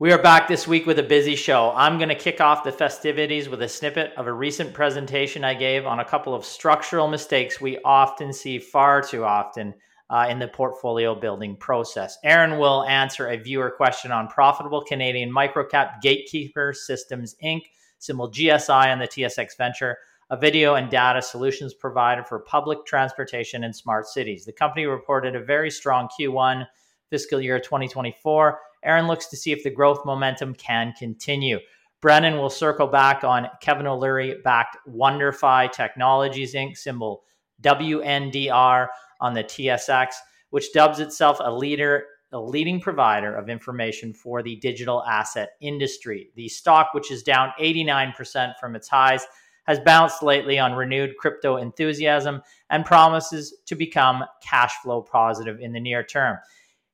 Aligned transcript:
We 0.00 0.12
are 0.12 0.22
back 0.22 0.46
this 0.46 0.68
week 0.68 0.86
with 0.86 1.00
a 1.00 1.02
busy 1.02 1.34
show. 1.34 1.72
I'm 1.74 1.98
going 1.98 2.08
to 2.08 2.14
kick 2.14 2.40
off 2.40 2.62
the 2.62 2.70
festivities 2.70 3.48
with 3.48 3.62
a 3.62 3.68
snippet 3.68 4.12
of 4.16 4.28
a 4.28 4.32
recent 4.32 4.72
presentation 4.72 5.42
I 5.42 5.54
gave 5.54 5.86
on 5.86 5.98
a 5.98 6.04
couple 6.04 6.36
of 6.36 6.44
structural 6.44 7.08
mistakes 7.08 7.60
we 7.60 7.80
often 7.84 8.32
see 8.32 8.60
far 8.60 9.02
too 9.02 9.24
often 9.24 9.74
uh, 10.08 10.28
in 10.30 10.38
the 10.38 10.46
portfolio 10.46 11.16
building 11.16 11.56
process. 11.56 12.16
Aaron 12.22 12.60
will 12.60 12.84
answer 12.84 13.26
a 13.26 13.36
viewer 13.38 13.72
question 13.72 14.12
on 14.12 14.28
profitable 14.28 14.84
Canadian 14.84 15.34
microcap 15.34 16.00
Gatekeeper 16.00 16.72
Systems 16.72 17.34
Inc., 17.42 17.62
symbol 17.98 18.30
GSI 18.30 18.92
on 18.92 19.00
the 19.00 19.08
TSX 19.08 19.56
Venture, 19.58 19.98
a 20.30 20.36
video 20.36 20.76
and 20.76 20.88
data 20.88 21.20
solutions 21.20 21.74
provider 21.74 22.22
for 22.22 22.38
public 22.38 22.86
transportation 22.86 23.64
and 23.64 23.74
smart 23.74 24.06
cities. 24.06 24.44
The 24.44 24.52
company 24.52 24.86
reported 24.86 25.34
a 25.34 25.42
very 25.42 25.72
strong 25.72 26.08
Q1 26.16 26.68
fiscal 27.10 27.40
year 27.40 27.58
2024 27.58 28.60
Aaron 28.84 29.06
looks 29.06 29.26
to 29.26 29.36
see 29.36 29.52
if 29.52 29.62
the 29.62 29.70
growth 29.70 30.04
momentum 30.04 30.54
can 30.54 30.92
continue. 30.98 31.58
Brennan 32.00 32.36
will 32.38 32.50
circle 32.50 32.86
back 32.86 33.24
on 33.24 33.48
Kevin 33.60 33.86
O'Leary 33.86 34.36
backed 34.44 34.76
WonderFi 34.88 35.72
Technologies 35.72 36.54
Inc., 36.54 36.76
symbol 36.76 37.24
WNDR 37.62 38.86
on 39.20 39.34
the 39.34 39.42
TSX, 39.42 40.14
which 40.50 40.72
dubs 40.72 41.00
itself 41.00 41.38
a 41.40 41.52
leader, 41.52 42.04
a 42.32 42.40
leading 42.40 42.80
provider 42.80 43.34
of 43.34 43.48
information 43.48 44.12
for 44.12 44.42
the 44.42 44.56
digital 44.56 45.02
asset 45.04 45.50
industry. 45.60 46.30
The 46.36 46.48
stock, 46.48 46.94
which 46.94 47.10
is 47.10 47.24
down 47.24 47.52
89% 47.60 48.54
from 48.60 48.76
its 48.76 48.88
highs, 48.88 49.26
has 49.66 49.80
bounced 49.80 50.22
lately 50.22 50.58
on 50.58 50.72
renewed 50.72 51.16
crypto 51.18 51.56
enthusiasm 51.56 52.42
and 52.70 52.84
promises 52.84 53.54
to 53.66 53.74
become 53.74 54.24
cash 54.42 54.72
flow 54.82 55.02
positive 55.02 55.60
in 55.60 55.72
the 55.72 55.80
near 55.80 56.02
term. 56.02 56.38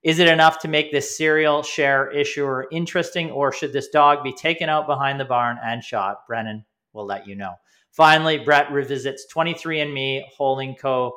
Is 0.05 0.19
it 0.19 0.29
enough 0.29 0.59
to 0.59 0.69
make 0.69 0.93
this 0.93 1.17
serial 1.17 1.63
share 1.63 2.11
issuer 2.11 2.69
interesting, 2.71 3.31
or 3.31 3.51
should 3.51 3.73
this 3.73 3.89
dog 3.89 4.23
be 4.23 4.35
taken 4.35 4.69
out 4.69 4.87
behind 4.87 5.19
the 5.19 5.25
barn 5.25 5.57
and 5.65 5.83
shot? 5.83 6.27
Brennan 6.29 6.67
will 6.93 7.07
let 7.07 7.27
you 7.27 7.35
know. 7.35 7.55
Finally, 7.91 8.41
Brett 8.41 8.71
revisits 8.71 9.25
23andMe 9.35 10.25
Holding 10.37 10.75
Co. 10.75 11.17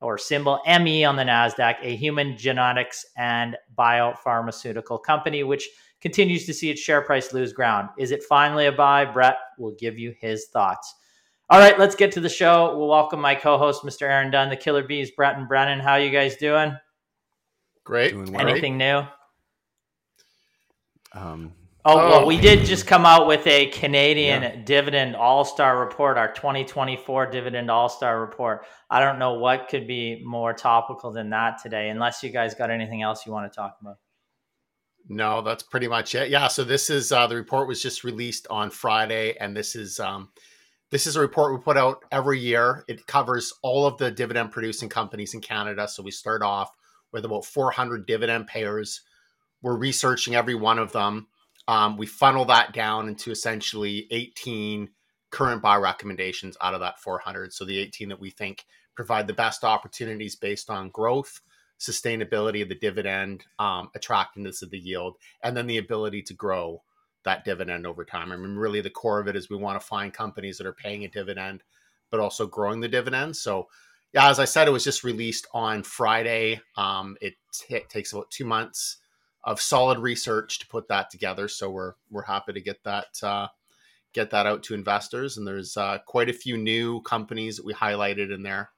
or 0.00 0.16
symbol 0.16 0.60
ME 0.64 1.04
on 1.04 1.16
the 1.16 1.24
NASDAQ, 1.24 1.74
a 1.82 1.96
human 1.96 2.36
genetics 2.36 3.04
and 3.16 3.56
biopharmaceutical 3.76 5.02
company, 5.02 5.42
which 5.42 5.68
continues 6.00 6.46
to 6.46 6.54
see 6.54 6.70
its 6.70 6.80
share 6.80 7.02
price 7.02 7.32
lose 7.32 7.52
ground. 7.52 7.88
Is 7.98 8.12
it 8.12 8.22
finally 8.22 8.66
a 8.66 8.72
buy? 8.72 9.06
Brett 9.06 9.38
will 9.58 9.74
give 9.76 9.98
you 9.98 10.14
his 10.20 10.46
thoughts. 10.52 10.94
All 11.50 11.58
right, 11.58 11.80
let's 11.80 11.96
get 11.96 12.12
to 12.12 12.20
the 12.20 12.28
show. 12.28 12.78
We'll 12.78 12.88
welcome 12.88 13.20
my 13.20 13.34
co-host, 13.34 13.82
Mr. 13.82 14.02
Aaron 14.02 14.30
Dunn, 14.30 14.50
the 14.50 14.56
Killer 14.56 14.84
Bees, 14.84 15.10
Brett 15.10 15.36
and 15.36 15.48
Brennan. 15.48 15.80
How 15.80 15.96
you 15.96 16.10
guys 16.10 16.36
doing? 16.36 16.76
Great. 17.84 18.14
Anything 18.14 18.78
new? 18.78 19.02
Um, 21.12 21.52
oh, 21.84 21.92
oh, 21.92 22.08
well, 22.08 22.26
we 22.26 22.40
did 22.40 22.64
just 22.64 22.86
come 22.86 23.04
out 23.04 23.26
with 23.26 23.46
a 23.46 23.66
Canadian 23.66 24.42
yeah. 24.42 24.56
dividend 24.64 25.14
all 25.14 25.44
star 25.44 25.78
report, 25.78 26.16
our 26.16 26.32
2024 26.32 27.30
dividend 27.30 27.70
all 27.70 27.88
star 27.88 28.20
report. 28.20 28.64
I 28.90 29.00
don't 29.00 29.18
know 29.18 29.34
what 29.34 29.68
could 29.68 29.86
be 29.86 30.22
more 30.24 30.54
topical 30.54 31.12
than 31.12 31.30
that 31.30 31.62
today, 31.62 31.90
unless 31.90 32.22
you 32.22 32.30
guys 32.30 32.54
got 32.54 32.70
anything 32.70 33.02
else 33.02 33.26
you 33.26 33.32
want 33.32 33.52
to 33.52 33.54
talk 33.54 33.76
about. 33.80 33.96
No, 35.06 35.42
that's 35.42 35.62
pretty 35.62 35.86
much 35.86 36.14
it. 36.14 36.30
Yeah. 36.30 36.48
So 36.48 36.64
this 36.64 36.88
is 36.88 37.12
uh, 37.12 37.26
the 37.26 37.36
report 37.36 37.68
was 37.68 37.82
just 37.82 38.02
released 38.02 38.46
on 38.48 38.70
Friday, 38.70 39.36
and 39.38 39.54
this 39.54 39.76
is 39.76 40.00
um, 40.00 40.30
this 40.90 41.06
is 41.06 41.16
a 41.16 41.20
report 41.20 41.52
we 41.52 41.60
put 41.60 41.76
out 41.76 42.02
every 42.10 42.40
year. 42.40 42.84
It 42.88 43.06
covers 43.06 43.52
all 43.62 43.86
of 43.86 43.98
the 43.98 44.10
dividend 44.10 44.52
producing 44.52 44.88
companies 44.88 45.34
in 45.34 45.42
Canada. 45.42 45.86
So 45.86 46.02
we 46.02 46.10
start 46.10 46.40
off 46.40 46.70
with 47.14 47.24
about 47.24 47.46
400 47.46 48.06
dividend 48.06 48.48
payers. 48.48 49.00
We're 49.62 49.78
researching 49.78 50.34
every 50.34 50.56
one 50.56 50.80
of 50.80 50.92
them. 50.92 51.28
Um, 51.68 51.96
we 51.96 52.06
funnel 52.06 52.44
that 52.46 52.74
down 52.74 53.08
into 53.08 53.30
essentially 53.30 54.08
18 54.10 54.90
current 55.30 55.62
buy 55.62 55.76
recommendations 55.76 56.56
out 56.60 56.74
of 56.74 56.80
that 56.80 56.98
400. 56.98 57.52
So 57.52 57.64
the 57.64 57.78
18 57.78 58.10
that 58.10 58.20
we 58.20 58.30
think 58.30 58.66
provide 58.94 59.26
the 59.26 59.32
best 59.32 59.64
opportunities 59.64 60.36
based 60.36 60.68
on 60.68 60.90
growth, 60.90 61.40
sustainability 61.80 62.62
of 62.62 62.68
the 62.68 62.74
dividend, 62.74 63.44
um, 63.58 63.90
attractiveness 63.94 64.62
of 64.62 64.70
the 64.70 64.78
yield, 64.78 65.16
and 65.42 65.56
then 65.56 65.66
the 65.66 65.78
ability 65.78 66.22
to 66.22 66.34
grow 66.34 66.82
that 67.24 67.44
dividend 67.44 67.86
over 67.86 68.04
time. 68.04 68.32
I 68.32 68.36
mean, 68.36 68.56
really 68.56 68.80
the 68.80 68.90
core 68.90 69.20
of 69.20 69.28
it 69.28 69.36
is 69.36 69.48
we 69.48 69.56
want 69.56 69.80
to 69.80 69.86
find 69.86 70.12
companies 70.12 70.58
that 70.58 70.66
are 70.66 70.74
paying 70.74 71.04
a 71.04 71.08
dividend, 71.08 71.62
but 72.10 72.20
also 72.20 72.46
growing 72.46 72.80
the 72.80 72.88
dividend. 72.88 73.36
So 73.36 73.68
yeah, 74.14 74.30
as 74.30 74.38
I 74.38 74.44
said, 74.44 74.68
it 74.68 74.72
was 74.72 74.84
just 74.84 75.02
released 75.02 75.46
on 75.52 75.82
Friday. 75.82 76.60
Um, 76.76 77.16
it, 77.20 77.34
t- 77.52 77.74
it 77.74 77.90
takes 77.90 78.12
about 78.12 78.30
two 78.30 78.44
months 78.44 78.98
of 79.42 79.60
solid 79.60 79.98
research 79.98 80.60
to 80.60 80.66
put 80.68 80.88
that 80.88 81.10
together. 81.10 81.48
So 81.48 81.70
we're 81.70 81.94
we're 82.10 82.22
happy 82.22 82.52
to 82.52 82.60
get 82.60 82.82
that 82.84 83.06
uh, 83.22 83.48
get 84.12 84.30
that 84.30 84.46
out 84.46 84.62
to 84.64 84.74
investors. 84.74 85.36
And 85.36 85.46
there's 85.46 85.76
uh, 85.76 85.98
quite 86.06 86.30
a 86.30 86.32
few 86.32 86.56
new 86.56 87.02
companies 87.02 87.56
that 87.56 87.66
we 87.66 87.74
highlighted 87.74 88.32
in 88.32 88.42
there 88.42 88.70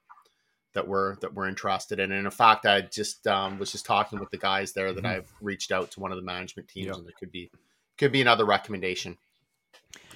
that 0.73 0.87
we're 0.87 1.15
that 1.17 1.33
we're 1.33 1.47
interested 1.47 1.99
in. 1.99 2.11
And 2.11 2.25
in 2.25 2.31
fact, 2.31 2.65
I 2.65 2.81
just 2.81 3.27
um, 3.27 3.59
was 3.59 3.71
just 3.71 3.85
talking 3.85 4.19
with 4.19 4.31
the 4.31 4.37
guys 4.37 4.73
there 4.73 4.91
that 4.91 5.03
mm-hmm. 5.03 5.17
I've 5.17 5.31
reached 5.39 5.71
out 5.71 5.91
to 5.91 5.99
one 5.99 6.11
of 6.11 6.17
the 6.17 6.23
management 6.23 6.67
teams, 6.67 6.87
yep. 6.87 6.95
and 6.95 7.05
there 7.05 7.13
could 7.19 7.31
be 7.31 7.51
could 7.97 8.11
be 8.11 8.21
another 8.21 8.45
recommendation. 8.45 9.17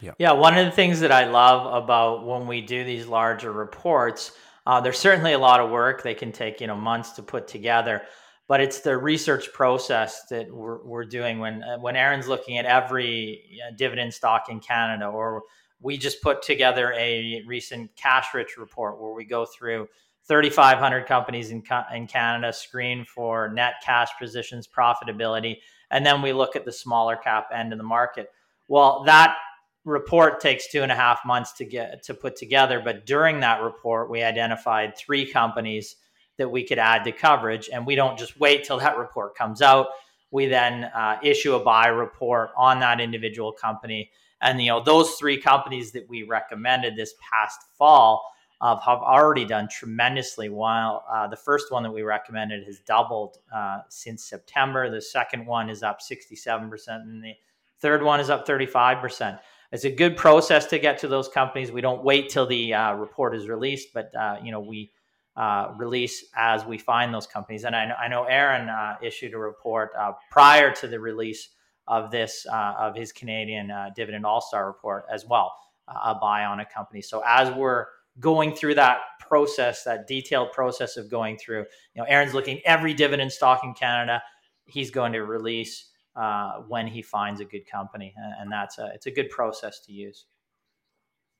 Yeah. 0.01 0.13
yeah, 0.17 0.31
one 0.31 0.57
of 0.57 0.65
the 0.65 0.71
things 0.71 0.99
that 1.01 1.11
I 1.11 1.25
love 1.25 1.83
about 1.83 2.25
when 2.25 2.47
we 2.47 2.61
do 2.61 2.83
these 2.83 3.05
larger 3.05 3.51
reports 3.51 4.31
uh, 4.65 4.79
there's 4.81 4.99
certainly 4.99 5.33
a 5.33 5.39
lot 5.39 5.59
of 5.59 5.69
work. 5.69 6.03
They 6.03 6.13
can 6.13 6.31
take 6.31 6.61
you 6.61 6.67
know 6.67 6.75
months 6.75 7.11
to 7.11 7.23
put 7.23 7.47
together, 7.47 8.01
but 8.47 8.61
it's 8.61 8.81
the 8.81 8.97
research 8.97 9.51
process 9.53 10.25
that 10.29 10.53
we're, 10.53 10.83
we're 10.83 11.05
doing 11.05 11.39
when 11.39 11.63
uh, 11.63 11.77
when 11.79 11.95
Aaron's 11.95 12.27
looking 12.27 12.57
at 12.57 12.65
every 12.65 13.43
dividend 13.77 14.13
stock 14.13 14.45
in 14.49 14.59
Canada, 14.59 15.05
or 15.05 15.43
we 15.79 15.97
just 15.97 16.21
put 16.21 16.41
together 16.43 16.93
a 16.97 17.41
recent 17.47 17.95
cash 17.95 18.33
rich 18.33 18.57
report 18.57 19.01
where 19.01 19.13
we 19.13 19.25
go 19.25 19.45
through 19.45 19.87
3,500 20.27 21.07
companies 21.07 21.49
in, 21.49 21.63
in 21.93 22.05
Canada, 22.05 22.53
screen 22.53 23.03
for 23.03 23.49
net 23.49 23.75
cash 23.83 24.09
positions, 24.19 24.67
profitability, 24.67 25.57
and 25.89 26.05
then 26.05 26.21
we 26.21 26.31
look 26.31 26.55
at 26.55 26.65
the 26.65 26.71
smaller 26.71 27.15
cap 27.15 27.49
end 27.53 27.73
of 27.73 27.79
the 27.79 27.83
market. 27.83 28.29
Well, 28.67 29.03
that 29.05 29.35
report 29.83 30.39
takes 30.39 30.67
two 30.67 30.83
and 30.83 30.91
a 30.91 30.95
half 30.95 31.21
months 31.25 31.53
to 31.53 31.65
get 31.65 32.03
to 32.03 32.13
put 32.13 32.35
together 32.35 32.81
but 32.83 33.05
during 33.05 33.39
that 33.39 33.61
report 33.61 34.09
we 34.09 34.21
identified 34.21 34.95
three 34.95 35.25
companies 35.25 35.95
that 36.41 36.49
we 36.49 36.63
could 36.63 36.79
add 36.79 37.03
to 37.03 37.11
coverage 37.11 37.69
and 37.71 37.85
we 37.85 37.95
don't 37.95 38.17
just 38.17 38.39
wait 38.39 38.63
till 38.63 38.79
that 38.79 38.97
report 38.97 39.35
comes 39.35 39.61
out. 39.61 39.87
We 40.31 40.47
then 40.47 40.85
uh, 40.85 41.19
issue 41.21 41.53
a 41.53 41.59
buy 41.59 41.87
report 41.87 42.49
on 42.57 42.79
that 42.79 42.99
individual 42.99 43.51
company. 43.51 44.11
And 44.41 44.59
you 44.59 44.69
know 44.69 44.81
those 44.81 45.11
three 45.11 45.37
companies 45.37 45.91
that 45.91 46.09
we 46.09 46.23
recommended 46.23 46.95
this 46.95 47.13
past 47.21 47.59
fall 47.77 48.25
uh, 48.59 48.75
have 48.79 48.99
already 48.99 49.45
done 49.45 49.67
tremendously 49.69 50.49
while 50.49 51.03
uh, 51.11 51.27
the 51.27 51.35
first 51.35 51.71
one 51.71 51.83
that 51.83 51.91
we 51.91 52.01
recommended 52.01 52.65
has 52.65 52.79
doubled 52.79 53.37
uh, 53.53 53.79
since 53.89 54.23
september. 54.23 54.89
The 54.89 55.01
second 55.01 55.45
one 55.45 55.69
is 55.69 55.83
up 55.83 55.99
67% 56.01 56.87
and 56.87 57.23
the 57.23 57.33
third 57.79 58.01
one 58.01 58.19
is 58.19 58.31
up 58.31 58.47
35% 58.47 59.39
it's 59.71 59.85
a 59.85 59.91
good 59.91 60.17
process 60.17 60.65
to 60.67 60.79
get 60.79 60.99
to 60.99 61.07
those 61.07 61.27
companies. 61.27 61.71
We 61.71 61.81
don't 61.81 62.03
wait 62.03 62.29
till 62.29 62.45
the 62.45 62.73
uh, 62.73 62.93
report 62.93 63.35
is 63.35 63.47
released, 63.47 63.89
but 63.93 64.13
uh, 64.15 64.37
you 64.43 64.51
know 64.51 64.59
we 64.59 64.91
uh, 65.37 65.73
release 65.77 66.25
as 66.35 66.65
we 66.65 66.77
find 66.77 67.13
those 67.13 67.25
companies. 67.25 67.63
And 67.63 67.75
I 67.75 67.85
know, 67.85 67.95
I 67.95 68.07
know 68.09 68.23
Aaron 68.25 68.67
uh, 68.67 68.97
issued 69.01 69.33
a 69.33 69.37
report 69.37 69.91
uh, 69.97 70.11
prior 70.29 70.73
to 70.75 70.87
the 70.87 70.99
release 70.99 71.49
of 71.87 72.11
this 72.11 72.45
uh, 72.51 72.75
of 72.77 72.95
his 72.95 73.11
Canadian 73.11 73.71
dividend 73.95 74.25
All 74.25 74.41
Star 74.41 74.67
report 74.67 75.05
as 75.11 75.25
well, 75.25 75.53
a 75.87 76.15
buy 76.15 76.45
on 76.45 76.59
a 76.59 76.65
company. 76.65 77.01
So 77.01 77.23
as 77.25 77.53
we're 77.53 77.85
going 78.19 78.53
through 78.53 78.75
that 78.75 78.99
process, 79.19 79.83
that 79.85 80.05
detailed 80.05 80.51
process 80.51 80.97
of 80.97 81.09
going 81.09 81.37
through, 81.37 81.59
you 81.95 82.01
know, 82.01 82.03
Aaron's 82.03 82.33
looking 82.33 82.59
every 82.65 82.93
dividend 82.93 83.31
stock 83.31 83.61
in 83.63 83.73
Canada. 83.73 84.21
He's 84.65 84.91
going 84.91 85.13
to 85.13 85.21
release 85.21 85.90
uh, 86.15 86.59
when 86.67 86.87
he 86.87 87.01
finds 87.01 87.39
a 87.39 87.45
good 87.45 87.69
company, 87.69 88.13
and 88.39 88.51
that's 88.51 88.77
a 88.77 88.91
it's 88.93 89.05
a 89.05 89.11
good 89.11 89.29
process 89.29 89.79
to 89.81 89.91
use. 89.91 90.25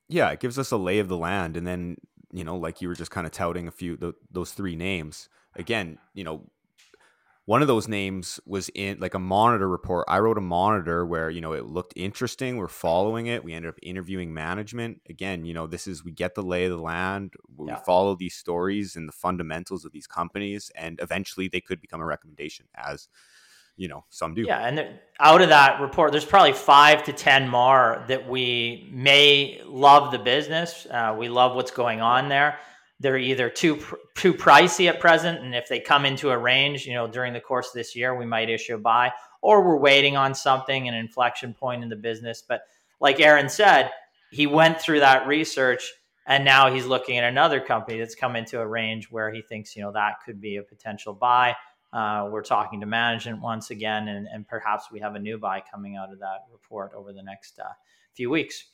Yeah, 0.07 0.29
it 0.31 0.39
gives 0.39 0.59
us 0.59 0.71
a 0.71 0.77
lay 0.77 0.99
of 0.99 1.07
the 1.07 1.17
land, 1.17 1.57
and 1.57 1.65
then 1.65 1.97
you 2.31 2.43
know, 2.43 2.57
like 2.57 2.81
you 2.81 2.87
were 2.87 2.95
just 2.95 3.11
kind 3.11 3.27
of 3.27 3.33
touting 3.33 3.67
a 3.67 3.71
few 3.71 4.15
those 4.29 4.51
three 4.51 4.75
names 4.75 5.29
again. 5.55 5.97
You 6.13 6.23
know, 6.23 6.51
one 7.45 7.61
of 7.61 7.67
those 7.67 7.87
names 7.87 8.39
was 8.45 8.69
in 8.75 8.99
like 8.99 9.13
a 9.13 9.19
monitor 9.19 9.67
report. 9.67 10.05
I 10.07 10.19
wrote 10.19 10.37
a 10.37 10.41
monitor 10.41 11.05
where, 11.05 11.29
you 11.29 11.41
know, 11.41 11.53
it 11.53 11.65
looked 11.65 11.93
interesting. 11.95 12.57
We're 12.57 12.67
following 12.67 13.27
it. 13.27 13.43
We 13.43 13.53
ended 13.53 13.69
up 13.69 13.79
interviewing 13.81 14.33
management. 14.33 15.01
Again, 15.09 15.43
you 15.43 15.53
know, 15.53 15.67
this 15.67 15.87
is 15.87 16.03
we 16.03 16.11
get 16.11 16.35
the 16.35 16.43
lay 16.43 16.65
of 16.65 16.71
the 16.71 16.77
land. 16.77 17.33
We 17.57 17.67
yeah. 17.67 17.77
follow 17.77 18.15
these 18.15 18.35
stories 18.35 18.95
and 18.95 19.07
the 19.07 19.13
fundamentals 19.13 19.85
of 19.85 19.91
these 19.91 20.07
companies, 20.07 20.71
and 20.75 20.99
eventually 21.01 21.47
they 21.47 21.61
could 21.61 21.81
become 21.81 21.99
a 21.99 22.05
recommendation 22.05 22.67
as 22.75 23.07
you 23.77 23.87
know 23.87 24.05
some 24.09 24.33
do. 24.33 24.43
Yeah 24.43 24.59
and 24.59 24.99
out 25.19 25.41
of 25.41 25.49
that 25.49 25.81
report 25.81 26.11
there's 26.11 26.25
probably 26.25 26.53
five 26.53 27.03
to 27.05 27.13
ten 27.13 27.47
more 27.49 28.03
that 28.07 28.29
we 28.29 28.89
may 28.91 29.61
love 29.65 30.11
the 30.11 30.19
business. 30.19 30.85
Uh, 30.89 31.15
we 31.17 31.29
love 31.29 31.55
what's 31.55 31.71
going 31.71 32.01
on 32.01 32.29
there. 32.29 32.59
They're 32.99 33.17
either 33.17 33.49
too 33.49 33.83
too 34.15 34.33
pricey 34.33 34.87
at 34.87 34.99
present 34.99 35.43
and 35.43 35.55
if 35.55 35.67
they 35.67 35.79
come 35.79 36.05
into 36.05 36.29
a 36.29 36.37
range 36.37 36.85
you 36.85 36.93
know 36.93 37.07
during 37.07 37.33
the 37.33 37.39
course 37.39 37.67
of 37.67 37.73
this 37.73 37.95
year 37.95 38.15
we 38.15 38.25
might 38.25 38.49
issue 38.49 38.75
a 38.75 38.79
buy 38.79 39.11
or 39.41 39.65
we're 39.65 39.79
waiting 39.79 40.15
on 40.15 40.35
something 40.35 40.87
an 40.87 40.93
inflection 40.93 41.53
point 41.53 41.83
in 41.83 41.89
the 41.89 41.95
business. 41.95 42.43
But 42.47 42.61
like 42.99 43.19
aaron 43.19 43.49
said 43.49 43.89
he 44.31 44.47
went 44.47 44.79
through 44.79 44.99
that 44.99 45.27
research 45.27 45.91
and 46.27 46.45
now 46.45 46.71
he's 46.71 46.85
looking 46.85 47.17
at 47.17 47.23
another 47.23 47.59
company 47.59 47.99
that's 47.99 48.15
come 48.15 48.35
into 48.35 48.59
a 48.59 48.67
range 48.67 49.09
where 49.11 49.31
he 49.31 49.41
thinks 49.41 49.75
you 49.75 49.81
know 49.81 49.91
that 49.91 50.21
could 50.25 50.39
be 50.39 50.57
a 50.57 50.63
potential 50.63 51.13
buy 51.13 51.55
uh, 51.93 52.27
we're 52.31 52.43
talking 52.43 52.79
to 52.79 52.85
management 52.85 53.41
once 53.41 53.69
again 53.69 54.07
and, 54.07 54.27
and, 54.27 54.47
perhaps 54.47 54.85
we 54.91 54.99
have 54.99 55.15
a 55.15 55.19
new 55.19 55.37
buy 55.37 55.61
coming 55.71 55.97
out 55.97 56.11
of 56.11 56.19
that 56.19 56.45
report 56.51 56.91
over 56.95 57.11
the 57.11 57.23
next 57.23 57.59
uh, 57.59 57.67
few 58.13 58.29
weeks 58.29 58.65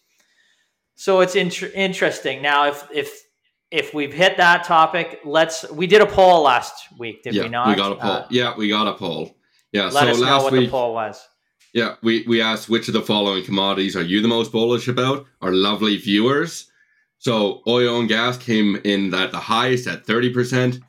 so 0.95 1.21
it's 1.21 1.35
inter- 1.35 1.71
interesting 1.73 2.41
now 2.41 2.67
if 2.67 2.87
if 2.91 3.23
if 3.69 3.93
we've 3.93 4.13
hit 4.13 4.37
that 4.37 4.63
topic, 4.63 5.19
let's. 5.25 5.69
We 5.71 5.87
did 5.87 6.01
a 6.01 6.05
poll 6.05 6.43
last 6.43 6.87
week, 6.97 7.23
did 7.23 7.35
yeah, 7.35 7.43
we 7.43 7.49
not? 7.49 7.67
We 7.67 7.75
got 7.75 7.91
a 7.91 7.95
poll. 7.95 8.11
Uh, 8.11 8.27
yeah, 8.29 8.55
we 8.55 8.69
got 8.69 8.87
a 8.87 8.93
poll. 8.93 9.35
Yeah. 9.71 9.85
Let 9.85 9.91
so 9.91 10.07
us 10.07 10.21
know 10.21 10.43
what 10.43 10.53
week, 10.53 10.67
the 10.67 10.71
poll 10.71 10.93
was. 10.93 11.27
Yeah, 11.73 11.95
we, 12.01 12.25
we 12.27 12.41
asked 12.41 12.69
which 12.69 12.87
of 12.87 12.93
the 12.93 13.01
following 13.01 13.43
commodities 13.43 13.95
are 13.95 14.01
you 14.01 14.21
the 14.21 14.27
most 14.27 14.51
bullish 14.51 14.87
about? 14.87 15.25
Our 15.41 15.51
lovely 15.51 15.97
viewers. 15.97 16.71
So 17.19 17.61
oil 17.67 17.99
and 17.99 18.07
gas 18.07 18.37
came 18.37 18.79
in 18.83 19.13
at 19.13 19.31
the 19.31 19.39
highest 19.39 19.87
at 19.87 20.05
30%, 20.05 20.81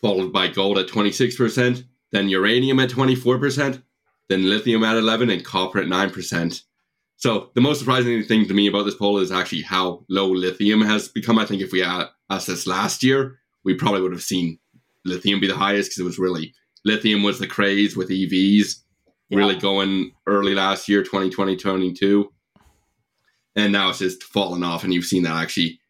followed 0.00 0.32
by 0.32 0.48
gold 0.48 0.78
at 0.78 0.88
26%, 0.88 1.84
then 2.12 2.28
uranium 2.28 2.80
at 2.80 2.90
24%, 2.90 3.82
then 4.28 4.48
lithium 4.48 4.84
at 4.84 4.96
11 4.96 5.30
and 5.30 5.44
copper 5.44 5.78
at 5.78 5.86
9%. 5.86 6.62
So 7.16 7.50
the 7.54 7.60
most 7.60 7.78
surprising 7.78 8.22
thing 8.24 8.46
to 8.48 8.54
me 8.54 8.66
about 8.66 8.84
this 8.84 8.96
poll 8.96 9.18
is 9.18 9.32
actually 9.32 9.62
how 9.62 10.04
low 10.08 10.28
lithium 10.28 10.82
has 10.82 11.08
become. 11.08 11.38
I 11.38 11.46
think 11.46 11.62
if 11.62 11.72
we 11.72 11.82
asked 11.82 12.46
this 12.46 12.66
last 12.66 13.02
year, 13.02 13.38
we 13.64 13.74
probably 13.74 14.02
would 14.02 14.12
have 14.12 14.22
seen 14.22 14.58
lithium 15.04 15.40
be 15.40 15.46
the 15.46 15.56
highest 15.56 15.90
because 15.90 16.00
it 16.00 16.04
was 16.04 16.18
really 16.18 16.54
lithium 16.84 17.22
was 17.22 17.38
the 17.38 17.46
craze 17.46 17.96
with 17.96 18.10
EVs 18.10 18.76
yeah. 19.30 19.38
really 19.38 19.56
going 19.56 20.12
early 20.26 20.54
last 20.54 20.88
year, 20.88 21.02
2020, 21.02 21.56
2022. 21.56 22.30
And 23.56 23.72
now 23.72 23.90
it's 23.90 24.00
just 24.00 24.22
fallen 24.22 24.64
off, 24.64 24.82
and 24.84 24.92
you've 24.92 25.04
seen 25.04 25.22
that 25.22 25.36
actually 25.36 25.80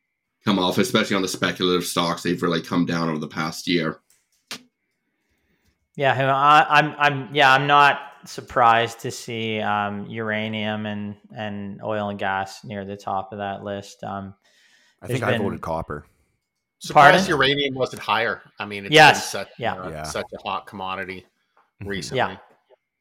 come 0.44 0.58
off, 0.58 0.78
especially 0.78 1.16
on 1.16 1.22
the 1.22 1.28
speculative 1.28 1.84
stocks. 1.84 2.22
They've 2.22 2.42
really 2.42 2.62
come 2.62 2.86
down 2.86 3.08
over 3.08 3.18
the 3.18 3.28
past 3.28 3.66
year. 3.66 4.00
Yeah, 5.96 6.12
I, 6.34 6.66
I'm, 6.78 6.94
I'm, 6.98 7.34
yeah, 7.34 7.52
I'm 7.52 7.66
not 7.66 8.00
surprised 8.26 9.00
to 9.00 9.10
see 9.10 9.60
um, 9.60 10.06
uranium 10.06 10.86
and 10.86 11.14
and 11.36 11.80
oil 11.82 12.08
and 12.08 12.18
gas 12.18 12.64
near 12.64 12.84
the 12.84 12.96
top 12.96 13.32
of 13.32 13.38
that 13.38 13.62
list. 13.62 14.02
Um, 14.02 14.34
I 15.02 15.06
think 15.06 15.20
been... 15.20 15.34
I 15.34 15.38
voted 15.38 15.60
copper. 15.60 16.06
Surprised 16.78 17.26
Pardon? 17.26 17.28
uranium 17.28 17.74
wasn't 17.74 18.02
higher. 18.02 18.42
I 18.58 18.66
mean, 18.66 18.86
it's 18.86 18.94
yes. 18.94 19.32
been 19.32 19.40
such, 19.40 19.48
yeah. 19.58 19.74
Uh, 19.74 19.88
yeah. 19.88 20.02
such 20.02 20.26
a 20.34 20.42
hot 20.46 20.66
commodity 20.66 21.24
mm-hmm. 21.80 21.88
recently. 21.88 22.18
Yeah. 22.18 22.36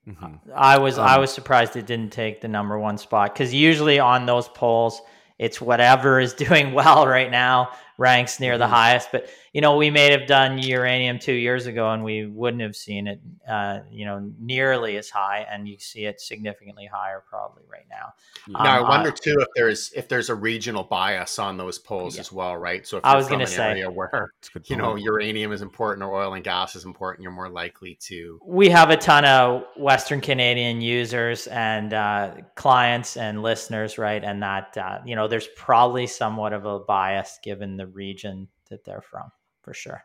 Mm-hmm. 0.07 0.51
I 0.55 0.77
was 0.77 0.99
um, 0.99 1.05
I 1.05 1.17
was 1.17 1.33
surprised 1.33 1.75
it 1.75 1.85
didn't 1.85 2.11
take 2.11 2.41
the 2.41 2.47
number 2.47 2.77
one 2.77 2.97
spot 2.97 3.33
because 3.33 3.53
usually 3.53 3.99
on 3.99 4.25
those 4.25 4.49
polls 4.49 5.01
it's 5.43 5.59
whatever 5.59 6.19
is 6.19 6.33
doing 6.45 6.73
well 6.73 7.05
right 7.05 7.29
now 7.29 7.71
ranks 7.97 8.39
near 8.39 8.57
the 8.57 8.63
mm-hmm. 8.63 8.73
highest. 8.73 9.11
But 9.11 9.27
you 9.53 9.61
know, 9.61 9.77
we 9.77 9.91
may 9.91 10.09
have 10.09 10.25
done 10.25 10.57
uranium 10.57 11.19
two 11.19 11.33
years 11.33 11.67
ago, 11.67 11.91
and 11.91 12.03
we 12.03 12.25
wouldn't 12.25 12.63
have 12.63 12.75
seen 12.75 13.05
it, 13.05 13.21
uh, 13.47 13.81
you 13.91 14.03
know, 14.03 14.31
nearly 14.39 14.97
as 14.97 15.11
high, 15.11 15.45
and 15.49 15.67
you 15.67 15.77
see 15.77 16.05
it 16.05 16.19
significantly 16.19 16.89
higher 16.91 17.23
probably 17.29 17.61
right 17.71 17.85
now. 17.87 18.13
Now, 18.47 18.79
um, 18.79 18.85
I 18.85 18.89
wonder 18.89 19.09
uh, 19.09 19.15
too 19.15 19.37
if 19.39 19.47
there's 19.55 19.91
if 19.95 20.09
there's 20.09 20.31
a 20.31 20.35
regional 20.35 20.83
bias 20.83 21.37
on 21.37 21.57
those 21.57 21.77
polls 21.77 22.15
yeah. 22.15 22.21
as 22.21 22.31
well, 22.31 22.57
right? 22.57 22.85
So 22.87 22.97
if 22.97 23.05
I 23.05 23.15
was 23.15 23.27
going 23.27 23.41
to 23.41 23.47
say 23.47 23.83
where 23.83 24.31
you 24.65 24.75
know 24.75 24.95
uranium 24.95 25.51
is 25.51 25.61
important 25.61 26.03
or 26.03 26.19
oil 26.19 26.33
and 26.33 26.43
gas 26.43 26.75
is 26.75 26.85
important, 26.85 27.21
you're 27.21 27.31
more 27.31 27.49
likely 27.49 27.93
to. 28.07 28.39
We 28.43 28.69
have 28.69 28.89
a 28.89 28.97
ton 28.97 29.23
of 29.23 29.65
Western 29.77 30.19
Canadian 30.19 30.81
users 30.81 31.45
and 31.45 31.93
uh, 31.93 32.31
clients 32.55 33.17
and 33.17 33.43
listeners, 33.43 33.99
right? 33.99 34.23
And 34.23 34.41
that 34.41 34.75
uh, 34.79 35.01
you 35.05 35.15
know, 35.15 35.27
there's 35.27 35.47
probably 35.55 36.07
somewhat 36.07 36.53
of 36.53 36.65
a 36.65 36.79
bias 36.79 37.37
given 37.43 37.77
the 37.77 37.85
region 37.85 38.47
that 38.71 38.83
they're 38.83 39.03
from 39.03 39.29
for 39.63 39.73
sure. 39.73 40.03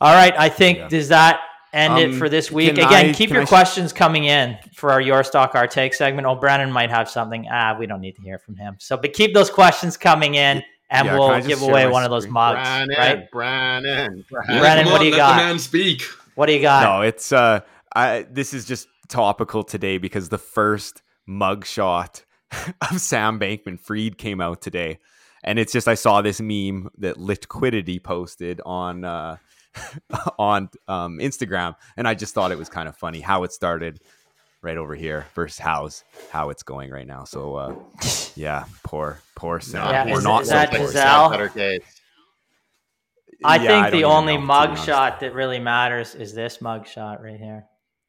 All 0.00 0.14
right, 0.14 0.34
I 0.38 0.48
think 0.48 0.78
yeah. 0.78 0.88
does 0.88 1.08
that 1.08 1.40
end 1.72 1.94
um, 1.94 1.98
it 1.98 2.14
for 2.14 2.28
this 2.28 2.50
week? 2.50 2.72
Again, 2.72 3.10
I, 3.10 3.12
keep 3.12 3.30
your 3.30 3.42
I... 3.42 3.46
questions 3.46 3.92
coming 3.92 4.24
in 4.24 4.58
for 4.74 4.90
our 4.90 5.00
Your 5.00 5.22
Stock 5.24 5.54
Our 5.54 5.66
Take 5.66 5.94
segment. 5.94 6.26
Oh, 6.26 6.34
Brennan 6.34 6.72
might 6.72 6.90
have 6.90 7.08
something. 7.08 7.46
Ah, 7.50 7.76
we 7.78 7.86
don't 7.86 8.00
need 8.00 8.16
to 8.16 8.22
hear 8.22 8.38
from 8.38 8.56
him. 8.56 8.76
So, 8.78 8.96
but 8.96 9.12
keep 9.12 9.34
those 9.34 9.50
questions 9.50 9.96
coming 9.96 10.34
in. 10.34 10.62
And 10.92 11.06
yeah, 11.06 11.18
we'll 11.18 11.40
give 11.42 11.62
away 11.62 11.86
one 11.86 12.02
of 12.02 12.10
those 12.10 12.26
mugs, 12.26 12.58
Brennan, 12.58 12.96
right? 12.98 13.30
Brennan, 13.30 14.24
Brennan, 14.28 14.58
Brennan 14.58 14.86
what 14.86 15.00
do 15.00 15.06
you 15.06 15.14
got? 15.14 15.36
man 15.36 15.58
speak. 15.60 16.02
What 16.34 16.46
do 16.46 16.52
you 16.52 16.60
got? 16.60 16.82
No, 16.82 17.02
it's 17.02 17.30
uh, 17.30 17.60
I 17.94 18.26
this 18.28 18.52
is 18.52 18.64
just 18.64 18.88
topical 19.08 19.62
today 19.62 19.98
because 19.98 20.30
the 20.30 20.38
first 20.38 21.02
mug 21.26 21.64
shot 21.64 22.24
of 22.90 23.00
Sam 23.00 23.38
Bankman 23.38 23.78
Fried 23.78 24.18
came 24.18 24.40
out 24.40 24.62
today 24.62 24.98
and 25.44 25.58
it's 25.58 25.72
just 25.72 25.88
I 25.88 25.94
saw 25.94 26.22
this 26.22 26.40
meme 26.40 26.90
that 26.98 27.18
Liquidity 27.18 27.98
posted 27.98 28.60
on 28.64 29.04
uh, 29.04 29.36
on 30.38 30.70
um, 30.88 31.18
Instagram, 31.18 31.76
and 31.96 32.06
I 32.06 32.14
just 32.14 32.34
thought 32.34 32.52
it 32.52 32.58
was 32.58 32.68
kind 32.68 32.88
of 32.88 32.96
funny 32.96 33.20
how 33.20 33.44
it 33.44 33.52
started 33.52 34.00
right 34.62 34.76
over 34.76 34.94
here 34.94 35.26
versus 35.34 35.58
how's 35.58 36.04
how 36.30 36.50
it's 36.50 36.62
going 36.62 36.90
right 36.90 37.06
now. 37.06 37.24
So 37.24 37.54
uh, 37.54 37.74
yeah, 38.34 38.64
poor 38.84 39.20
poor 39.34 39.60
Sam. 39.60 39.88
Yeah, 39.88 40.12
We're 40.12 40.22
not 40.22 40.42
is 40.42 40.48
that 40.48 40.70
Gisele? 40.70 41.30
Better 41.30 41.48
days. 41.48 41.82
I 43.42 43.56
yeah, 43.56 43.68
think 43.68 43.86
I 43.86 43.90
the 43.90 44.04
only 44.04 44.36
mugshot 44.36 45.20
that 45.20 45.34
really 45.34 45.58
matters 45.58 46.14
is 46.14 46.34
this 46.34 46.58
mugshot 46.58 47.22
right 47.22 47.38
here. 47.38 47.64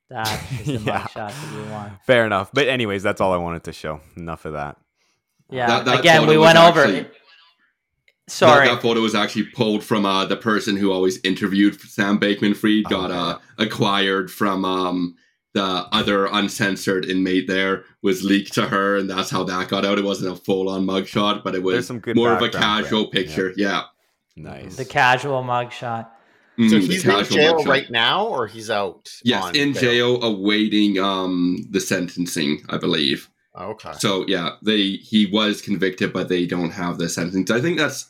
That 0.10 0.28
is 0.60 0.66
the 0.66 0.74
yeah. 0.74 0.80
mug 0.80 1.10
shot 1.10 1.32
that 1.32 1.54
you 1.54 1.72
want. 1.72 1.94
Fair 2.06 2.26
enough. 2.26 2.52
But 2.54 2.68
anyways, 2.68 3.02
that's 3.02 3.22
all 3.22 3.32
I 3.32 3.38
wanted 3.38 3.64
to 3.66 3.74
show. 3.74 4.02
Enough 4.18 4.44
of 4.44 4.54
that. 4.54 4.76
Yeah. 5.52 5.68
That, 5.68 5.86
that 5.86 6.00
Again, 6.00 6.28
we 6.28 6.38
went 6.38 6.58
actually, 6.58 7.02
over. 7.02 7.12
Sorry, 8.28 8.68
that, 8.68 8.76
that, 8.76 8.82
photo 8.82 9.02
was 9.02 9.14
actually 9.14 9.44
pulled 9.48 9.84
from 9.84 10.06
uh, 10.06 10.26
the 10.26 10.38
person 10.38 10.78
who 10.78 10.92
always 10.92 11.20
interviewed 11.24 11.80
Sam 11.82 12.18
Bankman 12.18 12.56
Fried. 12.56 12.86
Got 12.86 13.12
uh, 13.12 13.40
acquired 13.58 14.32
from 14.32 14.64
um, 14.64 15.16
the 15.54 15.86
other 15.92 16.28
uncensored 16.28 17.06
inmate. 17.06 17.48
There 17.48 17.84
was 18.02 18.24
leaked 18.24 18.54
to 18.54 18.68
her, 18.68 18.96
and 18.96 19.10
that's 19.10 19.30
how 19.30 19.44
that 19.44 19.68
got 19.68 19.86
out. 19.86 19.98
It 19.98 20.06
wasn't 20.06 20.32
a 20.32 20.36
full 20.36 20.70
on 20.70 20.86
mugshot, 20.86 21.44
but 21.44 21.56
it 21.56 21.64
was 21.64 21.92
more 22.16 22.34
of 22.34 22.42
a 22.42 22.50
casual 22.50 23.08
picture. 23.08 23.54
Yeah. 23.58 23.84
yeah. 24.36 24.44
nice. 24.44 24.78
The 24.78 24.86
casual 24.86 25.44
mugshot. 25.44 26.08
Mm, 26.58 26.70
so 26.70 26.80
he's 26.80 27.06
in 27.06 27.26
jail 27.26 27.64
right 27.66 27.90
now, 27.90 28.28
or 28.28 28.48
he's 28.48 28.70
out? 28.70 29.12
Yes, 29.24 29.56
in 29.56 29.74
bail? 29.74 29.82
jail 29.82 30.24
awaiting 30.24 31.00
um, 31.00 31.66
the 31.70 31.80
sentencing, 31.80 32.64
I 32.70 32.78
believe. 32.78 33.30
Okay. 33.58 33.92
So 34.00 34.26
yeah, 34.28 34.52
they 34.62 34.92
he 34.92 35.26
was 35.26 35.62
convicted, 35.62 36.14
but 36.14 36.30
they 36.30 36.46
don't 36.46 36.72
have 36.72 36.98
the 36.98 37.10
sentence. 37.10 37.52
I 37.52 37.60
think 37.60 37.78
that's 37.78 38.10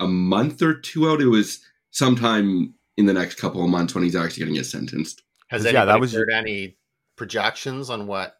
a 0.00 0.06
month 0.06 0.60
or 0.62 0.74
two 0.74 1.08
out. 1.08 1.20
It 1.20 1.28
was 1.28 1.60
sometime 1.90 2.74
in 2.96 3.06
the 3.06 3.14
next 3.14 3.36
couple 3.36 3.62
of 3.64 3.70
months 3.70 3.94
when 3.94 4.04
he's 4.04 4.16
actually 4.16 4.44
going 4.44 4.54
to 4.54 4.60
get 4.60 4.66
sentenced. 4.66 5.22
Has 5.48 5.64
yeah, 5.64 5.84
that 5.84 6.00
was 6.00 6.12
heard 6.12 6.30
any 6.30 6.76
projections 7.16 7.88
on 7.88 8.06
what? 8.06 8.36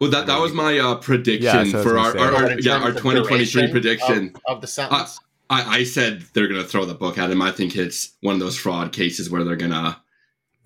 Well, 0.00 0.10
that, 0.10 0.26
that 0.26 0.40
was 0.40 0.52
my 0.52 0.78
uh, 0.78 0.96
prediction 0.96 1.66
yeah, 1.66 1.72
so 1.72 1.82
for 1.82 1.98
our, 1.98 2.16
our, 2.18 2.34
our 2.34 2.60
yeah 2.60 2.78
our 2.78 2.90
2023 2.90 3.70
prediction 3.70 4.32
of, 4.48 4.56
of 4.56 4.60
the 4.60 4.66
sentence. 4.66 5.18
I, 5.50 5.78
I 5.78 5.84
said 5.84 6.24
they're 6.32 6.48
going 6.48 6.62
to 6.62 6.66
throw 6.66 6.84
the 6.84 6.94
book 6.94 7.18
at 7.18 7.30
him. 7.30 7.42
I 7.42 7.52
think 7.52 7.76
it's 7.76 8.12
one 8.20 8.34
of 8.34 8.40
those 8.40 8.56
fraud 8.56 8.92
cases 8.92 9.30
where 9.30 9.44
they're 9.44 9.56
going 9.56 9.72
to 9.72 9.96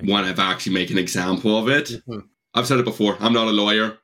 want 0.04 0.34
to 0.34 0.42
actually 0.42 0.74
make 0.74 0.90
an 0.90 0.98
example 0.98 1.58
of 1.58 1.68
it. 1.68 1.86
Mm-hmm. 1.86 2.20
I've 2.54 2.66
said 2.66 2.78
it 2.78 2.84
before. 2.84 3.16
I'm 3.20 3.32
not 3.32 3.48
a 3.48 3.50
lawyer, 3.50 3.98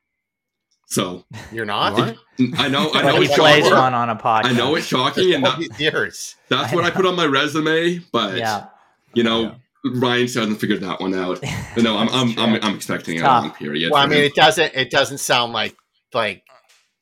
so 0.93 1.25
You're 1.51 1.65
not. 1.65 1.97
You 1.97 2.03
aren't? 2.05 2.61
I 2.61 2.69
know. 2.69 2.91
I 2.93 3.03
know 3.07 3.17
he 3.21 3.25
it's 3.27 3.35
plays 3.35 3.65
shocking. 3.65 3.79
one 3.79 3.95
on 3.95 4.11
a 4.11 4.17
podcast. 4.17 4.45
I 4.45 4.53
know 4.53 4.75
it's 4.75 4.87
shocking, 4.87 5.35
and 5.35 5.45
All 5.47 5.57
that, 5.59 5.81
years. 5.81 6.37
that's 6.49 6.73
what 6.73 6.85
I 6.85 6.91
put 6.91 7.07
on 7.07 7.17
my 7.17 7.27
resume. 7.27 7.99
But 8.13 8.37
Yeah. 8.37 8.67
you 9.15 9.23
know, 9.23 9.55
Ryan 9.85 10.29
still 10.29 10.43
hasn't 10.43 10.61
figured 10.61 10.81
that 10.83 11.01
one 11.01 11.15
out. 11.15 11.41
But 11.75 11.85
no, 11.85 11.97
I'm 11.97 12.09
I'm, 12.11 12.39
I'm. 12.39 12.63
I'm 12.63 12.75
expecting 12.75 13.17
a 13.19 13.23
Tough. 13.23 13.45
long 13.45 13.53
period. 13.53 13.91
Well, 13.93 14.03
I 14.03 14.07
mean, 14.07 14.19
him. 14.19 14.25
it 14.27 14.35
doesn't. 14.35 14.75
It 14.75 14.91
doesn't 14.91 15.19
sound 15.19 15.55
like 15.55 15.75
like 16.13 16.43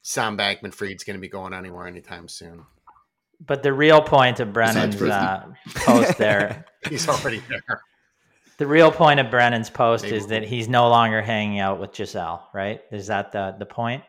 Sam 0.03 0.39
Bankman 0.39 0.73
Fried's 0.73 1.03
going 1.03 1.17
to 1.17 1.21
be 1.21 1.29
going 1.29 1.53
anywhere 1.53 1.89
anytime 1.89 2.29
soon. 2.29 2.65
But 3.45 3.65
the 3.65 3.73
real 3.73 4.01
point 4.01 4.39
of 4.39 4.53
Brennan's 4.53 5.01
uh, 5.03 5.47
post 5.75 6.19
there, 6.19 6.67
He's 6.89 7.09
already 7.09 7.43
there. 7.49 7.83
The 8.61 8.67
real 8.67 8.93
point 8.93 9.19
of 9.21 9.31
Brennan's 9.31 9.71
post 9.71 10.05
Maybe. 10.05 10.17
is 10.19 10.27
that 10.27 10.43
he's 10.45 10.69
no 10.69 10.91
longer 10.91 11.23
hanging 11.23 11.61
out 11.61 11.81
with 11.81 11.95
Gisele, 11.95 12.47
right? 12.53 12.83
Is 12.93 13.07
that 13.07 13.33
the 13.33 13.57
the 13.59 13.65
point? 13.65 14.05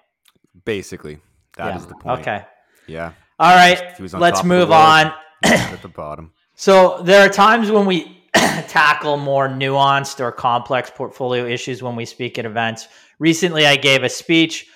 Basically, 0.66 1.20
that 1.56 1.78
is 1.78 1.84
yeah. 1.84 1.88
the 1.88 1.96
point. 1.96 2.20
Okay. 2.20 2.46
Yeah. 2.86 3.14
All 3.40 3.56
right. 3.56 3.96
He 3.96 4.04
was 4.04 4.14
on 4.14 4.20
Let's 4.20 4.40
top 4.40 4.44
of 4.44 4.50
the 4.50 4.56
move 4.58 4.72
on. 4.74 5.14
at 5.46 5.82
the 5.82 5.88
bottom. 5.88 6.34
So 6.56 7.02
there 7.02 7.26
are 7.26 7.30
times 7.30 7.72
when 7.72 7.88
we 7.88 8.24
tackle 8.34 9.18
more 9.18 9.48
nuanced 9.48 10.20
or 10.20 10.32
complex 10.32 10.92
portfolio 10.94 11.46
issues 11.46 11.82
when 11.82 11.96
we 11.96 12.06
speak 12.06 12.38
at 12.38 12.46
events. 12.46 12.88
Recently, 13.18 13.66
I 13.66 13.78
gave 13.78 14.04
a 14.04 14.10
speech 14.10 14.68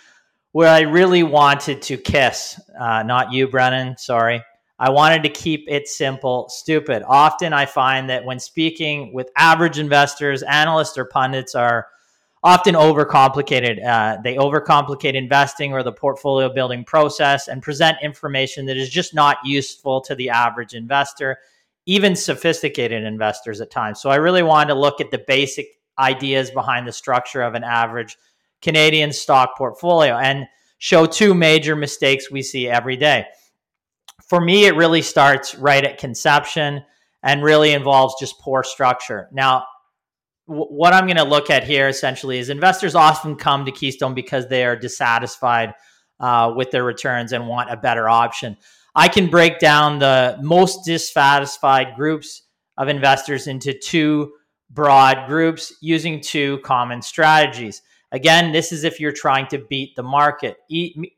where 0.53 0.69
I 0.69 0.81
really 0.81 1.21
wanted 1.21 1.83
to 1.83 1.97
kiss, 1.97 2.59
uh, 2.79 3.03
not 3.03 3.33
you, 3.33 3.47
Brennan. 3.49 3.97
Sorry. 3.97 4.41
I 4.77 4.89
wanted 4.89 5.23
to 5.23 5.29
keep 5.29 5.65
it 5.67 5.87
simple, 5.87 6.49
stupid. 6.49 7.03
Often 7.07 7.53
I 7.53 7.65
find 7.65 8.09
that 8.09 8.25
when 8.25 8.39
speaking 8.39 9.13
with 9.13 9.29
average 9.37 9.79
investors, 9.79 10.43
analysts, 10.43 10.97
or 10.97 11.05
pundits 11.05 11.55
are 11.55 11.87
often 12.43 12.75
overcomplicated. 12.75 13.83
Uh, 13.83 14.21
they 14.21 14.35
overcomplicate 14.35 15.15
investing 15.15 15.73
or 15.73 15.81
the 15.81 15.91
portfolio 15.91 16.53
building 16.53 16.83
process 16.83 17.47
and 17.47 17.63
present 17.63 17.97
information 18.03 18.67
that 18.67 18.77
is 18.77 18.89
just 18.89 19.15
not 19.15 19.37
useful 19.43 19.99
to 20.01 20.13
the 20.13 20.29
average 20.29 20.75
investor 20.75 21.39
even 21.85 22.15
sophisticated 22.15 23.03
investors 23.03 23.61
at 23.61 23.71
times. 23.71 24.01
So 24.01 24.09
I 24.09 24.15
really 24.15 24.43
wanted 24.43 24.73
to 24.73 24.79
look 24.79 24.99
at 24.99 25.11
the 25.11 25.23
basic 25.27 25.67
ideas 25.97 26.51
behind 26.51 26.87
the 26.87 26.91
structure 26.91 27.41
of 27.41 27.53
an 27.53 27.63
average 27.63 28.17
Canadian 28.61 29.13
stock 29.13 29.57
portfolio 29.57 30.15
and 30.17 30.47
show 30.77 31.05
two 31.05 31.33
major 31.33 31.75
mistakes 31.75 32.31
we 32.31 32.41
see 32.41 32.67
every 32.67 32.97
day. 32.97 33.25
For 34.27 34.41
me, 34.41 34.65
it 34.65 34.75
really 34.75 35.01
starts 35.01 35.55
right 35.55 35.83
at 35.83 35.97
conception 35.97 36.83
and 37.21 37.43
really 37.43 37.73
involves 37.73 38.15
just 38.19 38.39
poor 38.39 38.63
structure. 38.63 39.29
Now, 39.31 39.65
what 40.45 40.93
I'm 40.93 41.05
going 41.05 41.17
to 41.17 41.23
look 41.23 41.49
at 41.49 41.63
here 41.63 41.87
essentially 41.87 42.37
is 42.37 42.49
investors 42.49 42.93
often 42.95 43.35
come 43.35 43.65
to 43.65 43.71
Keystone 43.71 44.13
because 44.13 44.47
they 44.47 44.63
are 44.63 44.75
dissatisfied 44.75 45.73
uh, 46.19 46.53
with 46.55 46.71
their 46.71 46.83
returns 46.83 47.33
and 47.33 47.47
want 47.47 47.71
a 47.71 47.77
better 47.77 48.07
option. 48.07 48.57
I 48.93 49.07
can 49.07 49.27
break 49.27 49.59
down 49.59 49.99
the 49.99 50.37
most 50.41 50.85
dissatisfied 50.85 51.95
groups 51.95 52.43
of 52.77 52.87
investors 52.87 53.47
into 53.47 53.73
two 53.77 54.33
broad 54.69 55.27
groups 55.27 55.73
using 55.81 56.21
two 56.21 56.59
common 56.59 57.01
strategies. 57.01 57.81
Again, 58.15 58.53
this 58.53 58.71
is 58.71 58.85
if 58.85 59.01
you're 59.01 59.11
trying 59.11 59.45
to 59.47 59.57
beat 59.57 59.97
the 59.97 60.01
market. 60.01 60.59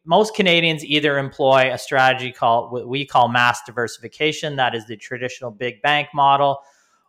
Most 0.04 0.34
Canadians 0.34 0.84
either 0.84 1.20
employ 1.20 1.72
a 1.72 1.78
strategy 1.78 2.32
called 2.32 2.72
what 2.72 2.88
we 2.88 3.06
call 3.06 3.28
mass 3.28 3.62
diversification, 3.68 4.56
that 4.56 4.74
is 4.74 4.88
the 4.88 4.98
traditional 4.98 5.52
big 5.52 5.80
bank 5.84 6.08
model, 6.16 6.58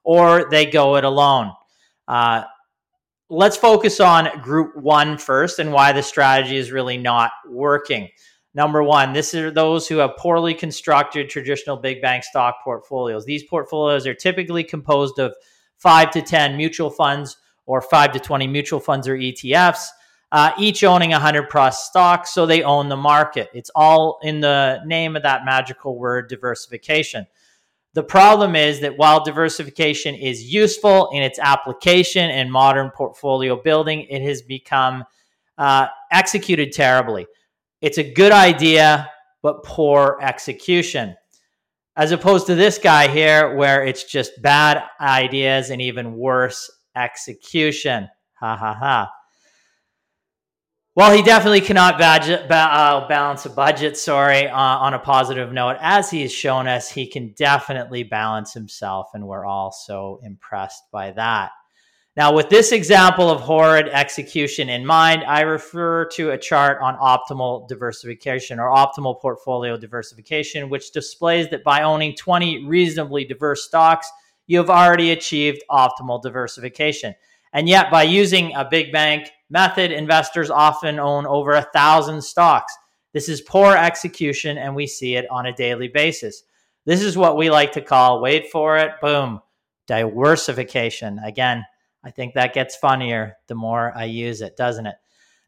or 0.05 0.51
they 0.51 0.67
go 0.67 0.97
it 0.97 1.05
alone. 1.05 1.53
Uh, 2.07 2.43
let's 3.31 3.57
focus 3.57 3.99
on 3.99 4.29
group 4.43 4.77
one 4.77 5.17
first 5.17 5.59
and 5.59 5.73
why 5.73 5.93
the 5.93 6.03
strategy 6.03 6.59
is 6.59 6.71
really 6.71 6.99
not 6.99 7.31
working. 7.49 8.11
Number 8.53 8.83
one, 8.83 9.15
this 9.15 9.35
are 9.35 9.51
those 9.51 9.89
who 9.89 9.97
have 9.97 10.19
poorly 10.19 10.53
constructed 10.53 11.31
traditional 11.31 11.79
big 11.79 12.03
bank 12.03 12.25
stock 12.25 12.57
portfolios. 12.63 13.25
These 13.25 13.45
portfolios 13.45 14.07
are 14.07 14.13
typically 14.15 14.65
composed 14.65 15.19
of 15.19 15.35
five 15.79 16.11
to 16.11 16.21
10 16.21 16.59
mutual 16.59 16.91
funds 16.91 17.39
or 17.69 17.83
five 17.83 18.13
to 18.13 18.19
20 18.19 18.47
mutual 18.47 18.81
funds 18.81 19.07
or 19.07 19.15
ETFs, 19.15 19.85
uh, 20.33 20.53
each 20.59 20.83
owning 20.83 21.11
100 21.11 21.51
plus 21.51 21.85
stocks. 21.85 22.33
So 22.33 22.47
they 22.47 22.63
own 22.63 22.89
the 22.89 22.97
market. 22.97 23.51
It's 23.53 23.71
all 23.75 24.19
in 24.23 24.41
the 24.41 24.81
name 24.87 25.17
of 25.17 25.23
that 25.23 25.45
magical 25.45 25.99
word 25.99 26.29
diversification. 26.31 27.27
The 27.93 28.03
problem 28.03 28.57
is 28.57 28.81
that 28.81 28.97
while 28.97 29.23
diversification 29.23 30.15
is 30.15 30.43
useful 30.53 31.11
in 31.13 31.23
its 31.23 31.39
application 31.39 32.31
in 32.31 32.51
modern 32.51 32.91
portfolio 32.91 33.61
building, 33.61 34.07
it 34.09 34.23
has 34.23 34.41
become 34.41 35.05
uh, 35.59 35.89
executed 36.11 36.73
terribly. 36.73 37.27
It's 37.83 37.99
a 37.99 38.13
good 38.13 38.33
idea, 38.33 39.11
but 39.43 39.63
poor 39.63 40.19
execution. 40.23 41.17
As 41.97 42.13
opposed 42.13 42.47
to 42.47 42.55
this 42.55 42.79
guy 42.79 43.09
here, 43.09 43.57
where 43.57 43.85
it's 43.85 44.05
just 44.05 44.41
bad 44.41 44.85
ideas 45.01 45.71
and 45.71 45.83
even 45.83 46.15
worse 46.15 46.71
execution. 46.99 48.09
Ha 48.41 48.57
ha 48.57 48.75
ha. 48.75 49.11
Well, 50.99 51.13
he 51.15 51.23
definitely 51.23 51.61
cannot 51.61 52.01
uh, 52.01 53.07
balance 53.09 53.47
a 53.47 53.51
budget, 53.51 53.97
sorry, 53.97 54.49
uh, 54.49 54.59
on 54.59 54.95
a 54.95 54.99
positive 54.99 55.53
note. 55.53 55.77
As 55.81 56.11
he 56.11 56.23
has 56.23 56.33
shown 56.33 56.67
us, 56.67 56.91
he 56.91 57.07
can 57.07 57.35
definitely 57.37 58.03
balance 58.03 58.53
himself, 58.53 59.07
and 59.15 59.25
we're 59.25 59.47
all 59.47 59.71
so 59.71 60.19
impressed 60.25 60.83
by 60.91 61.13
that. 61.13 61.53
Now, 62.17 62.35
with 62.35 62.49
this 62.49 62.73
example 62.73 63.31
of 63.31 63.41
horrid 63.41 63.87
execution 63.91 64.69
in 64.69 64.85
mind, 64.85 65.23
I 65.23 65.43
refer 65.43 66.07
to 66.15 66.33
a 66.33 66.37
chart 66.37 66.79
on 66.83 66.97
optimal 66.97 67.69
diversification 67.69 68.59
or 68.59 68.75
optimal 68.75 69.21
portfolio 69.21 69.77
diversification, 69.77 70.69
which 70.69 70.91
displays 70.91 71.49
that 71.51 71.63
by 71.63 71.85
owning 71.85 72.17
20 72.17 72.67
reasonably 72.67 73.25
diverse 73.25 73.65
stocks, 73.65 74.11
you 74.49 74.59
have 74.59 74.71
already 74.71 75.13
achieved 75.13 75.63
optimal 75.71 76.21
diversification. 76.21 77.15
And 77.53 77.69
yet, 77.69 77.91
by 77.91 78.03
using 78.03 78.55
a 78.55 78.69
big 78.69 78.91
bank 78.91 79.29
method, 79.49 79.93
investors 79.93 80.51
often 80.51 80.99
own 80.99 81.27
over 81.27 81.53
a 81.53 81.69
thousand 81.73 82.23
stocks. 82.23 82.77
This 83.13 83.29
is 83.29 83.41
poor 83.41 83.77
execution, 83.77 84.59
and 84.59 84.75
we 84.75 84.87
see 84.87 85.15
it 85.15 85.31
on 85.31 85.47
a 85.47 85.55
daily 85.55 85.89
basis. 85.89 86.43
This 86.85 87.03
is 87.03 87.17
what 87.17 87.37
we 87.37 87.51
like 87.51 87.73
to 87.73 87.81
call, 87.81 88.21
wait 88.21 88.51
for 88.51 88.77
it, 88.79 88.93
boom, 89.01 89.41
diversification. 89.87 91.19
Again, 91.19 91.65
I 92.03 92.11
think 92.11 92.35
that 92.35 92.55
gets 92.55 92.77
funnier 92.77 93.37
the 93.47 93.55
more 93.55 93.93
I 93.97 94.05
use 94.05 94.41
it, 94.41 94.57
doesn't 94.57 94.87
it? 94.87 94.95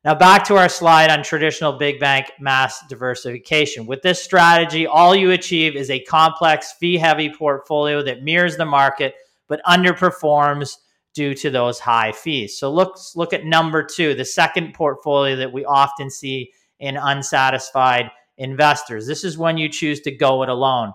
Now, 0.02 0.14
back 0.14 0.44
to 0.44 0.56
our 0.56 0.70
slide 0.70 1.10
on 1.10 1.22
traditional 1.22 1.74
big 1.74 2.00
bank 2.00 2.32
mass 2.40 2.82
diversification. 2.88 3.84
With 3.84 4.00
this 4.00 4.22
strategy, 4.22 4.86
all 4.86 5.14
you 5.14 5.30
achieve 5.30 5.76
is 5.76 5.90
a 5.90 6.00
complex, 6.04 6.72
fee 6.72 6.96
heavy 6.96 7.30
portfolio 7.30 8.02
that 8.04 8.22
mirrors 8.22 8.56
the 8.56 8.64
market 8.64 9.14
but 9.46 9.60
underperforms 9.66 10.76
due 11.12 11.34
to 11.34 11.50
those 11.50 11.80
high 11.80 12.12
fees. 12.12 12.58
So, 12.58 12.72
look, 12.72 12.96
look 13.14 13.34
at 13.34 13.44
number 13.44 13.84
two, 13.84 14.14
the 14.14 14.24
second 14.24 14.72
portfolio 14.72 15.36
that 15.36 15.52
we 15.52 15.66
often 15.66 16.08
see 16.08 16.52
in 16.78 16.96
unsatisfied 16.96 18.10
investors. 18.38 19.06
This 19.06 19.22
is 19.22 19.36
when 19.36 19.58
you 19.58 19.68
choose 19.68 20.00
to 20.02 20.10
go 20.10 20.42
it 20.42 20.48
alone. 20.48 20.94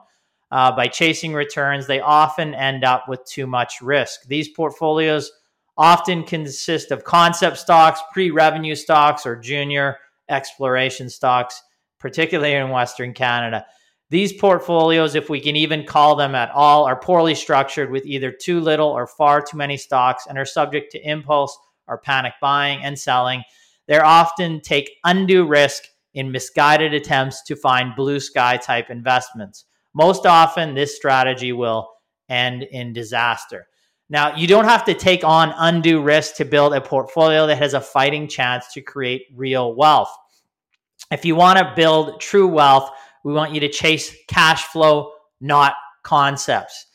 Uh, 0.50 0.75
by 0.75 0.88
chasing 0.88 1.33
returns, 1.33 1.85
they 1.85 2.00
often 2.00 2.55
end 2.55 2.83
up 2.83 3.07
with 3.07 3.24
too 3.25 3.45
much 3.45 3.81
risk. 3.81 4.24
These 4.27 4.50
portfolios 4.50 5.31
often 5.77 6.24
consist 6.24 6.91
of 6.91 7.03
concept 7.03 7.58
stocks, 7.58 8.01
pre 8.13 8.32
revenue 8.32 8.75
stocks, 8.75 9.25
or 9.25 9.36
junior 9.36 9.98
exploration 10.29 11.10
stocks, 11.10 11.62
particularly 12.00 12.53
in 12.53 12.70
Western 12.70 13.13
Canada. 13.13 13.65
These 14.10 14.34
portfolios, 14.34 15.15
if 15.15 15.29
we 15.29 15.41
can 15.41 15.55
even 15.55 15.84
call 15.84 16.15
them 16.15 16.36
at 16.36 16.51
all, 16.51 16.86
are 16.86 17.00
poorly 17.00 17.34
structured 17.34 17.89
with 17.89 18.05
either 18.05 18.32
too 18.32 18.60
little 18.60 18.89
or 18.89 19.08
far 19.08 19.41
too 19.41 19.58
many 19.58 19.77
stocks 19.77 20.27
and 20.27 20.38
are 20.38 20.46
subject 20.46 20.91
to 20.91 21.10
impulse 21.10 21.58
or 21.88 21.98
panic 21.98 22.34
buying 22.39 22.84
and 22.84 22.98
selling. 22.98 23.44
They 23.88 23.98
often 23.98 24.62
take 24.62 24.91
undue 25.03 25.46
risk 25.46 25.84
in 26.13 26.32
misguided 26.32 26.94
attempts 26.94 27.44
to 27.44 27.55
find 27.55 27.96
blue 27.96 28.20
sky 28.20 28.58
type 28.58 28.89
investments. 28.89 29.65
Most 29.94 30.25
often, 30.25 30.74
this 30.74 30.96
strategy 30.96 31.51
will 31.51 31.89
end 32.29 32.63
in 32.63 32.94
disaster. 32.94 33.67
Now, 34.09 34.35
you 34.35 34.47
don't 34.47 34.65
have 34.65 34.85
to 34.85 34.93
take 34.93 35.24
on 35.24 35.53
undue 35.57 36.01
risk 36.01 36.35
to 36.35 36.45
build 36.45 36.74
a 36.74 36.81
portfolio 36.81 37.47
that 37.47 37.57
has 37.57 37.74
a 37.74 37.81
fighting 37.81 38.27
chance 38.27 38.71
to 38.74 38.81
create 38.81 39.24
real 39.33 39.74
wealth. 39.74 40.15
If 41.12 41.25
you 41.25 41.35
want 41.35 41.57
to 41.59 41.74
build 41.75 42.21
true 42.21 42.47
wealth, 42.47 42.91
we 43.24 43.33
want 43.33 43.53
you 43.53 43.59
to 43.62 43.69
chase 43.69 44.15
cash 44.27 44.63
flow, 44.65 45.13
not 45.41 45.74
concepts. 46.03 46.85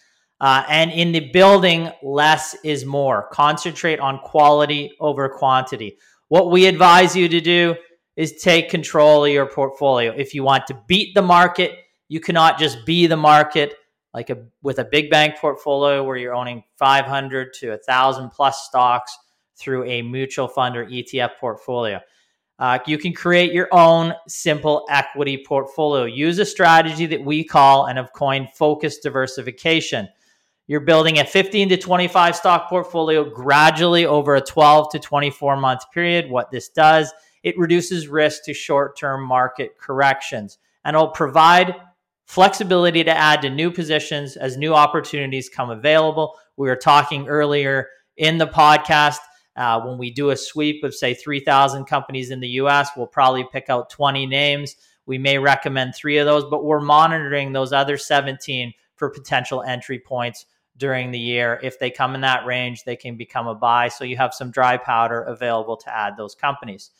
Uh, 0.40 0.64
and 0.68 0.90
in 0.90 1.12
the 1.12 1.30
building, 1.32 1.90
less 2.02 2.56
is 2.64 2.84
more. 2.84 3.28
Concentrate 3.32 4.00
on 4.00 4.18
quality 4.20 4.92
over 5.00 5.28
quantity. 5.28 5.98
What 6.28 6.50
we 6.50 6.66
advise 6.66 7.14
you 7.14 7.28
to 7.28 7.40
do 7.40 7.74
is 8.16 8.40
take 8.40 8.70
control 8.70 9.24
of 9.24 9.32
your 9.32 9.46
portfolio. 9.46 10.12
If 10.16 10.34
you 10.34 10.44
want 10.44 10.66
to 10.68 10.80
beat 10.86 11.14
the 11.14 11.22
market, 11.22 11.72
you 12.08 12.20
cannot 12.20 12.58
just 12.58 12.86
be 12.86 13.06
the 13.06 13.16
market 13.16 13.74
like 14.12 14.30
a 14.30 14.38
with 14.62 14.78
a 14.78 14.84
big 14.84 15.10
bank 15.10 15.36
portfolio 15.36 16.02
where 16.02 16.16
you're 16.16 16.34
owning 16.34 16.64
500 16.76 17.52
to 17.54 17.70
1000 17.70 18.30
plus 18.30 18.66
stocks 18.66 19.16
through 19.56 19.84
a 19.84 20.02
mutual 20.02 20.48
fund 20.48 20.76
or 20.76 20.86
ETF 20.86 21.36
portfolio. 21.38 22.00
Uh, 22.58 22.78
you 22.86 22.98
can 22.98 23.14
create 23.14 23.52
your 23.52 23.68
own 23.72 24.12
simple 24.28 24.84
equity 24.90 25.42
portfolio. 25.46 26.04
Use 26.04 26.38
a 26.38 26.44
strategy 26.44 27.06
that 27.06 27.24
we 27.24 27.42
call 27.42 27.86
and 27.86 27.96
have 27.96 28.12
coined 28.12 28.48
focused 28.52 29.02
diversification. 29.02 30.08
You're 30.66 30.80
building 30.80 31.18
a 31.18 31.24
15 31.24 31.70
to 31.70 31.76
25 31.76 32.36
stock 32.36 32.68
portfolio 32.68 33.24
gradually 33.24 34.04
over 34.04 34.36
a 34.36 34.40
12 34.40 34.92
to 34.92 34.98
24 34.98 35.56
month 35.56 35.90
period. 35.92 36.30
What 36.30 36.50
this 36.50 36.68
does, 36.68 37.12
it 37.42 37.58
reduces 37.58 38.08
risk 38.08 38.44
to 38.44 38.54
short 38.54 38.96
term 38.96 39.24
market 39.24 39.78
corrections 39.78 40.58
and 40.84 40.94
it'll 40.94 41.08
provide 41.08 41.74
flexibility 42.30 43.02
to 43.02 43.10
add 43.10 43.42
to 43.42 43.50
new 43.50 43.72
positions 43.72 44.36
as 44.36 44.56
new 44.56 44.72
opportunities 44.72 45.48
come 45.48 45.68
available. 45.68 46.38
We 46.56 46.68
were 46.68 46.76
talking 46.76 47.26
earlier 47.26 47.88
in 48.16 48.38
the 48.38 48.46
podcast. 48.46 49.18
Uh, 49.56 49.80
when 49.80 49.98
we 49.98 50.12
do 50.12 50.30
a 50.30 50.36
sweep 50.36 50.84
of, 50.84 50.94
say, 50.94 51.12
3,000 51.12 51.86
companies 51.86 52.30
in 52.30 52.38
the 52.38 52.50
US, 52.50 52.90
we'll 52.96 53.08
probably 53.08 53.44
pick 53.50 53.68
out 53.68 53.90
20 53.90 54.26
names. 54.26 54.76
We 55.06 55.18
may 55.18 55.38
recommend 55.38 55.96
three 55.96 56.18
of 56.18 56.26
those, 56.26 56.44
but 56.44 56.64
we're 56.64 56.78
monitoring 56.78 57.52
those 57.52 57.72
other 57.72 57.98
17 57.98 58.74
for 58.94 59.10
potential 59.10 59.64
entry 59.64 59.98
points 59.98 60.46
during 60.76 61.10
the 61.10 61.18
year. 61.18 61.58
If 61.64 61.80
they 61.80 61.90
come 61.90 62.14
in 62.14 62.20
that 62.20 62.46
range, 62.46 62.84
they 62.84 62.94
can 62.94 63.16
become 63.16 63.48
a 63.48 63.56
buy. 63.56 63.88
So 63.88 64.04
you 64.04 64.16
have 64.18 64.34
some 64.34 64.52
dry 64.52 64.76
powder 64.76 65.22
available 65.22 65.78
to 65.78 65.92
add 65.92 66.16
those 66.16 66.36
companies. 66.36 66.92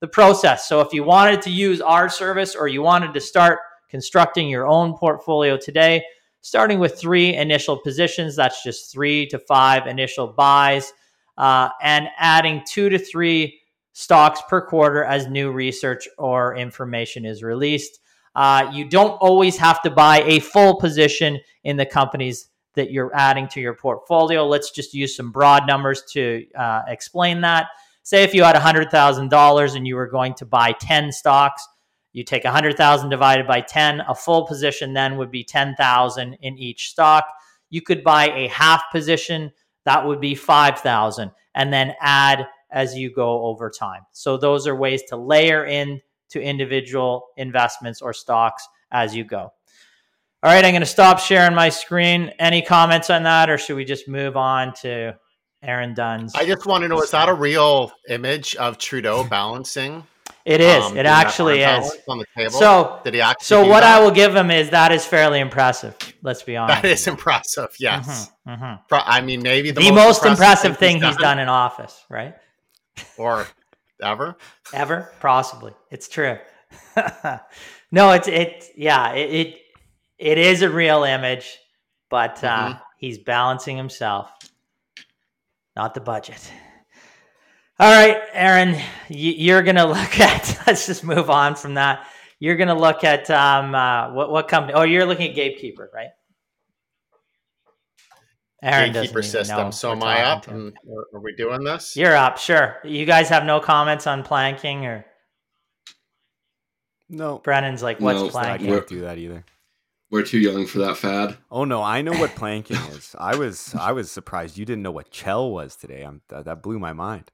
The 0.00 0.08
process. 0.08 0.66
So 0.66 0.80
if 0.80 0.94
you 0.94 1.04
wanted 1.04 1.42
to 1.42 1.50
use 1.50 1.82
our 1.82 2.08
service 2.08 2.56
or 2.56 2.68
you 2.68 2.80
wanted 2.80 3.12
to 3.12 3.20
start 3.20 3.58
constructing 3.88 4.48
your 4.48 4.66
own 4.66 4.96
portfolio 4.96 5.56
today, 5.56 6.02
starting 6.40 6.78
with 6.78 6.98
three 6.98 7.34
initial 7.34 7.78
positions. 7.78 8.36
That's 8.36 8.62
just 8.62 8.92
three 8.92 9.26
to 9.28 9.38
five 9.38 9.86
initial 9.86 10.28
buys, 10.28 10.92
uh, 11.36 11.70
and 11.82 12.08
adding 12.18 12.62
two 12.66 12.88
to 12.88 12.98
three 12.98 13.60
stocks 13.92 14.40
per 14.48 14.64
quarter 14.64 15.02
as 15.04 15.26
new 15.26 15.50
research 15.50 16.08
or 16.18 16.56
information 16.56 17.24
is 17.24 17.42
released. 17.42 17.98
Uh, 18.34 18.70
you 18.72 18.84
don't 18.84 19.16
always 19.20 19.56
have 19.56 19.82
to 19.82 19.90
buy 19.90 20.22
a 20.22 20.38
full 20.38 20.78
position 20.78 21.40
in 21.64 21.76
the 21.76 21.86
companies 21.86 22.48
that 22.74 22.92
you're 22.92 23.10
adding 23.14 23.48
to 23.48 23.60
your 23.60 23.74
portfolio. 23.74 24.46
Let's 24.46 24.70
just 24.70 24.94
use 24.94 25.16
some 25.16 25.32
broad 25.32 25.66
numbers 25.66 26.04
to 26.12 26.46
uh, 26.56 26.82
explain 26.86 27.40
that. 27.40 27.66
Say 28.04 28.22
if 28.22 28.34
you 28.34 28.44
had 28.44 28.54
$100,000 28.54 29.76
and 29.76 29.86
you 29.86 29.96
were 29.96 30.06
going 30.06 30.34
to 30.34 30.46
buy 30.46 30.72
10 30.80 31.10
stocks, 31.10 31.66
you 32.18 32.24
take 32.24 32.42
100,000 32.42 33.08
divided 33.08 33.46
by 33.46 33.60
10, 33.60 34.00
a 34.00 34.14
full 34.14 34.44
position 34.44 34.92
then 34.92 35.16
would 35.16 35.30
be 35.30 35.44
10,000 35.44 36.34
in 36.42 36.58
each 36.58 36.90
stock. 36.90 37.28
You 37.70 37.80
could 37.80 38.02
buy 38.02 38.30
a 38.30 38.48
half 38.48 38.82
position, 38.90 39.52
that 39.84 40.04
would 40.04 40.20
be 40.20 40.34
5,000 40.34 41.30
and 41.54 41.72
then 41.72 41.94
add 42.00 42.46
as 42.70 42.96
you 42.96 43.10
go 43.14 43.44
over 43.44 43.70
time. 43.70 44.02
So 44.12 44.36
those 44.36 44.66
are 44.66 44.74
ways 44.74 45.04
to 45.04 45.16
layer 45.16 45.64
in 45.64 46.00
to 46.30 46.42
individual 46.42 47.28
investments 47.36 48.02
or 48.02 48.12
stocks 48.12 48.66
as 48.90 49.14
you 49.14 49.24
go. 49.24 49.52
All 50.42 50.52
right, 50.52 50.64
I'm 50.64 50.72
going 50.72 50.80
to 50.80 50.86
stop 50.86 51.20
sharing 51.20 51.54
my 51.54 51.68
screen. 51.68 52.32
Any 52.38 52.62
comments 52.62 53.10
on 53.10 53.22
that, 53.22 53.48
or 53.48 53.58
should 53.58 53.76
we 53.76 53.84
just 53.84 54.08
move 54.08 54.36
on 54.36 54.72
to 54.82 55.16
Aaron 55.62 55.94
Dunn's? 55.94 56.34
I 56.34 56.44
just 56.46 56.66
want 56.66 56.82
to 56.82 56.88
know 56.88 57.00
is 57.00 57.10
that 57.12 57.28
a 57.28 57.34
real 57.34 57.92
image 58.08 58.56
of 58.56 58.78
Trudeau 58.78 59.24
balancing? 59.24 60.04
It 60.48 60.62
is. 60.62 60.82
Um, 60.82 60.96
it 60.96 61.04
actually 61.04 61.60
is. 61.60 61.94
On 62.08 62.16
the 62.16 62.24
table. 62.34 62.52
So 62.52 63.00
did 63.04 63.12
he 63.12 63.20
actually? 63.20 63.44
So 63.44 63.66
what 63.66 63.80
that? 63.80 64.00
I 64.00 64.02
will 64.02 64.10
give 64.10 64.34
him 64.34 64.50
is 64.50 64.70
that 64.70 64.92
is 64.92 65.04
fairly 65.04 65.40
impressive. 65.40 65.94
Let's 66.22 66.42
be 66.42 66.56
honest. 66.56 66.80
That 66.80 66.88
is 66.90 67.06
impressive. 67.06 67.68
Yes. 67.78 68.30
Mm-hmm, 68.48 68.64
mm-hmm. 68.64 68.94
I 68.94 69.20
mean, 69.20 69.42
maybe 69.42 69.72
the, 69.72 69.80
the 69.80 69.90
most, 69.90 70.24
most, 70.24 70.24
impressive, 70.24 70.78
thing, 70.78 70.96
he's, 70.96 71.02
done. 71.02 71.10
he's 71.10 71.16
done 71.18 71.38
in 71.38 71.48
office, 71.50 72.02
right? 72.08 72.34
Or 73.18 73.46
ever. 74.02 74.36
ever, 74.72 75.12
possibly. 75.20 75.74
It's 75.90 76.08
true. 76.08 76.38
no, 77.92 78.12
it's 78.12 78.26
it. 78.26 78.70
Yeah, 78.74 79.12
it, 79.12 79.30
it, 79.34 79.58
it 80.18 80.38
is 80.38 80.62
a 80.62 80.70
real 80.70 81.04
image, 81.04 81.58
but 82.08 82.42
uh, 82.42 82.70
mm-hmm. 82.70 82.78
he's 82.96 83.18
balancing 83.18 83.76
himself, 83.76 84.32
not 85.76 85.92
the 85.92 86.00
budget. 86.00 86.50
All 87.80 87.92
right, 87.92 88.20
Aaron, 88.32 88.76
you're 89.08 89.62
going 89.62 89.76
to 89.76 89.84
look 89.84 90.18
at, 90.20 90.62
let's 90.66 90.86
just 90.86 91.04
move 91.04 91.30
on 91.30 91.54
from 91.54 91.74
that. 91.74 92.08
You're 92.40 92.56
going 92.56 92.68
to 92.68 92.74
look 92.74 93.04
at 93.04 93.30
um, 93.30 93.72
uh, 93.72 94.12
what, 94.12 94.32
what 94.32 94.48
company? 94.48 94.74
Oh, 94.74 94.82
you're 94.82 95.06
looking 95.06 95.28
at 95.30 95.36
Gatekeeper, 95.36 95.88
right? 95.94 96.08
Aaron 98.64 98.92
Gatekeeper 98.92 99.22
system. 99.22 99.70
So 99.70 99.92
am 99.92 100.02
I 100.02 100.22
up? 100.22 100.48
are 100.48 101.20
we 101.20 101.36
doing 101.36 101.62
this? 101.62 101.96
You're 101.96 102.16
up, 102.16 102.38
sure. 102.38 102.78
You 102.82 103.06
guys 103.06 103.28
have 103.28 103.44
no 103.44 103.60
comments 103.60 104.08
on 104.08 104.24
planking 104.24 104.84
or? 104.84 105.06
No. 107.08 107.38
Brennan's 107.38 107.82
like, 107.82 108.00
what's 108.00 108.20
no, 108.20 108.28
planking? 108.28 108.72
I 108.72 108.74
can't 108.74 108.88
do 108.88 109.00
that 109.02 109.18
either. 109.18 109.44
We're 110.10 110.22
too 110.22 110.38
young 110.38 110.66
for 110.66 110.78
that 110.78 110.96
fad. 110.96 111.36
Oh 111.50 111.64
no, 111.64 111.82
I 111.82 112.02
know 112.02 112.12
what 112.12 112.30
planking 112.34 112.78
is. 112.92 113.14
I 113.18 113.36
was 113.36 113.74
I 113.78 113.92
was 113.92 114.10
surprised 114.10 114.56
you 114.56 114.64
didn't 114.64 114.82
know 114.82 114.90
what 114.90 115.10
Chell 115.10 115.50
was 115.50 115.76
today. 115.76 116.02
I'm, 116.02 116.22
that, 116.28 116.46
that 116.46 116.62
blew 116.62 116.78
my 116.78 116.94
mind. 116.94 117.30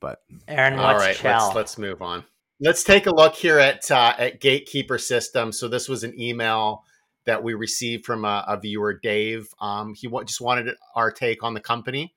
But 0.00 0.20
Aaron, 0.46 0.76
what's 0.76 1.02
all 1.02 1.08
right, 1.08 1.24
let's 1.24 1.54
let's 1.54 1.78
move 1.78 2.02
on. 2.02 2.24
Let's 2.60 2.82
take 2.82 3.06
a 3.06 3.14
look 3.14 3.34
here 3.34 3.58
at 3.58 3.90
uh, 3.90 4.14
at 4.18 4.40
Gatekeeper 4.40 4.98
System. 4.98 5.52
So 5.52 5.68
this 5.68 5.88
was 5.88 6.04
an 6.04 6.18
email 6.20 6.84
that 7.26 7.42
we 7.42 7.54
received 7.54 8.06
from 8.06 8.24
a, 8.24 8.44
a 8.48 8.58
viewer, 8.58 8.94
Dave. 8.94 9.48
Um, 9.60 9.94
he 9.94 10.06
w- 10.06 10.24
just 10.24 10.40
wanted 10.40 10.74
our 10.94 11.10
take 11.10 11.42
on 11.42 11.54
the 11.54 11.60
company. 11.60 12.14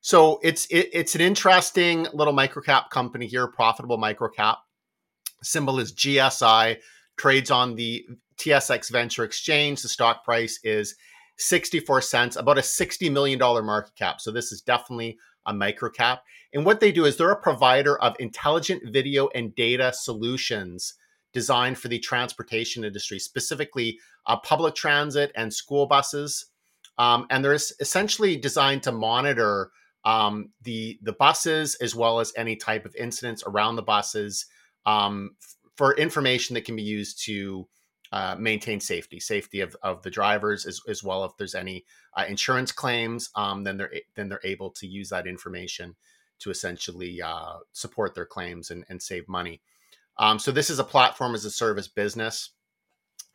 So 0.00 0.38
it's 0.42 0.66
it, 0.66 0.90
it's 0.92 1.14
an 1.14 1.20
interesting 1.20 2.06
little 2.12 2.34
microcap 2.34 2.90
company 2.90 3.26
here, 3.26 3.46
profitable 3.46 3.98
microcap. 3.98 4.58
Symbol 5.42 5.78
is 5.80 5.92
GSI. 5.92 6.78
Trades 7.16 7.50
on 7.50 7.74
the 7.74 8.06
TSX 8.36 8.90
Venture 8.90 9.24
Exchange. 9.24 9.82
The 9.82 9.88
stock 9.88 10.24
price 10.24 10.58
is 10.64 10.94
64 11.36 12.00
cents, 12.02 12.36
about 12.36 12.58
a 12.58 12.62
$60 12.62 13.10
million 13.10 13.38
market 13.38 13.94
cap. 13.96 14.20
So 14.20 14.30
this 14.30 14.52
is 14.52 14.60
definitely 14.60 15.18
a 15.46 15.52
microcap. 15.52 16.20
And 16.52 16.64
what 16.64 16.80
they 16.80 16.92
do 16.92 17.04
is 17.04 17.16
they're 17.16 17.30
a 17.30 17.40
provider 17.40 17.98
of 17.98 18.16
intelligent 18.18 18.82
video 18.92 19.28
and 19.34 19.54
data 19.54 19.92
solutions 19.94 20.94
designed 21.32 21.78
for 21.78 21.88
the 21.88 21.98
transportation 21.98 22.84
industry, 22.84 23.18
specifically 23.18 23.98
uh, 24.26 24.36
public 24.38 24.74
transit 24.74 25.32
and 25.34 25.52
school 25.52 25.86
buses. 25.86 26.46
Um, 26.96 27.26
and 27.28 27.44
they're 27.44 27.54
essentially 27.54 28.36
designed 28.36 28.84
to 28.84 28.92
monitor 28.92 29.70
um, 30.04 30.50
the 30.62 30.98
the 31.02 31.14
buses 31.14 31.76
as 31.76 31.94
well 31.94 32.20
as 32.20 32.32
any 32.36 32.56
type 32.56 32.84
of 32.84 32.94
incidents 32.94 33.42
around 33.46 33.76
the 33.76 33.82
buses 33.82 34.46
um, 34.86 35.30
f- 35.42 35.56
for 35.76 35.96
information 35.96 36.54
that 36.54 36.64
can 36.64 36.76
be 36.76 36.82
used 36.82 37.24
to 37.24 37.66
uh, 38.14 38.36
maintain 38.38 38.78
safety, 38.78 39.18
safety 39.18 39.58
of, 39.58 39.74
of 39.82 40.00
the 40.02 40.10
drivers 40.10 40.66
as, 40.66 40.80
as 40.88 41.02
well. 41.02 41.24
If 41.24 41.32
there's 41.36 41.56
any 41.56 41.84
uh, 42.16 42.24
insurance 42.28 42.70
claims, 42.70 43.28
um, 43.34 43.64
then 43.64 43.76
they're 43.76 43.92
then 44.14 44.28
they're 44.28 44.38
able 44.44 44.70
to 44.70 44.86
use 44.86 45.08
that 45.08 45.26
information 45.26 45.96
to 46.38 46.50
essentially 46.50 47.20
uh, 47.20 47.54
support 47.72 48.14
their 48.14 48.24
claims 48.24 48.70
and, 48.70 48.84
and 48.88 49.02
save 49.02 49.28
money. 49.28 49.60
Um, 50.16 50.38
so 50.38 50.52
this 50.52 50.70
is 50.70 50.78
a 50.78 50.84
platform 50.84 51.34
as 51.34 51.44
a 51.44 51.50
service 51.50 51.88
business. 51.88 52.50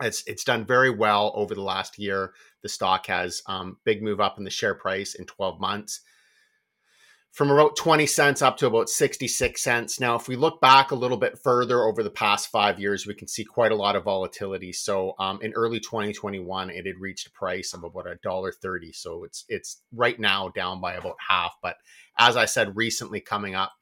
It's 0.00 0.24
it's 0.26 0.44
done 0.44 0.64
very 0.64 0.88
well 0.88 1.32
over 1.34 1.54
the 1.54 1.60
last 1.60 1.98
year. 1.98 2.32
The 2.62 2.70
stock 2.70 3.06
has 3.08 3.42
um, 3.44 3.76
big 3.84 4.02
move 4.02 4.18
up 4.18 4.38
in 4.38 4.44
the 4.44 4.50
share 4.50 4.74
price 4.74 5.14
in 5.14 5.26
12 5.26 5.60
months 5.60 6.00
from 7.32 7.50
about 7.50 7.76
20 7.76 8.06
cents 8.06 8.42
up 8.42 8.56
to 8.56 8.66
about 8.66 8.88
66 8.88 9.62
cents. 9.62 10.00
Now, 10.00 10.16
if 10.16 10.26
we 10.26 10.34
look 10.34 10.60
back 10.60 10.90
a 10.90 10.96
little 10.96 11.16
bit 11.16 11.38
further 11.38 11.84
over 11.84 12.02
the 12.02 12.10
past 12.10 12.50
five 12.50 12.80
years, 12.80 13.06
we 13.06 13.14
can 13.14 13.28
see 13.28 13.44
quite 13.44 13.70
a 13.70 13.76
lot 13.76 13.94
of 13.94 14.04
volatility. 14.04 14.72
So, 14.72 15.14
um, 15.18 15.38
in 15.40 15.52
early 15.52 15.78
2021, 15.78 16.70
it 16.70 16.86
had 16.86 16.98
reached 16.98 17.28
a 17.28 17.30
price 17.30 17.72
of 17.72 17.84
about 17.84 18.08
a 18.08 18.16
dollar 18.16 18.50
30. 18.50 18.92
So 18.92 19.24
it's 19.24 19.44
it's 19.48 19.82
right 19.92 20.18
now 20.18 20.48
down 20.48 20.80
by 20.80 20.94
about 20.94 21.16
half. 21.28 21.54
But 21.62 21.76
as 22.18 22.36
I 22.36 22.46
said, 22.46 22.76
recently 22.76 23.20
coming 23.20 23.54
up. 23.54 23.72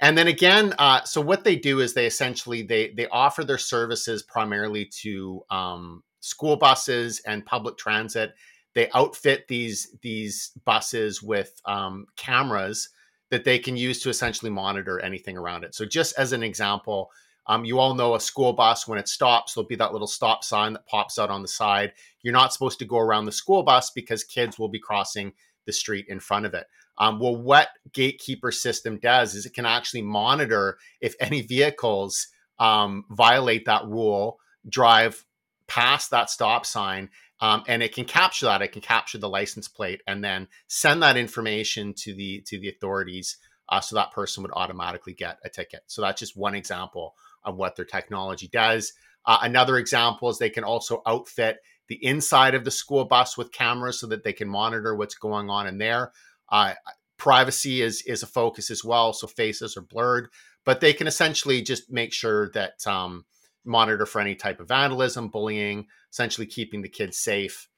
And 0.00 0.16
then 0.16 0.28
again, 0.28 0.74
uh, 0.78 1.02
so 1.02 1.20
what 1.20 1.42
they 1.42 1.56
do 1.56 1.80
is 1.80 1.92
they 1.92 2.06
essentially 2.06 2.62
they 2.62 2.90
they 2.90 3.08
offer 3.08 3.42
their 3.42 3.58
services 3.58 4.22
primarily 4.22 4.84
to 5.02 5.42
um, 5.50 6.04
school 6.20 6.56
buses 6.56 7.20
and 7.26 7.44
public 7.44 7.76
transit 7.76 8.34
they 8.78 8.88
outfit 8.94 9.48
these 9.48 9.96
these 10.02 10.52
buses 10.64 11.20
with 11.20 11.60
um, 11.64 12.06
cameras 12.16 12.90
that 13.28 13.42
they 13.42 13.58
can 13.58 13.76
use 13.76 14.00
to 14.00 14.08
essentially 14.08 14.52
monitor 14.52 15.00
anything 15.00 15.36
around 15.36 15.64
it. 15.64 15.74
So 15.74 15.84
just 15.84 16.16
as 16.16 16.32
an 16.32 16.44
example, 16.44 17.10
um, 17.48 17.64
you 17.64 17.80
all 17.80 17.96
know 17.96 18.14
a 18.14 18.20
school 18.20 18.52
bus 18.52 18.86
when 18.86 19.00
it 19.00 19.08
stops, 19.08 19.54
there'll 19.54 19.66
be 19.66 19.74
that 19.74 19.92
little 19.92 20.06
stop 20.06 20.44
sign 20.44 20.74
that 20.74 20.86
pops 20.86 21.18
out 21.18 21.28
on 21.28 21.42
the 21.42 21.48
side. 21.48 21.92
You're 22.22 22.32
not 22.32 22.52
supposed 22.52 22.78
to 22.78 22.84
go 22.84 22.98
around 22.98 23.24
the 23.24 23.32
school 23.32 23.64
bus 23.64 23.90
because 23.90 24.22
kids 24.22 24.60
will 24.60 24.68
be 24.68 24.78
crossing 24.78 25.32
the 25.66 25.72
street 25.72 26.06
in 26.08 26.20
front 26.20 26.46
of 26.46 26.54
it. 26.54 26.68
Um, 26.98 27.18
well, 27.18 27.34
what 27.34 27.70
Gatekeeper 27.92 28.52
system 28.52 28.98
does 28.98 29.34
is 29.34 29.44
it 29.44 29.54
can 29.54 29.66
actually 29.66 30.02
monitor 30.02 30.78
if 31.00 31.16
any 31.18 31.40
vehicles 31.40 32.28
um, 32.60 33.06
violate 33.10 33.64
that 33.64 33.86
rule, 33.86 34.38
drive 34.68 35.24
past 35.68 36.10
that 36.10 36.30
stop 36.30 36.64
sign, 36.64 37.10
um, 37.40 37.62
and 37.68 37.82
it 37.82 37.94
can 37.94 38.04
capture 38.04 38.46
that. 38.46 38.62
It 38.62 38.72
can 38.72 38.82
capture 38.82 39.18
the 39.18 39.28
license 39.28 39.68
plate 39.68 40.02
and 40.06 40.22
then 40.22 40.48
send 40.66 41.02
that 41.02 41.16
information 41.16 41.94
to 41.98 42.14
the 42.14 42.42
to 42.46 42.58
the 42.58 42.68
authorities 42.68 43.36
uh, 43.68 43.80
so 43.80 43.96
that 43.96 44.12
person 44.12 44.42
would 44.42 44.52
automatically 44.54 45.14
get 45.14 45.38
a 45.44 45.48
ticket. 45.48 45.82
So 45.86 46.02
that's 46.02 46.20
just 46.20 46.36
one 46.36 46.54
example 46.54 47.14
of 47.44 47.56
what 47.56 47.76
their 47.76 47.84
technology 47.84 48.48
does. 48.48 48.92
Uh, 49.24 49.38
another 49.42 49.78
example 49.78 50.28
is 50.28 50.38
they 50.38 50.50
can 50.50 50.64
also 50.64 51.02
outfit 51.06 51.58
the 51.88 52.02
inside 52.04 52.54
of 52.54 52.64
the 52.64 52.70
school 52.70 53.04
bus 53.04 53.36
with 53.36 53.52
cameras 53.52 54.00
so 54.00 54.06
that 54.06 54.24
they 54.24 54.32
can 54.32 54.48
monitor 54.48 54.94
what's 54.94 55.14
going 55.14 55.50
on 55.50 55.66
in 55.66 55.78
there. 55.78 56.12
Uh, 56.50 56.74
privacy 57.18 57.82
is 57.82 58.02
is 58.06 58.22
a 58.22 58.26
focus 58.26 58.70
as 58.70 58.84
well, 58.84 59.12
so 59.12 59.26
faces 59.26 59.76
are 59.76 59.82
blurred, 59.82 60.28
but 60.64 60.80
they 60.80 60.92
can 60.92 61.06
essentially 61.06 61.62
just 61.62 61.90
make 61.90 62.12
sure 62.12 62.50
that 62.50 62.86
um, 62.86 63.24
monitor 63.64 64.06
for 64.06 64.20
any 64.20 64.34
type 64.34 64.60
of 64.60 64.68
vandalism, 64.68 65.28
bullying, 65.28 65.86
essentially 66.12 66.46
keeping 66.46 66.82
the 66.82 66.88
kids 66.88 67.18
safe. 67.18 67.68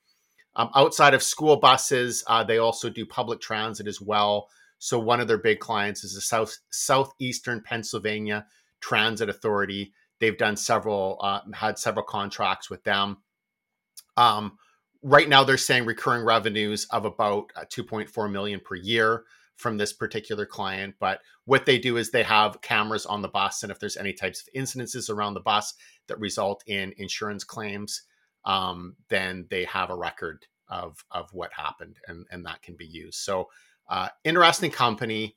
Um, 0.56 0.70
outside 0.74 1.14
of 1.14 1.22
school 1.22 1.56
buses, 1.56 2.24
uh, 2.26 2.44
they 2.44 2.58
also 2.58 2.90
do 2.90 3.06
public 3.06 3.40
transit 3.40 3.86
as 3.86 4.00
well. 4.00 4.48
So 4.78 4.98
one 4.98 5.20
of 5.20 5.28
their 5.28 5.38
big 5.38 5.60
clients 5.60 6.04
is 6.04 6.14
the 6.14 6.20
South 6.20 6.58
Southeastern 6.70 7.62
Pennsylvania 7.62 8.46
Transit 8.80 9.28
Authority. 9.28 9.92
They've 10.18 10.36
done 10.36 10.56
several, 10.56 11.18
uh, 11.22 11.40
had 11.54 11.78
several 11.78 12.04
contracts 12.04 12.68
with 12.68 12.82
them. 12.84 13.18
Um, 14.16 14.58
right 15.02 15.28
now, 15.28 15.44
they're 15.44 15.56
saying 15.56 15.84
recurring 15.84 16.24
revenues 16.24 16.86
of 16.90 17.04
about 17.04 17.52
uh, 17.56 17.64
2.4 17.64 18.30
million 18.30 18.60
per 18.60 18.74
year 18.74 19.24
from 19.56 19.76
this 19.76 19.92
particular 19.92 20.46
client. 20.46 20.94
But 20.98 21.20
what 21.44 21.66
they 21.66 21.78
do 21.78 21.96
is 21.96 22.10
they 22.10 22.22
have 22.22 22.60
cameras 22.62 23.06
on 23.06 23.22
the 23.22 23.28
bus, 23.28 23.62
and 23.62 23.70
if 23.70 23.78
there's 23.78 23.96
any 23.96 24.12
types 24.12 24.42
of 24.42 24.48
incidences 24.58 25.10
around 25.10 25.34
the 25.34 25.40
bus 25.40 25.74
that 26.06 26.18
result 26.18 26.64
in 26.66 26.94
insurance 26.96 27.44
claims, 27.44 28.02
um, 28.44 28.96
then 29.08 29.46
they 29.50 29.64
have 29.64 29.90
a 29.90 29.96
record 29.96 30.46
of 30.68 31.04
of 31.10 31.32
what 31.32 31.52
happened, 31.52 31.98
and 32.06 32.26
and 32.30 32.44
that 32.46 32.62
can 32.62 32.76
be 32.76 32.86
used. 32.86 33.18
So, 33.18 33.48
uh, 33.88 34.08
interesting 34.24 34.70
company. 34.70 35.36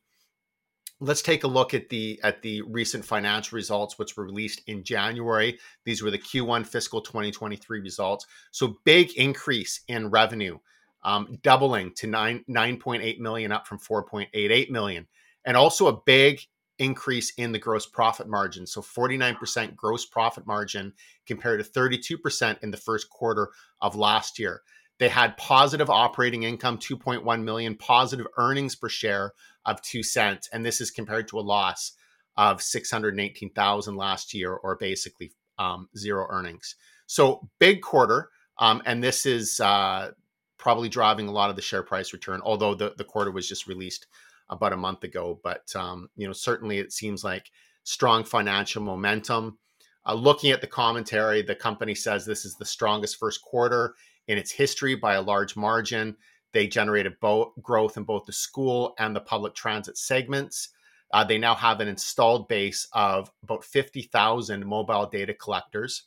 Let's 1.00 1.22
take 1.22 1.44
a 1.44 1.48
look 1.48 1.74
at 1.74 1.89
the 1.89 2.20
at 2.24 2.42
the 2.42 2.62
recent 2.62 3.04
financial 3.04 3.56
results, 3.56 3.98
which 3.98 4.16
were 4.16 4.24
released 4.24 4.62
in 4.68 4.84
January. 4.84 5.60
These 5.84 6.02
were 6.02 6.12
the 6.12 6.20
Q1 6.20 6.66
fiscal 6.66 7.02
2023 7.02 7.82
results. 7.82 8.26
So 8.52 8.78
big 8.86 9.12
increase 9.18 9.82
in 9.89 10.10
revenue, 10.10 10.60
um, 11.04 11.39
doubling 11.42 11.94
to 11.96 12.08
nine 12.08 12.46
9.8 12.50 13.20
million, 13.20 13.52
up 13.52 13.68
from 13.68 13.80
4.88 13.80 14.70
million, 14.70 15.08
and 15.44 15.58
also 15.58 15.88
a 15.88 16.02
big 16.06 16.39
increase 16.80 17.34
in 17.38 17.52
the 17.52 17.60
gross 17.60 17.86
profit 17.86 18.28
margin. 18.28 18.66
So 18.66 18.82
49% 18.82 19.76
gross 19.76 20.06
profit 20.06 20.48
margin 20.48 20.94
compared 21.26 21.64
to 21.64 21.70
32% 21.70 22.64
in 22.64 22.72
the 22.72 22.78
first 22.78 23.10
quarter 23.10 23.50
of 23.82 23.96
last 23.96 24.40
year. 24.40 24.62
They 25.00 25.10
had 25.10 25.38
positive 25.38 25.90
operating 25.90 26.44
income, 26.44 26.78
2.1 26.78 27.44
million, 27.44 27.76
positive 27.76 28.28
earnings 28.38 28.76
per 28.76 28.90
share 28.90 29.34
of 29.66 29.82
2 29.82 30.04
cents. 30.04 30.50
And 30.54 30.66
this 30.66 30.82
is 30.82 30.92
compared 30.92 31.28
to 31.30 31.40
a 31.40 31.42
loss 31.42 31.94
of 32.38 32.62
618,000 32.62 33.96
last 33.96 34.34
year, 34.34 34.54
or 34.54 34.76
basically 34.76 35.32
um, 35.60 35.90
zero 35.98 36.26
earnings. 36.30 36.76
So 37.06 37.50
big 37.60 37.82
quarter. 37.82 38.30
Um, 38.58 38.82
and 38.86 39.04
this 39.04 39.26
is 39.26 39.60
uh, 39.60 40.12
probably 40.58 40.90
driving 40.90 41.28
a 41.28 41.32
lot 41.32 41.50
of 41.50 41.56
the 41.56 41.62
share 41.62 41.84
price 41.84 42.14
return, 42.14 42.42
although 42.44 42.76
the, 42.76 42.94
the 42.98 43.04
quarter 43.04 43.32
was 43.32 43.48
just 43.48 43.68
released 43.68 44.08
about 44.50 44.74
a 44.74 44.78
month 44.78 45.04
ago. 45.04 45.40
But 45.44 45.74
um, 45.76 46.10
you 46.16 46.28
know, 46.28 46.34
certainly 46.34 46.80
it 46.80 46.92
seems 46.92 47.24
like 47.24 47.52
strong 47.84 48.24
financial 48.24 48.82
momentum. 48.82 49.58
Uh, 50.06 50.14
looking 50.14 50.52
at 50.52 50.62
the 50.62 50.68
commentary, 50.68 51.42
the 51.42 51.56
company 51.56 51.96
says 51.96 52.26
this 52.26 52.46
is 52.46 52.56
the 52.56 52.66
strongest 52.66 53.18
first 53.18 53.42
quarter 53.42 53.96
in 54.28 54.38
its 54.38 54.52
history 54.52 54.96
by 54.96 55.16
a 55.16 55.22
large 55.22 55.56
margin. 55.56 56.16
They 56.52 56.68
generated 56.68 57.14
both 57.20 57.54
growth 57.62 57.98
in 57.98 58.04
both 58.04 58.26
the 58.26 58.34
school 58.34 58.94
and 59.00 59.16
the 59.16 59.22
public 59.22 59.56
transit 59.56 59.98
segments. 59.98 60.70
Uh, 61.12 61.24
they 61.24 61.38
now 61.38 61.56
have 61.56 61.80
an 61.80 61.88
installed 61.88 62.48
base 62.48 62.88
of 62.94 63.32
about 63.44 63.64
50,000 63.64 64.66
mobile 64.66 65.06
data 65.06 65.34
collectors. 65.34 66.04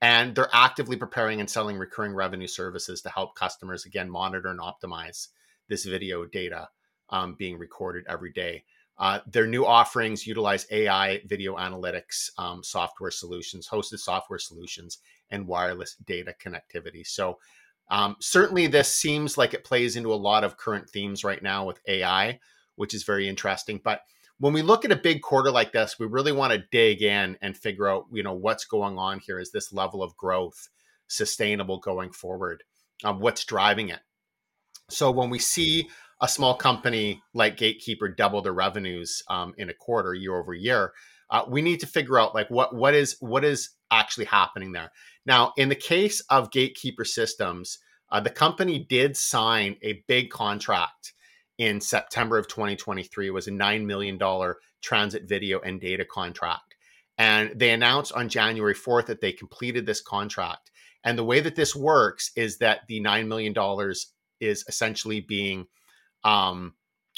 And 0.00 0.34
they're 0.34 0.48
actively 0.52 0.96
preparing 0.96 1.38
and 1.38 1.48
selling 1.48 1.78
recurring 1.78 2.12
revenue 2.12 2.48
services 2.48 3.02
to 3.02 3.08
help 3.08 3.36
customers, 3.36 3.86
again, 3.86 4.10
monitor 4.10 4.48
and 4.48 4.58
optimize 4.58 5.28
this 5.68 5.84
video 5.84 6.24
data 6.24 6.68
um, 7.12 7.34
being 7.34 7.58
recorded 7.58 8.04
every 8.08 8.32
day. 8.32 8.64
Uh, 8.98 9.20
their 9.26 9.46
new 9.46 9.64
offerings 9.64 10.26
utilize 10.26 10.66
AI 10.70 11.20
video 11.26 11.56
analytics, 11.56 12.30
um, 12.38 12.62
software 12.62 13.10
solutions, 13.10 13.68
hosted 13.68 13.98
software 13.98 14.38
solutions, 14.38 14.98
and 15.30 15.46
wireless 15.46 15.96
data 16.06 16.34
connectivity. 16.44 17.06
So, 17.06 17.38
um, 17.90 18.16
certainly, 18.20 18.66
this 18.66 18.94
seems 18.94 19.36
like 19.36 19.54
it 19.54 19.64
plays 19.64 19.96
into 19.96 20.12
a 20.12 20.14
lot 20.14 20.44
of 20.44 20.56
current 20.56 20.88
themes 20.88 21.24
right 21.24 21.42
now 21.42 21.66
with 21.66 21.80
AI, 21.88 22.38
which 22.76 22.94
is 22.94 23.02
very 23.02 23.28
interesting. 23.28 23.80
But 23.82 24.02
when 24.38 24.52
we 24.52 24.62
look 24.62 24.84
at 24.84 24.92
a 24.92 24.96
big 24.96 25.20
quarter 25.20 25.50
like 25.50 25.72
this, 25.72 25.98
we 25.98 26.06
really 26.06 26.32
want 26.32 26.52
to 26.52 26.64
dig 26.70 27.02
in 27.02 27.36
and 27.42 27.56
figure 27.56 27.88
out, 27.88 28.06
you 28.12 28.22
know, 28.22 28.34
what's 28.34 28.64
going 28.64 28.98
on 28.98 29.20
here. 29.20 29.38
Is 29.38 29.52
this 29.52 29.72
level 29.72 30.02
of 30.02 30.16
growth 30.16 30.68
sustainable 31.06 31.78
going 31.78 32.12
forward? 32.12 32.62
Um, 33.04 33.20
what's 33.20 33.44
driving 33.44 33.88
it? 33.88 34.00
So 34.88 35.10
when 35.10 35.30
we 35.30 35.38
see 35.38 35.88
a 36.22 36.28
small 36.28 36.54
company 36.54 37.20
like 37.34 37.56
Gatekeeper 37.56 38.08
double 38.08 38.40
their 38.40 38.52
revenues 38.52 39.22
um, 39.28 39.54
in 39.58 39.68
a 39.68 39.74
quarter 39.74 40.14
year 40.14 40.36
over 40.36 40.54
year, 40.54 40.92
uh, 41.30 41.42
we 41.48 41.60
need 41.60 41.80
to 41.80 41.86
figure 41.86 42.18
out 42.18 42.34
like 42.34 42.48
what 42.48 42.74
what 42.74 42.94
is 42.94 43.16
what 43.20 43.44
is 43.44 43.70
actually 43.90 44.26
happening 44.26 44.72
there. 44.72 44.92
Now, 45.26 45.52
in 45.56 45.68
the 45.68 45.74
case 45.74 46.20
of 46.30 46.52
Gatekeeper 46.52 47.04
Systems, 47.04 47.78
uh, 48.10 48.20
the 48.20 48.30
company 48.30 48.78
did 48.88 49.16
sign 49.16 49.76
a 49.82 50.04
big 50.06 50.30
contract 50.30 51.12
in 51.58 51.80
September 51.80 52.38
of 52.38 52.48
2023. 52.48 53.26
It 53.26 53.30
was 53.30 53.48
a 53.48 53.52
nine 53.52 53.86
million 53.86 54.16
dollar 54.16 54.58
transit 54.80 55.28
video 55.28 55.60
and 55.60 55.80
data 55.80 56.04
contract, 56.04 56.76
and 57.18 57.50
they 57.58 57.70
announced 57.70 58.12
on 58.12 58.28
January 58.28 58.74
4th 58.74 59.06
that 59.06 59.20
they 59.20 59.32
completed 59.32 59.86
this 59.86 60.00
contract. 60.00 60.70
And 61.04 61.18
the 61.18 61.24
way 61.24 61.40
that 61.40 61.56
this 61.56 61.74
works 61.74 62.30
is 62.36 62.58
that 62.58 62.82
the 62.86 63.00
nine 63.00 63.26
million 63.28 63.52
dollars 63.52 64.12
is 64.40 64.64
essentially 64.68 65.20
being 65.20 65.66
um, 66.24 66.74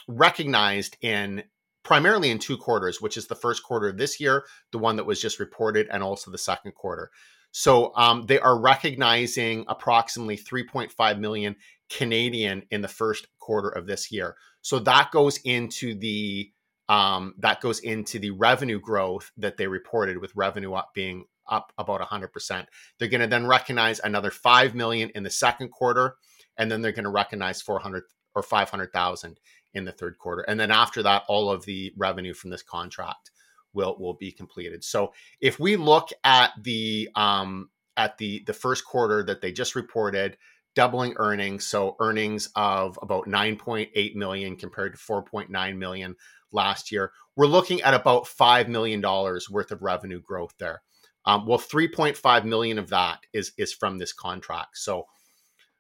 recognized 0.08 0.96
in 1.00 1.44
primarily 1.82 2.30
in 2.30 2.38
two 2.38 2.56
quarters, 2.56 3.00
which 3.00 3.16
is 3.16 3.26
the 3.26 3.34
first 3.34 3.62
quarter 3.62 3.88
of 3.88 3.98
this 3.98 4.18
year, 4.18 4.44
the 4.72 4.78
one 4.78 4.96
that 4.96 5.04
was 5.04 5.20
just 5.20 5.38
reported, 5.38 5.86
and 5.90 6.02
also 6.02 6.30
the 6.30 6.38
second 6.38 6.72
quarter. 6.72 7.10
So 7.52 7.92
um, 7.94 8.26
they 8.26 8.40
are 8.40 8.58
recognizing 8.58 9.64
approximately 9.68 10.36
3.5 10.36 11.18
million 11.20 11.54
Canadian 11.88 12.64
in 12.70 12.80
the 12.80 12.88
first 12.88 13.28
quarter 13.38 13.68
of 13.68 13.86
this 13.86 14.10
year. 14.10 14.36
So 14.62 14.80
that 14.80 15.10
goes 15.12 15.38
into 15.44 15.94
the 15.94 16.50
um, 16.88 17.34
that 17.38 17.60
goes 17.62 17.78
into 17.78 18.18
the 18.18 18.32
revenue 18.32 18.78
growth 18.78 19.30
that 19.38 19.56
they 19.56 19.66
reported, 19.66 20.18
with 20.18 20.36
revenue 20.36 20.74
up 20.74 20.92
being 20.94 21.24
up 21.48 21.72
about 21.78 22.00
100%. 22.00 22.66
They're 22.98 23.08
going 23.08 23.20
to 23.20 23.26
then 23.26 23.46
recognize 23.46 24.00
another 24.00 24.30
5 24.30 24.74
million 24.74 25.10
in 25.14 25.22
the 25.22 25.30
second 25.30 25.70
quarter, 25.70 26.16
and 26.58 26.70
then 26.70 26.82
they're 26.82 26.92
going 26.92 27.04
to 27.04 27.10
recognize 27.10 27.62
400 27.62 28.02
or 28.34 28.42
500,000 28.42 29.38
in 29.74 29.84
the 29.84 29.92
third 29.92 30.18
quarter. 30.18 30.42
And 30.42 30.58
then 30.58 30.70
after 30.70 31.02
that, 31.02 31.24
all 31.28 31.50
of 31.50 31.64
the 31.64 31.92
revenue 31.96 32.34
from 32.34 32.50
this 32.50 32.62
contract 32.62 33.30
will 33.74 33.96
will 33.98 34.14
be 34.14 34.32
completed. 34.32 34.84
So 34.84 35.12
if 35.40 35.58
we 35.58 35.76
look 35.76 36.10
at 36.22 36.52
the 36.62 37.08
um, 37.14 37.70
at 37.96 38.16
the 38.18 38.42
the 38.46 38.52
first 38.52 38.84
quarter 38.84 39.22
that 39.24 39.40
they 39.40 39.52
just 39.52 39.74
reported, 39.74 40.38
doubling 40.74 41.14
earnings, 41.16 41.66
so 41.66 41.96
earnings 42.00 42.48
of 42.56 42.98
about 43.02 43.26
9.8 43.26 44.14
million 44.14 44.56
compared 44.56 44.92
to 44.92 44.98
4.9 44.98 45.76
million 45.76 46.16
last 46.52 46.92
year, 46.92 47.12
we're 47.36 47.46
looking 47.46 47.82
at 47.82 47.94
about 47.94 48.26
five 48.26 48.68
million 48.68 49.00
dollars 49.00 49.50
worth 49.50 49.72
of 49.72 49.82
revenue 49.82 50.20
growth 50.20 50.54
there. 50.58 50.82
Um, 51.26 51.46
well, 51.46 51.58
3.5 51.58 52.44
million 52.44 52.78
of 52.78 52.90
that 52.90 53.20
is 53.32 53.52
is 53.58 53.72
from 53.72 53.98
this 53.98 54.12
contract. 54.12 54.78
So 54.78 55.06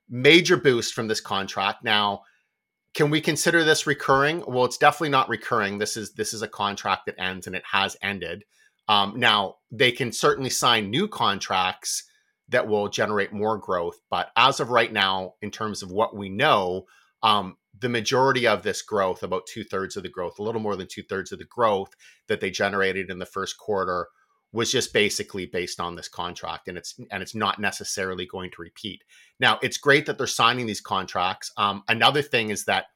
major 0.08 0.56
boost 0.56 0.94
from 0.94 1.08
this 1.08 1.20
contract. 1.20 1.84
Now 1.84 2.22
can 2.94 3.10
we 3.10 3.20
consider 3.20 3.64
this 3.64 3.86
recurring? 3.86 4.44
Well, 4.46 4.64
it's 4.64 4.78
definitely 4.78 5.10
not 5.10 5.28
recurring. 5.28 5.78
This 5.78 5.96
is 5.96 6.12
this 6.14 6.32
is 6.32 6.42
a 6.42 6.48
contract 6.48 7.06
that 7.06 7.20
ends 7.20 7.46
and 7.46 7.56
it 7.56 7.64
has 7.72 7.96
ended. 8.02 8.44
Um, 8.88 9.18
now 9.18 9.56
they 9.70 9.92
can 9.92 10.12
certainly 10.12 10.50
sign 10.50 10.90
new 10.90 11.08
contracts 11.08 12.04
that 12.48 12.68
will 12.68 12.88
generate 12.88 13.32
more 13.32 13.58
growth, 13.58 13.98
but 14.10 14.30
as 14.36 14.60
of 14.60 14.70
right 14.70 14.92
now, 14.92 15.34
in 15.40 15.50
terms 15.50 15.82
of 15.82 15.90
what 15.90 16.14
we 16.14 16.28
know, 16.28 16.84
um, 17.22 17.56
the 17.80 17.88
majority 17.88 18.46
of 18.46 18.62
this 18.62 18.82
growth, 18.82 19.22
about 19.22 19.46
two 19.46 19.64
thirds 19.64 19.96
of 19.96 20.02
the 20.02 20.10
growth, 20.10 20.38
a 20.38 20.42
little 20.42 20.60
more 20.60 20.76
than 20.76 20.86
two 20.86 21.02
thirds 21.02 21.32
of 21.32 21.38
the 21.38 21.46
growth 21.46 21.94
that 22.28 22.40
they 22.40 22.50
generated 22.50 23.10
in 23.10 23.18
the 23.18 23.26
first 23.26 23.58
quarter, 23.58 24.08
was 24.54 24.70
just 24.70 24.92
basically 24.92 25.46
based 25.46 25.80
on 25.80 25.96
this 25.96 26.08
contract, 26.08 26.68
and 26.68 26.78
it's 26.78 26.94
and 27.10 27.22
it's 27.22 27.34
not 27.34 27.58
necessarily 27.58 28.24
going 28.24 28.50
to 28.52 28.62
repeat. 28.62 29.02
Now, 29.40 29.58
it's 29.62 29.76
great 29.76 30.06
that 30.06 30.16
they're 30.16 30.28
signing 30.28 30.66
these 30.66 30.80
contracts. 30.80 31.52
Um, 31.56 31.82
another 31.88 32.22
thing 32.22 32.50
is 32.50 32.64
that 32.66 32.86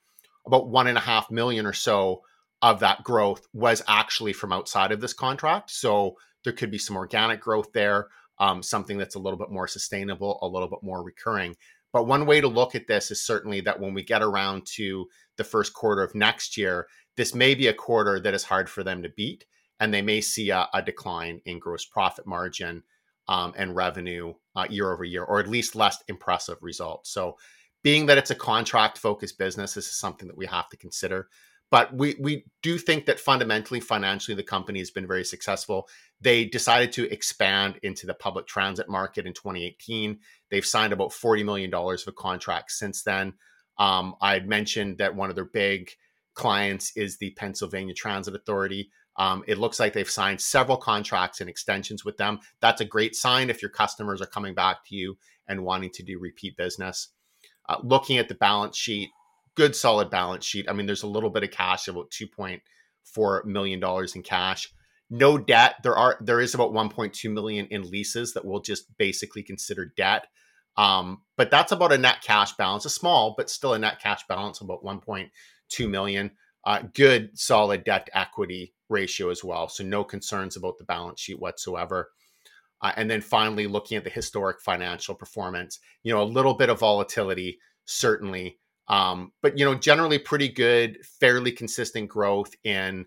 about 0.46 0.68
one 0.68 0.86
and 0.86 0.96
a 0.96 1.02
half 1.02 1.30
million 1.32 1.66
or 1.66 1.72
so 1.72 2.22
of 2.62 2.78
that 2.80 3.02
growth 3.02 3.46
was 3.52 3.82
actually 3.88 4.32
from 4.32 4.52
outside 4.52 4.92
of 4.92 5.00
this 5.00 5.12
contract. 5.12 5.70
So 5.70 6.16
there 6.44 6.52
could 6.52 6.70
be 6.70 6.78
some 6.78 6.96
organic 6.96 7.40
growth 7.40 7.72
there, 7.72 8.06
um, 8.38 8.62
something 8.62 8.96
that's 8.96 9.16
a 9.16 9.18
little 9.18 9.38
bit 9.38 9.50
more 9.50 9.66
sustainable, 9.66 10.38
a 10.42 10.48
little 10.48 10.68
bit 10.68 10.82
more 10.82 11.02
recurring. 11.02 11.56
But 11.92 12.06
one 12.06 12.24
way 12.24 12.40
to 12.40 12.48
look 12.48 12.76
at 12.76 12.86
this 12.86 13.10
is 13.10 13.24
certainly 13.24 13.60
that 13.62 13.80
when 13.80 13.94
we 13.94 14.02
get 14.04 14.22
around 14.22 14.64
to 14.76 15.06
the 15.36 15.44
first 15.44 15.72
quarter 15.72 16.02
of 16.02 16.14
next 16.14 16.56
year, 16.56 16.86
this 17.16 17.34
may 17.34 17.54
be 17.56 17.66
a 17.66 17.74
quarter 17.74 18.20
that 18.20 18.34
is 18.34 18.44
hard 18.44 18.70
for 18.70 18.84
them 18.84 19.02
to 19.02 19.08
beat, 19.08 19.44
and 19.80 19.92
they 19.92 20.02
may 20.02 20.20
see 20.20 20.50
a, 20.50 20.68
a 20.74 20.82
decline 20.82 21.40
in 21.44 21.58
gross 21.58 21.84
profit 21.84 22.26
margin 22.26 22.82
um, 23.28 23.52
and 23.56 23.76
revenue 23.76 24.34
uh, 24.56 24.66
year 24.68 24.92
over 24.92 25.04
year, 25.04 25.24
or 25.24 25.38
at 25.38 25.48
least 25.48 25.76
less 25.76 26.02
impressive 26.08 26.58
results. 26.62 27.10
So, 27.10 27.36
being 27.84 28.06
that 28.06 28.18
it's 28.18 28.32
a 28.32 28.34
contract 28.34 28.98
focused 28.98 29.38
business, 29.38 29.74
this 29.74 29.86
is 29.86 29.96
something 29.96 30.26
that 30.26 30.36
we 30.36 30.46
have 30.46 30.68
to 30.70 30.76
consider. 30.76 31.28
But 31.70 31.94
we, 31.94 32.16
we 32.18 32.44
do 32.62 32.78
think 32.78 33.06
that 33.06 33.20
fundamentally, 33.20 33.80
financially, 33.80 34.34
the 34.34 34.42
company 34.42 34.78
has 34.78 34.90
been 34.90 35.06
very 35.06 35.24
successful. 35.24 35.88
They 36.20 36.46
decided 36.46 36.92
to 36.92 37.12
expand 37.12 37.78
into 37.82 38.06
the 38.06 38.14
public 38.14 38.46
transit 38.46 38.88
market 38.88 39.26
in 39.26 39.34
2018. 39.34 40.18
They've 40.50 40.64
signed 40.64 40.92
about 40.92 41.10
$40 41.10 41.44
million 41.44 41.72
of 41.72 42.14
contracts 42.16 42.78
since 42.78 43.02
then. 43.02 43.34
Um, 43.78 44.14
I 44.20 44.40
mentioned 44.40 44.98
that 44.98 45.14
one 45.14 45.28
of 45.28 45.36
their 45.36 45.44
big 45.44 45.90
clients 46.34 46.96
is 46.96 47.18
the 47.18 47.30
Pennsylvania 47.32 47.94
Transit 47.94 48.34
Authority. 48.34 48.90
Um, 49.18 49.42
it 49.48 49.58
looks 49.58 49.80
like 49.80 49.92
they've 49.92 50.08
signed 50.08 50.40
several 50.40 50.76
contracts 50.76 51.40
and 51.40 51.50
extensions 51.50 52.04
with 52.04 52.16
them. 52.16 52.38
That's 52.60 52.80
a 52.80 52.86
great 52.86 53.16
sign 53.16 53.50
if 53.50 53.60
your 53.60 53.70
customers 53.70 54.22
are 54.22 54.26
coming 54.26 54.54
back 54.54 54.84
to 54.86 54.94
you 54.94 55.18
and 55.48 55.64
wanting 55.64 55.90
to 55.90 56.04
do 56.04 56.20
repeat 56.20 56.56
business. 56.56 57.08
Uh, 57.68 57.78
looking 57.82 58.18
at 58.18 58.28
the 58.28 58.36
balance 58.36 58.76
sheet, 58.76 59.10
good 59.56 59.74
solid 59.74 60.08
balance 60.08 60.44
sheet. 60.44 60.70
I 60.70 60.72
mean, 60.72 60.86
there's 60.86 61.02
a 61.02 61.08
little 61.08 61.30
bit 61.30 61.42
of 61.42 61.50
cash, 61.50 61.88
about 61.88 62.10
two 62.10 62.28
point 62.28 62.62
four 63.04 63.42
million 63.44 63.80
dollars 63.80 64.14
in 64.14 64.22
cash. 64.22 64.72
No 65.10 65.36
debt. 65.36 65.76
There 65.82 65.96
are 65.96 66.16
there 66.20 66.40
is 66.40 66.54
about 66.54 66.72
1.2 66.72 67.32
million 67.32 67.66
in 67.66 67.90
leases 67.90 68.34
that 68.34 68.44
we'll 68.44 68.60
just 68.60 68.96
basically 68.98 69.42
consider 69.42 69.92
debt. 69.96 70.26
Um, 70.76 71.22
but 71.36 71.50
that's 71.50 71.72
about 71.72 71.92
a 71.92 71.98
net 71.98 72.22
cash 72.22 72.52
balance, 72.52 72.84
a 72.84 72.90
small 72.90 73.34
but 73.36 73.50
still 73.50 73.74
a 73.74 73.78
net 73.78 74.00
cash 74.00 74.22
balance 74.28 74.60
about 74.60 74.84
1.2 74.84 75.90
million. 75.90 76.30
Uh, 76.64 76.82
good 76.92 77.36
solid 77.38 77.84
debt 77.84 78.08
equity 78.12 78.74
ratio 78.88 79.30
as 79.30 79.44
well. 79.44 79.68
So 79.68 79.84
no 79.84 80.04
concerns 80.04 80.56
about 80.56 80.78
the 80.78 80.84
balance 80.84 81.20
sheet 81.20 81.40
whatsoever. 81.40 82.10
Uh, 82.80 82.92
and 82.96 83.10
then 83.10 83.20
finally, 83.20 83.66
looking 83.66 83.96
at 83.96 84.04
the 84.04 84.10
historic 84.10 84.60
financial 84.60 85.14
performance, 85.14 85.80
you 86.04 86.12
know, 86.12 86.22
a 86.22 86.24
little 86.24 86.54
bit 86.54 86.70
of 86.70 86.78
volatility 86.78 87.58
certainly, 87.84 88.58
um, 88.88 89.32
but 89.42 89.58
you 89.58 89.64
know, 89.64 89.74
generally 89.74 90.18
pretty 90.18 90.48
good, 90.48 90.98
fairly 91.20 91.52
consistent 91.52 92.08
growth 92.08 92.54
in 92.64 93.06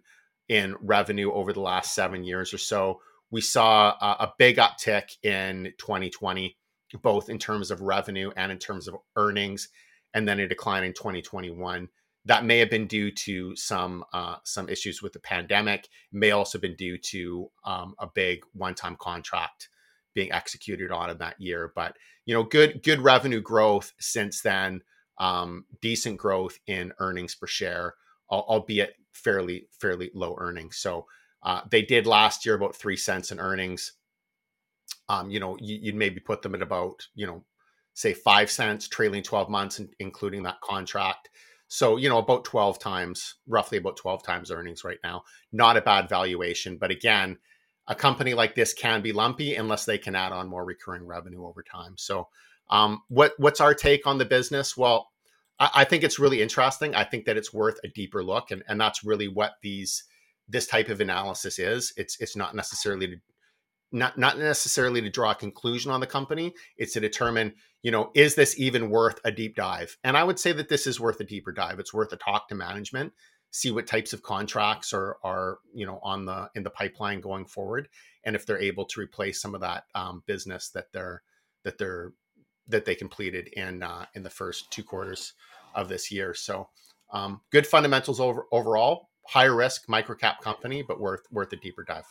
in 0.50 0.76
revenue 0.82 1.32
over 1.32 1.54
the 1.54 1.62
last 1.62 1.96
seven 1.96 2.24
years 2.24 2.54
or 2.54 2.58
so. 2.58 3.00
We 3.32 3.39
saw 3.39 3.91
a, 4.02 4.26
a 4.26 4.34
big 4.38 4.58
uptick 4.58 5.15
in 5.24 5.72
2020, 5.78 6.58
both 7.02 7.30
in 7.30 7.39
terms 7.39 7.72
of 7.72 7.80
revenue 7.80 8.32
and 8.36 8.52
in 8.52 8.58
terms 8.58 8.89
of 8.89 8.98
earnings, 9.15 9.70
and 10.13 10.28
then 10.28 10.39
a 10.41 10.48
decline 10.48 10.84
in 10.84 10.94
2021 10.94 11.88
that 12.26 12.46
may 12.46 12.60
have 12.60 12.70
been 12.70 12.88
due 12.88 13.12
to 13.12 13.56
some 13.56 14.04
uh, 14.14 14.36
some 14.44 14.70
issues 14.70 15.02
with 15.02 15.14
the 15.14 15.20
pandemic. 15.20 15.90
May 16.12 16.32
also 16.32 16.60
been 16.60 16.76
due 16.76 16.98
to 16.98 17.50
um, 17.66 17.96
a 18.00 18.08
big 18.08 18.42
one 18.54 18.76
time 18.76 18.96
contract 19.00 19.70
being 20.14 20.32
executed 20.32 20.92
on 20.92 21.10
in 21.10 21.18
that 21.18 21.40
year. 21.40 21.72
But 21.76 21.96
you 22.26 22.34
know, 22.34 22.44
good 22.44 22.84
good 22.84 23.02
revenue 23.02 23.42
growth 23.42 23.94
since 24.00 24.42
then. 24.42 24.82
Um, 25.18 25.66
decent 25.82 26.18
growth 26.18 26.58
in 26.68 26.94
earnings 27.00 27.36
per 27.36 27.48
share, 27.48 27.96
albeit 28.30 28.96
fairly 29.12 29.68
fairly 29.80 30.12
low 30.14 30.36
earnings. 30.40 30.78
So 30.78 31.06
uh, 31.44 31.62
they 31.70 31.82
did 31.82 32.06
last 32.06 32.46
year 32.46 32.56
about 32.56 32.76
three 32.76 32.98
cents 32.98 33.32
in 33.32 33.40
earnings. 33.40 33.94
Um, 35.10 35.30
you 35.30 35.40
know, 35.40 35.58
you, 35.60 35.80
would 35.86 35.96
maybe 35.96 36.20
put 36.20 36.42
them 36.42 36.56
at 36.56 36.62
about 36.62 37.08
you 37.16 37.26
know, 37.26 37.44
say 37.94 38.14
five 38.14 38.52
cents 38.52 38.88
trailing 38.88 39.24
twelve 39.24 39.50
months, 39.50 39.82
including 40.00 40.44
that 40.44 40.62
contract. 40.62 41.30
So, 41.74 41.96
you 41.96 42.10
know, 42.10 42.18
about 42.18 42.44
12 42.44 42.80
times, 42.80 43.36
roughly 43.48 43.78
about 43.78 43.96
12 43.96 44.24
times 44.24 44.52
earnings 44.52 44.84
right 44.84 44.98
now. 45.06 45.24
Not 45.54 45.78
a 45.78 45.82
bad 45.82 46.10
valuation. 46.10 46.76
But 46.76 46.92
again, 46.92 47.38
a 47.88 47.96
company 47.96 48.34
like 48.34 48.56
this 48.56 48.74
can 48.74 49.02
be 49.02 49.14
lumpy 49.14 49.56
unless 49.56 49.86
they 49.86 49.98
can 49.98 50.14
add 50.14 50.34
on 50.34 50.50
more 50.50 50.66
recurring 50.66 51.08
revenue 51.08 51.46
over 51.46 51.64
time. 51.64 51.94
So, 51.98 52.28
um, 52.70 53.04
what 53.08 53.36
what's 53.38 53.62
our 53.62 53.74
take 53.74 54.06
on 54.06 54.18
the 54.18 54.26
business? 54.26 54.76
Well, 54.76 55.12
I, 55.60 55.70
I, 55.76 55.84
think 55.86 56.04
it's 56.04 56.20
really 56.20 56.42
interesting. 56.42 56.94
I 56.94 57.06
think 57.06 57.24
that 57.24 57.38
it's 57.38 57.54
worth 57.54 57.80
a 57.86 57.88
deeper 57.88 58.22
look, 58.22 58.52
and, 58.52 58.64
and 58.68 58.80
that's 58.80 59.06
really 59.06 59.30
what 59.30 59.54
these 59.64 60.04
this 60.50 60.68
type 60.68 60.90
of 60.90 61.00
analysis 61.00 61.58
is. 61.58 61.94
It's 61.96 62.20
it's 62.20 62.36
not 62.36 62.54
necessarily 62.54 63.08
to 63.08 63.16
not 63.94 64.18
not 64.18 64.38
necessarily 64.38 65.02
to 65.02 65.10
draw 65.10 65.32
a 65.32 65.36
conclusion 65.36 65.92
on 65.92 66.00
the 66.00 66.08
company 66.08 66.54
it's 66.78 66.94
to 66.94 67.00
determine 67.00 67.54
you 67.84 67.91
know 67.91 68.12
is 68.13 68.36
this 68.36 68.60
even 68.60 68.89
worth 68.89 69.20
a 69.24 69.32
deep 69.32 69.56
dive? 69.56 69.98
And 70.04 70.17
i 70.17 70.24
would 70.24 70.39
say 70.39 70.52
that 70.54 70.70
this 70.70 70.88
is 70.88 71.00
worth 71.00 71.20
a 71.20 71.26
deeper 71.26 71.52
dive. 71.52 71.80
It's 71.80 71.94
worth 71.94 72.13
a 72.13 72.17
talk 72.17 72.48
to 72.50 72.56
management 72.56 73.13
see 73.54 73.70
what 73.70 73.86
types 73.86 74.13
of 74.13 74.24
contracts 74.24 74.94
are 74.94 75.17
are 75.24 75.58
you 75.74 75.86
know 75.86 76.00
on 76.04 76.24
the 76.24 76.50
in 76.56 76.63
the 76.63 76.70
pipeline 76.70 77.20
going 77.20 77.46
forward 77.46 77.89
and 78.24 78.36
if 78.36 78.46
they're 78.46 78.62
able 78.62 78.86
to 78.86 79.02
replace 79.02 79.41
some 79.41 79.54
of 79.54 79.62
that 79.62 79.84
um, 79.94 80.24
business 80.26 80.70
that 80.70 80.86
they're 80.94 81.22
that 81.63 81.78
they're 81.78 82.13
that 82.67 82.86
they 82.86 82.96
completed 82.96 83.50
in 83.54 83.84
uh, 83.84 84.06
in 84.15 84.24
the 84.24 84.30
first 84.30 84.72
two 84.72 84.84
quarters 84.84 85.34
of 85.76 85.89
this 85.89 86.12
year. 86.12 86.34
So 86.34 86.70
um, 87.12 87.41
good 87.52 87.67
fundamentals 87.67 88.20
over, 88.20 88.46
overall. 88.52 89.10
Higher 89.28 89.56
risk 89.56 89.88
microcap 89.88 90.39
company 90.39 90.82
but 90.82 91.00
worth 91.00 91.22
worth 91.32 91.54
a 91.54 91.58
deeper 91.58 91.84
dive 91.84 92.06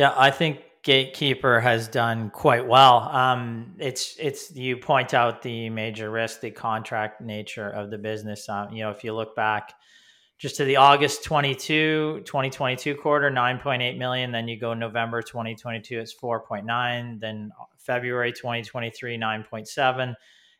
yeah, 0.00 0.14
I 0.16 0.30
think 0.30 0.62
Gatekeeper 0.82 1.60
has 1.60 1.86
done 1.86 2.30
quite 2.30 2.66
well. 2.66 3.00
Um, 3.00 3.74
it's 3.78 4.16
it's 4.18 4.50
you 4.56 4.78
point 4.78 5.12
out 5.12 5.42
the 5.42 5.68
major 5.68 6.10
risk, 6.10 6.40
the 6.40 6.50
contract 6.50 7.20
nature 7.20 7.68
of 7.68 7.90
the 7.90 7.98
business. 7.98 8.48
Um, 8.48 8.72
you 8.72 8.82
know, 8.82 8.90
if 8.90 9.04
you 9.04 9.12
look 9.12 9.36
back 9.36 9.74
just 10.38 10.56
to 10.56 10.64
the 10.64 10.76
August 10.76 11.22
22, 11.24 12.22
2022 12.24 12.94
quarter, 12.94 13.30
9.8 13.30 13.98
million. 13.98 14.32
Then 14.32 14.48
you 14.48 14.58
go 14.58 14.72
November 14.72 15.20
2022, 15.20 16.00
it's 16.00 16.14
4.9. 16.14 17.20
Then 17.20 17.50
February 17.76 18.32
2023, 18.32 19.18
9.7. 19.18 20.14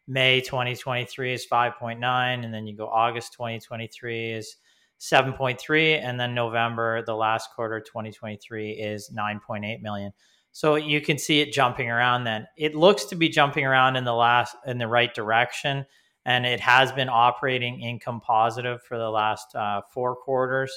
May 0.07 0.43
2023 0.43 1.33
is 1.33 1.47
5.9. 1.51 2.45
And 2.45 2.53
then 2.53 2.67
you 2.67 2.77
go 2.77 2.89
August 2.89 3.33
2023 3.33 4.33
is 4.33 4.57
7.3 5.01 6.01
and 6.03 6.21
then 6.21 6.35
november 6.35 7.03
the 7.03 7.15
last 7.15 7.51
quarter 7.57 7.81
2023 7.81 8.73
is 8.73 9.11
9.8 9.17 9.81
million. 9.83 10.13
So 10.53 10.75
you 10.75 11.01
can 11.01 11.17
see 11.17 11.41
it 11.41 11.53
jumping 11.53 11.89
around 11.89 12.25
then. 12.25 12.47
It 12.57 12.75
looks 12.75 13.05
to 13.07 13.17
be 13.17 13.29
jumping 13.29 13.65
around 13.65 13.97
in 13.97 14.05
the 14.05 14.15
last 14.15 14.57
in 14.67 14.79
the 14.79 14.89
right 14.89 15.13
direction 15.13 15.87
and 16.27 16.45
it 16.45 16.61
has 16.61 16.93
been 16.93 17.09
operating 17.09 17.81
income 17.81 18.21
positive 18.21 18.83
for 18.83 18.99
the 18.99 19.09
last 19.09 19.55
uh, 19.55 19.81
four 19.93 20.17
quarters. 20.17 20.73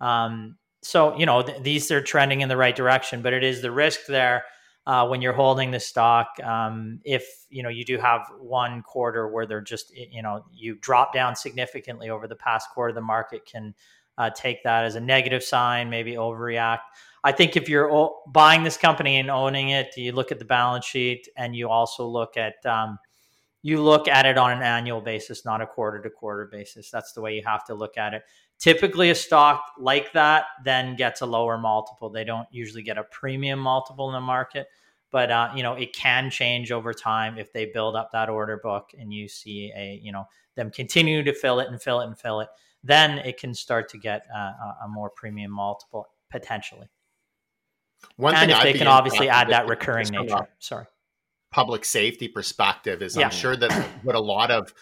Um, 0.00 0.56
so 0.82 1.16
you 1.16 1.26
know 1.26 1.42
th- 1.42 1.62
these 1.62 1.90
are 1.90 2.00
trending 2.00 2.40
in 2.40 2.48
the 2.48 2.56
right 2.56 2.76
direction 2.76 3.22
but 3.22 3.32
it 3.32 3.42
is 3.42 3.62
the 3.62 3.70
risk 3.70 4.06
there 4.06 4.44
uh, 4.88 5.06
when 5.06 5.20
you're 5.20 5.34
holding 5.34 5.70
the 5.70 5.78
stock. 5.78 6.40
Um, 6.42 7.00
if 7.04 7.44
you 7.50 7.62
know 7.62 7.68
you 7.68 7.84
do 7.84 7.98
have 7.98 8.22
one 8.40 8.82
quarter 8.82 9.28
where 9.28 9.46
they're 9.46 9.60
just 9.60 9.94
you 9.94 10.22
know 10.22 10.44
you 10.52 10.76
drop 10.80 11.12
down 11.12 11.36
significantly 11.36 12.08
over 12.08 12.26
the 12.26 12.34
past 12.34 12.70
quarter, 12.70 12.94
the 12.94 13.02
market 13.02 13.44
can 13.44 13.74
uh, 14.16 14.30
take 14.34 14.64
that 14.64 14.84
as 14.84 14.94
a 14.94 15.00
negative 15.00 15.44
sign, 15.44 15.90
maybe 15.90 16.14
overreact. 16.14 16.80
I 17.22 17.32
think 17.32 17.56
if 17.56 17.68
you're 17.68 18.10
buying 18.28 18.62
this 18.62 18.78
company 18.78 19.18
and 19.18 19.30
owning 19.30 19.70
it, 19.70 19.94
you 19.96 20.12
look 20.12 20.32
at 20.32 20.38
the 20.38 20.46
balance 20.46 20.86
sheet 20.86 21.28
and 21.36 21.54
you 21.54 21.68
also 21.68 22.06
look 22.06 22.38
at 22.38 22.64
um, 22.64 22.98
you 23.62 23.82
look 23.82 24.08
at 24.08 24.24
it 24.24 24.38
on 24.38 24.52
an 24.52 24.62
annual 24.62 25.02
basis, 25.02 25.44
not 25.44 25.60
a 25.60 25.66
quarter 25.66 26.00
to 26.00 26.08
quarter 26.08 26.48
basis. 26.50 26.90
That's 26.90 27.12
the 27.12 27.20
way 27.20 27.34
you 27.34 27.42
have 27.44 27.66
to 27.66 27.74
look 27.74 27.98
at 27.98 28.14
it. 28.14 28.22
Typically, 28.58 29.10
a 29.10 29.14
stock 29.14 29.62
like 29.78 30.12
that 30.14 30.46
then 30.64 30.96
gets 30.96 31.20
a 31.20 31.26
lower 31.26 31.58
multiple. 31.58 32.08
They 32.08 32.24
don't 32.24 32.48
usually 32.50 32.82
get 32.82 32.98
a 32.98 33.04
premium 33.04 33.58
multiple 33.58 34.08
in 34.08 34.14
the 34.14 34.20
market, 34.20 34.68
but 35.10 35.30
uh, 35.30 35.50
you 35.54 35.62
know 35.62 35.74
it 35.74 35.92
can 35.94 36.30
change 36.30 36.72
over 36.72 36.92
time 36.92 37.38
if 37.38 37.52
they 37.52 37.66
build 37.66 37.96
up 37.96 38.10
that 38.12 38.28
order 38.28 38.60
book 38.62 38.90
and 38.98 39.12
you 39.12 39.28
see 39.28 39.72
a 39.76 40.00
you 40.02 40.12
know 40.12 40.24
them 40.56 40.70
continue 40.70 41.22
to 41.22 41.32
fill 41.32 41.60
it 41.60 41.68
and 41.68 41.80
fill 41.80 42.00
it 42.00 42.06
and 42.06 42.18
fill 42.18 42.40
it. 42.40 42.48
Then 42.84 43.18
it 43.18 43.38
can 43.38 43.54
start 43.54 43.88
to 43.90 43.98
get 43.98 44.22
uh, 44.34 44.52
a 44.84 44.88
more 44.88 45.10
premium 45.10 45.50
multiple 45.50 46.06
potentially. 46.30 46.88
One 48.16 48.34
and 48.34 48.50
if 48.50 48.58
I'd 48.58 48.66
they 48.66 48.72
can 48.74 48.86
obviously 48.86 49.28
add 49.28 49.50
that 49.50 49.66
recurring 49.68 50.08
nature. 50.08 50.48
Sorry 50.58 50.86
public 51.50 51.84
safety 51.84 52.28
perspective 52.28 53.02
is 53.02 53.16
yeah. 53.16 53.24
I'm 53.24 53.30
sure 53.30 53.56
that 53.56 53.72
what 54.02 54.14
a 54.14 54.20
lot 54.20 54.50
of 54.50 54.72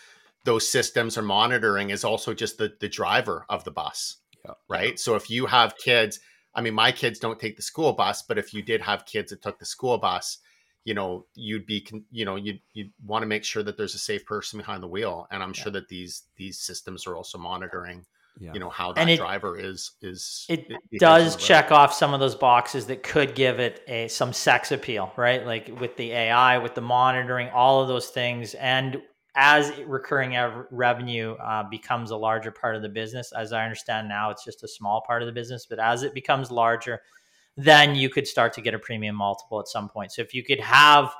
those 0.44 0.68
systems 0.68 1.18
are 1.18 1.22
monitoring 1.22 1.90
is 1.90 2.04
also 2.04 2.34
just 2.34 2.58
the 2.58 2.72
the 2.80 2.88
driver 2.88 3.44
of 3.48 3.64
the 3.64 3.70
bus. 3.70 4.18
Yeah. 4.44 4.52
Right. 4.68 4.98
So 4.98 5.16
if 5.16 5.28
you 5.30 5.46
have 5.46 5.76
kids, 5.76 6.20
I 6.56 6.62
mean, 6.62 6.74
my 6.74 6.90
kids 6.90 7.18
don't 7.18 7.38
take 7.38 7.56
the 7.56 7.62
school 7.62 7.92
bus, 7.92 8.22
but 8.22 8.38
if 8.38 8.52
you 8.52 8.62
did 8.62 8.80
have 8.80 9.06
kids 9.06 9.30
that 9.30 9.42
took 9.42 9.58
the 9.58 9.64
school 9.64 9.98
bus, 9.98 10.38
you 10.84 10.94
know, 10.94 11.26
you'd 11.34 11.66
be, 11.66 11.86
you 12.10 12.24
know, 12.24 12.36
you'd, 12.36 12.60
you'd 12.72 12.92
want 13.04 13.22
to 13.22 13.26
make 13.26 13.44
sure 13.44 13.62
that 13.62 13.76
there's 13.76 13.94
a 13.94 13.98
safe 13.98 14.24
person 14.26 14.58
behind 14.58 14.82
the 14.82 14.88
wheel. 14.88 15.28
And 15.30 15.42
I'm 15.42 15.52
yeah. 15.54 15.62
sure 15.62 15.72
that 15.72 15.88
these, 15.88 16.24
these 16.36 16.58
systems 16.58 17.06
are 17.06 17.16
also 17.16 17.38
monitoring 17.38 18.04
yeah. 18.38 18.52
you 18.52 18.60
know 18.60 18.68
how 18.68 18.92
that 18.92 19.08
it, 19.08 19.16
driver 19.16 19.58
is 19.58 19.92
is 20.02 20.46
it, 20.48 20.66
it 20.90 21.00
does 21.00 21.36
check 21.36 21.72
off 21.72 21.92
some 21.92 22.12
of 22.12 22.20
those 22.20 22.34
boxes 22.34 22.86
that 22.86 23.02
could 23.02 23.34
give 23.34 23.58
it 23.58 23.82
a 23.88 24.08
some 24.08 24.32
sex 24.32 24.72
appeal 24.72 25.12
right 25.16 25.46
like 25.46 25.70
with 25.80 25.96
the 25.96 26.12
ai 26.12 26.58
with 26.58 26.74
the 26.74 26.80
monitoring 26.80 27.48
all 27.48 27.80
of 27.80 27.88
those 27.88 28.08
things 28.08 28.54
and 28.54 29.00
as 29.36 29.72
recurring 29.86 30.36
revenue 30.70 31.34
uh, 31.34 31.62
becomes 31.68 32.10
a 32.10 32.16
larger 32.16 32.50
part 32.50 32.74
of 32.74 32.82
the 32.82 32.88
business, 32.88 33.32
as 33.32 33.52
I 33.52 33.62
understand 33.62 34.08
now, 34.08 34.30
it's 34.30 34.44
just 34.44 34.64
a 34.64 34.68
small 34.68 35.02
part 35.06 35.22
of 35.22 35.26
the 35.26 35.32
business. 35.32 35.66
But 35.66 35.78
as 35.78 36.02
it 36.02 36.14
becomes 36.14 36.50
larger, 36.50 37.00
then 37.56 37.94
you 37.94 38.08
could 38.08 38.26
start 38.26 38.54
to 38.54 38.62
get 38.62 38.74
a 38.74 38.78
premium 38.78 39.14
multiple 39.14 39.60
at 39.60 39.68
some 39.68 39.88
point. 39.88 40.12
So 40.12 40.22
if 40.22 40.34
you 40.34 40.42
could 40.42 40.60
have 40.60 41.14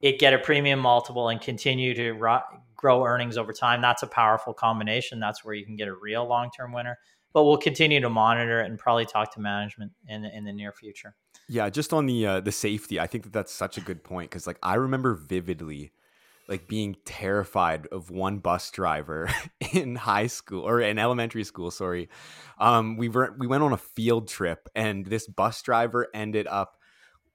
it 0.00 0.18
get 0.18 0.32
a 0.32 0.38
premium 0.38 0.80
multiple 0.80 1.28
and 1.28 1.40
continue 1.40 1.94
to 1.94 2.12
ro- 2.12 2.42
grow 2.74 3.04
earnings 3.04 3.36
over 3.36 3.52
time, 3.52 3.82
that's 3.82 4.02
a 4.02 4.06
powerful 4.06 4.54
combination. 4.54 5.20
That's 5.20 5.44
where 5.44 5.54
you 5.54 5.64
can 5.64 5.76
get 5.76 5.88
a 5.88 5.94
real 5.94 6.26
long 6.26 6.50
term 6.56 6.72
winner. 6.72 6.98
But 7.32 7.44
we'll 7.44 7.58
continue 7.58 8.00
to 8.00 8.10
monitor 8.10 8.60
it 8.60 8.66
and 8.66 8.78
probably 8.78 9.06
talk 9.06 9.32
to 9.34 9.40
management 9.40 9.92
in 10.08 10.24
in 10.24 10.44
the 10.44 10.52
near 10.52 10.72
future. 10.72 11.14
Yeah, 11.48 11.68
just 11.70 11.92
on 11.92 12.06
the 12.06 12.26
uh, 12.26 12.40
the 12.40 12.52
safety, 12.52 12.98
I 12.98 13.06
think 13.06 13.24
that 13.24 13.32
that's 13.32 13.52
such 13.52 13.78
a 13.78 13.80
good 13.80 14.02
point 14.02 14.30
because 14.30 14.46
like 14.46 14.58
I 14.62 14.74
remember 14.74 15.14
vividly 15.14 15.92
like 16.50 16.68
being 16.68 16.96
terrified 17.04 17.86
of 17.92 18.10
one 18.10 18.38
bus 18.38 18.70
driver 18.70 19.30
in 19.72 19.96
high 19.96 20.26
school 20.26 20.66
or 20.66 20.80
in 20.80 20.98
elementary 20.98 21.44
school 21.44 21.70
sorry 21.70 22.08
um 22.58 22.96
we 22.96 23.08
were 23.08 23.34
we 23.38 23.46
went 23.46 23.62
on 23.62 23.72
a 23.72 23.78
field 23.78 24.28
trip 24.28 24.68
and 24.74 25.06
this 25.06 25.26
bus 25.26 25.62
driver 25.62 26.08
ended 26.12 26.46
up 26.48 26.76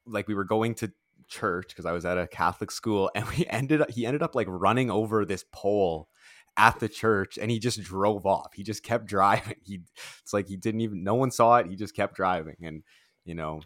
like 0.05 0.27
we 0.27 0.35
were 0.35 0.43
going 0.43 0.75
to 0.75 0.91
church 1.27 1.69
because 1.69 1.85
I 1.85 1.91
was 1.91 2.05
at 2.05 2.17
a 2.17 2.27
Catholic 2.27 2.71
school 2.71 3.11
and 3.15 3.27
we 3.37 3.45
ended 3.47 3.81
up 3.81 3.91
he 3.91 4.05
ended 4.05 4.23
up 4.23 4.35
like 4.35 4.47
running 4.49 4.89
over 4.89 5.25
this 5.25 5.45
pole 5.51 6.09
at 6.57 6.79
the 6.79 6.87
church 6.87 7.37
and 7.37 7.51
he 7.51 7.59
just 7.59 7.81
drove 7.81 8.25
off. 8.25 8.53
He 8.53 8.63
just 8.63 8.83
kept 8.83 9.05
driving. 9.07 9.57
He 9.63 9.81
it's 10.21 10.33
like 10.33 10.47
he 10.47 10.57
didn't 10.57 10.81
even 10.81 11.03
no 11.03 11.15
one 11.15 11.31
saw 11.31 11.57
it. 11.57 11.67
He 11.67 11.75
just 11.75 11.95
kept 11.95 12.15
driving 12.15 12.57
and 12.61 12.83
you 13.23 13.35
know 13.35 13.61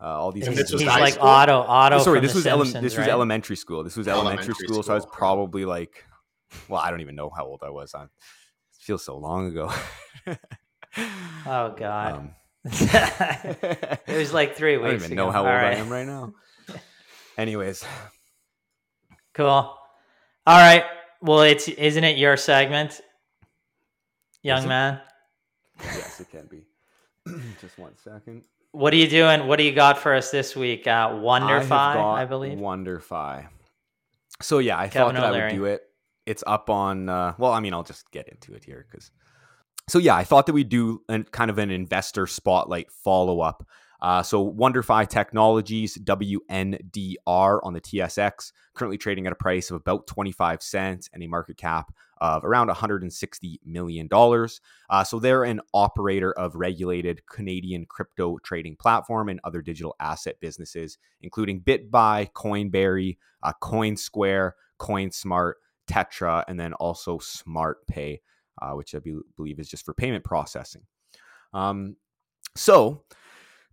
uh, 0.00 0.06
all 0.06 0.32
these. 0.32 0.46
He's, 0.46 0.70
he's 0.70 0.84
like 0.84 1.14
school? 1.14 1.26
Otto. 1.26 1.60
Otto. 1.60 1.96
Oh, 1.96 2.02
sorry, 2.02 2.20
this 2.20 2.34
was 2.34 2.44
Simpsons, 2.44 2.74
ele- 2.74 2.82
this 2.82 2.96
right? 2.96 3.02
was 3.04 3.08
elementary 3.08 3.56
school. 3.56 3.84
This 3.84 3.96
was 3.96 4.08
elementary, 4.08 4.44
elementary 4.44 4.54
school, 4.54 4.74
school, 4.74 4.82
so 4.82 4.92
I 4.92 4.94
was 4.94 5.06
probably 5.06 5.64
like, 5.64 6.04
well, 6.68 6.80
I 6.80 6.90
don't 6.90 7.00
even 7.00 7.14
know 7.14 7.30
how 7.30 7.44
old 7.46 7.62
I 7.62 7.70
was. 7.70 7.94
I 7.94 8.06
feel 8.78 8.98
so 8.98 9.18
long 9.18 9.48
ago. 9.48 9.72
oh 11.46 11.74
God. 11.76 12.14
Um, 12.14 12.30
it 12.64 14.00
was 14.08 14.32
like 14.32 14.56
three 14.56 14.76
weeks. 14.76 14.86
I 14.86 14.90
don't 14.90 14.96
even 14.96 15.12
ago. 15.12 15.26
know 15.26 15.30
how 15.30 15.40
All 15.40 15.46
old 15.46 15.54
right. 15.54 15.76
I 15.76 15.80
am 15.80 15.90
right 15.90 16.06
now. 16.06 16.32
Anyways, 17.36 17.84
cool. 19.34 19.46
All 19.46 19.78
right. 20.46 20.84
Well, 21.22 21.42
it's 21.42 21.68
isn't 21.68 22.04
it 22.04 22.16
your 22.16 22.36
segment, 22.36 23.00
young 24.42 24.66
man? 24.66 25.00
Yes, 25.82 26.20
it 26.20 26.30
can 26.30 26.46
be. 26.46 26.66
Just 27.60 27.78
one 27.78 27.96
second. 27.96 28.44
What 28.72 28.92
are 28.92 28.96
you 28.96 29.08
doing? 29.08 29.46
What 29.46 29.56
do 29.56 29.64
you 29.64 29.72
got 29.72 29.98
for 29.98 30.14
us 30.14 30.30
this 30.30 30.54
week? 30.54 30.86
Uh, 30.86 31.10
Wonderfi, 31.10 31.70
I, 31.72 32.22
I 32.22 32.24
believe. 32.24 32.58
Wonderfi. 32.58 33.48
So 34.40 34.58
yeah, 34.58 34.78
I 34.78 34.88
Kevin 34.88 35.14
thought 35.16 35.20
that 35.20 35.30
O'Leary. 35.30 35.42
I 35.42 35.52
would 35.52 35.58
do 35.58 35.64
it. 35.66 35.82
It's 36.26 36.44
up 36.46 36.70
on. 36.70 37.08
Uh, 37.08 37.34
well, 37.38 37.52
I 37.52 37.60
mean, 37.60 37.74
I'll 37.74 37.82
just 37.82 38.10
get 38.10 38.28
into 38.28 38.54
it 38.54 38.64
here 38.64 38.86
because. 38.90 39.10
So 39.88 39.98
yeah, 39.98 40.14
I 40.14 40.22
thought 40.22 40.46
that 40.46 40.52
we'd 40.52 40.68
do 40.68 41.02
an, 41.08 41.24
kind 41.24 41.50
of 41.50 41.58
an 41.58 41.72
investor 41.72 42.26
spotlight 42.28 42.92
follow 42.92 43.40
up. 43.40 43.66
Uh, 44.00 44.22
so 44.22 44.50
Wonderfi 44.50 45.08
Technologies, 45.08 45.98
WNDR 45.98 47.60
on 47.62 47.72
the 47.72 47.80
TSX, 47.80 48.52
currently 48.74 48.98
trading 48.98 49.26
at 49.26 49.32
a 49.32 49.36
price 49.36 49.70
of 49.70 49.76
about 49.76 50.06
25 50.06 50.62
cents 50.62 51.10
and 51.12 51.22
a 51.22 51.26
market 51.26 51.56
cap 51.56 51.92
of 52.20 52.44
around 52.44 52.68
$160 52.68 53.56
million. 53.64 54.08
Uh, 54.90 55.04
so 55.04 55.18
they're 55.18 55.44
an 55.44 55.60
operator 55.72 56.32
of 56.32 56.54
regulated 56.54 57.26
Canadian 57.26 57.86
crypto 57.86 58.38
trading 58.38 58.76
platform 58.76 59.28
and 59.28 59.40
other 59.44 59.62
digital 59.62 59.94
asset 60.00 60.36
businesses, 60.40 60.98
including 61.22 61.60
BitBuy, 61.60 62.30
Coinberry, 62.32 63.16
uh, 63.42 63.52
CoinSquare, 63.62 64.52
CoinSmart, 64.78 65.54
Tetra, 65.86 66.44
and 66.46 66.58
then 66.58 66.72
also 66.74 67.18
SmartPay, 67.18 68.20
uh, 68.60 68.72
which 68.72 68.94
I 68.94 68.98
be- 68.98 69.20
believe 69.36 69.58
is 69.58 69.68
just 69.68 69.84
for 69.84 69.94
payment 69.94 70.24
processing. 70.24 70.82
Um, 71.52 71.96
so, 72.56 73.04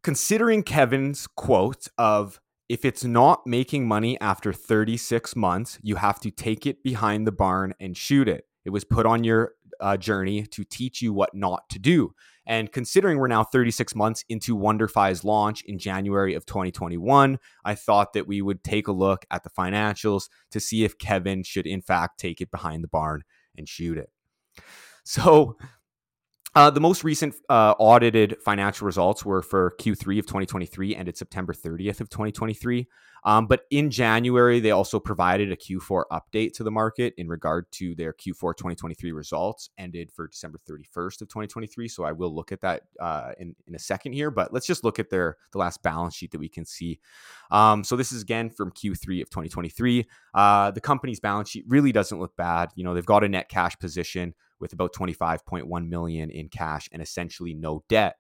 considering 0.04 0.64
Kevin's 0.64 1.28
quote 1.28 1.88
of 1.98 2.40
if 2.70 2.84
it's 2.84 3.04
not 3.04 3.46
making 3.46 3.88
money 3.88 4.20
after 4.20 4.52
36 4.52 5.36
months, 5.36 5.80
you 5.82 5.96
have 5.96 6.20
to 6.22 6.32
take 6.32 6.66
it 6.66 6.84
behind 6.84 7.26
the 7.26 7.32
barn 7.32 7.74
and 7.80 7.96
shoot 7.96 8.28
it. 8.28 8.46
It 8.66 8.72
was 8.72 8.84
put 8.84 9.06
on 9.06 9.24
your 9.24 9.54
uh, 9.80 9.96
journey 9.96 10.44
to 10.44 10.64
teach 10.64 11.02
you 11.02 11.14
what 11.14 11.34
not 11.34 11.70
to 11.70 11.80
do. 11.80 12.14
And 12.46 12.72
considering 12.72 13.18
we're 13.18 13.28
now 13.28 13.44
36 13.44 13.94
months 13.96 14.24
into 14.30 14.58
Wonderfi's 14.58 15.24
launch 15.24 15.62
in 15.64 15.80
January 15.80 16.34
of 16.34 16.46
2021, 16.46 17.40
I 17.64 17.76
thought 17.76 18.14
that 18.14 18.28
we 18.28 18.42
would 18.42 18.64
take 18.64 18.88
a 18.88 18.94
look 18.94 19.26
at 19.30 19.44
the 19.44 19.50
financials 19.50 20.30
to 20.52 20.60
see 20.60 20.84
if 20.84 20.98
Kevin 20.98 21.44
should, 21.44 21.68
in 21.68 21.82
fact, 21.82 22.20
take 22.20 22.42
it 22.42 22.52
behind 22.52 22.84
the 22.84 22.90
barn 22.90 23.24
and 23.58 23.68
shoot 23.68 23.98
it. 23.98 24.10
So, 25.04 25.58
uh, 26.58 26.72
the 26.72 26.80
most 26.80 27.04
recent 27.04 27.36
uh, 27.50 27.76
audited 27.78 28.36
financial 28.44 28.88
results 28.88 29.24
were 29.24 29.44
for 29.44 29.76
Q3 29.80 30.18
of 30.18 30.26
2023, 30.26 30.96
ended 30.96 31.16
September 31.16 31.54
30th 31.54 32.02
of 32.02 32.10
2023. 32.10 32.88
Um, 33.24 33.46
but 33.46 33.66
in 33.70 33.92
January, 33.92 34.60
they 34.60 34.72
also 34.72 35.00
provided 35.00 35.52
a 35.52 35.56
Q4 35.56 36.06
update 36.12 36.54
to 36.54 36.64
the 36.64 36.72
market 36.72 37.14
in 37.18 37.28
regard 37.28 37.72
to 37.74 37.94
their 37.94 38.12
Q4 38.12 38.56
2023 38.56 39.12
results, 39.12 39.70
ended 39.78 40.12
for 40.12 40.28
December 40.28 40.60
31st 40.68 41.22
of 41.22 41.28
2023. 41.28 41.88
So 41.90 42.06
I 42.06 42.12
will 42.12 42.34
look 42.34 42.52
at 42.52 42.62
that 42.62 42.84
uh, 43.00 43.34
in 43.40 43.56
in 43.68 43.76
a 43.76 43.80
second 43.80 44.14
here. 44.14 44.32
But 44.32 44.52
let's 44.52 44.66
just 44.66 44.84
look 44.84 44.98
at 44.98 45.12
their 45.12 45.38
the 45.52 45.60
last 45.60 45.84
balance 45.84 46.16
sheet 46.16 46.32
that 46.32 46.40
we 46.40 46.50
can 46.50 46.66
see. 46.66 47.00
Um, 47.52 47.84
so 47.84 47.96
this 47.96 48.12
is 48.12 48.24
again 48.24 48.50
from 48.50 48.72
Q3 48.72 49.22
of 49.22 49.30
2023. 49.30 50.08
Uh, 50.34 50.72
the 50.72 50.82
company's 50.82 51.20
balance 51.20 51.52
sheet 51.52 51.66
really 51.68 51.92
doesn't 51.92 52.20
look 52.20 52.36
bad. 52.36 52.72
You 52.74 52.84
know, 52.84 52.96
they've 52.96 53.06
got 53.06 53.24
a 53.24 53.30
net 53.30 53.48
cash 53.48 53.78
position 53.78 54.34
with 54.60 54.74
about 54.74 54.94
25.1 54.94 55.90
million 55.90 56.30
in 56.30 56.50
cash 56.50 56.90
and 56.92 57.02
essentially 57.02 57.54
no 57.54 57.84
debt. 57.90 58.16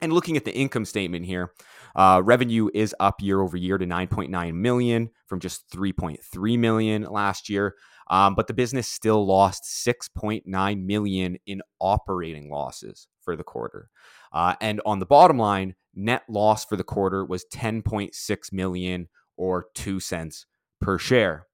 And 0.00 0.12
looking 0.12 0.36
at 0.36 0.44
the 0.44 0.54
income 0.54 0.86
statement 0.86 1.26
here, 1.26 1.52
uh, 1.94 2.22
revenue 2.24 2.70
is 2.72 2.94
up 3.00 3.20
year 3.20 3.40
over 3.40 3.56
year 3.56 3.76
to 3.76 3.84
9.9 3.84 4.54
million 4.54 5.10
from 5.26 5.40
just 5.40 5.68
3.3 5.70 6.58
million 6.58 7.02
last 7.02 7.48
year. 7.48 7.74
Um, 8.08 8.34
but 8.34 8.46
the 8.46 8.54
business 8.54 8.88
still 8.88 9.24
lost 9.24 9.64
6.9 9.64 10.84
million 10.84 11.36
in 11.46 11.62
operating 11.80 12.50
losses 12.50 13.08
for 13.22 13.36
the 13.36 13.44
quarter. 13.44 13.90
Uh, 14.32 14.54
and 14.60 14.80
on 14.86 14.98
the 14.98 15.06
bottom 15.06 15.38
line, 15.38 15.74
net 15.94 16.22
loss 16.28 16.64
for 16.64 16.76
the 16.76 16.84
quarter 16.84 17.24
was 17.24 17.44
10.6 17.52 18.52
million 18.52 19.08
or 19.36 19.66
two 19.74 20.00
cents 20.00 20.46
per 20.80 20.98
share. 20.98 21.46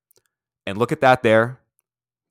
And 0.67 0.79
look 0.79 0.93
at 0.93 1.01
that 1.01 1.23
there. 1.23 1.61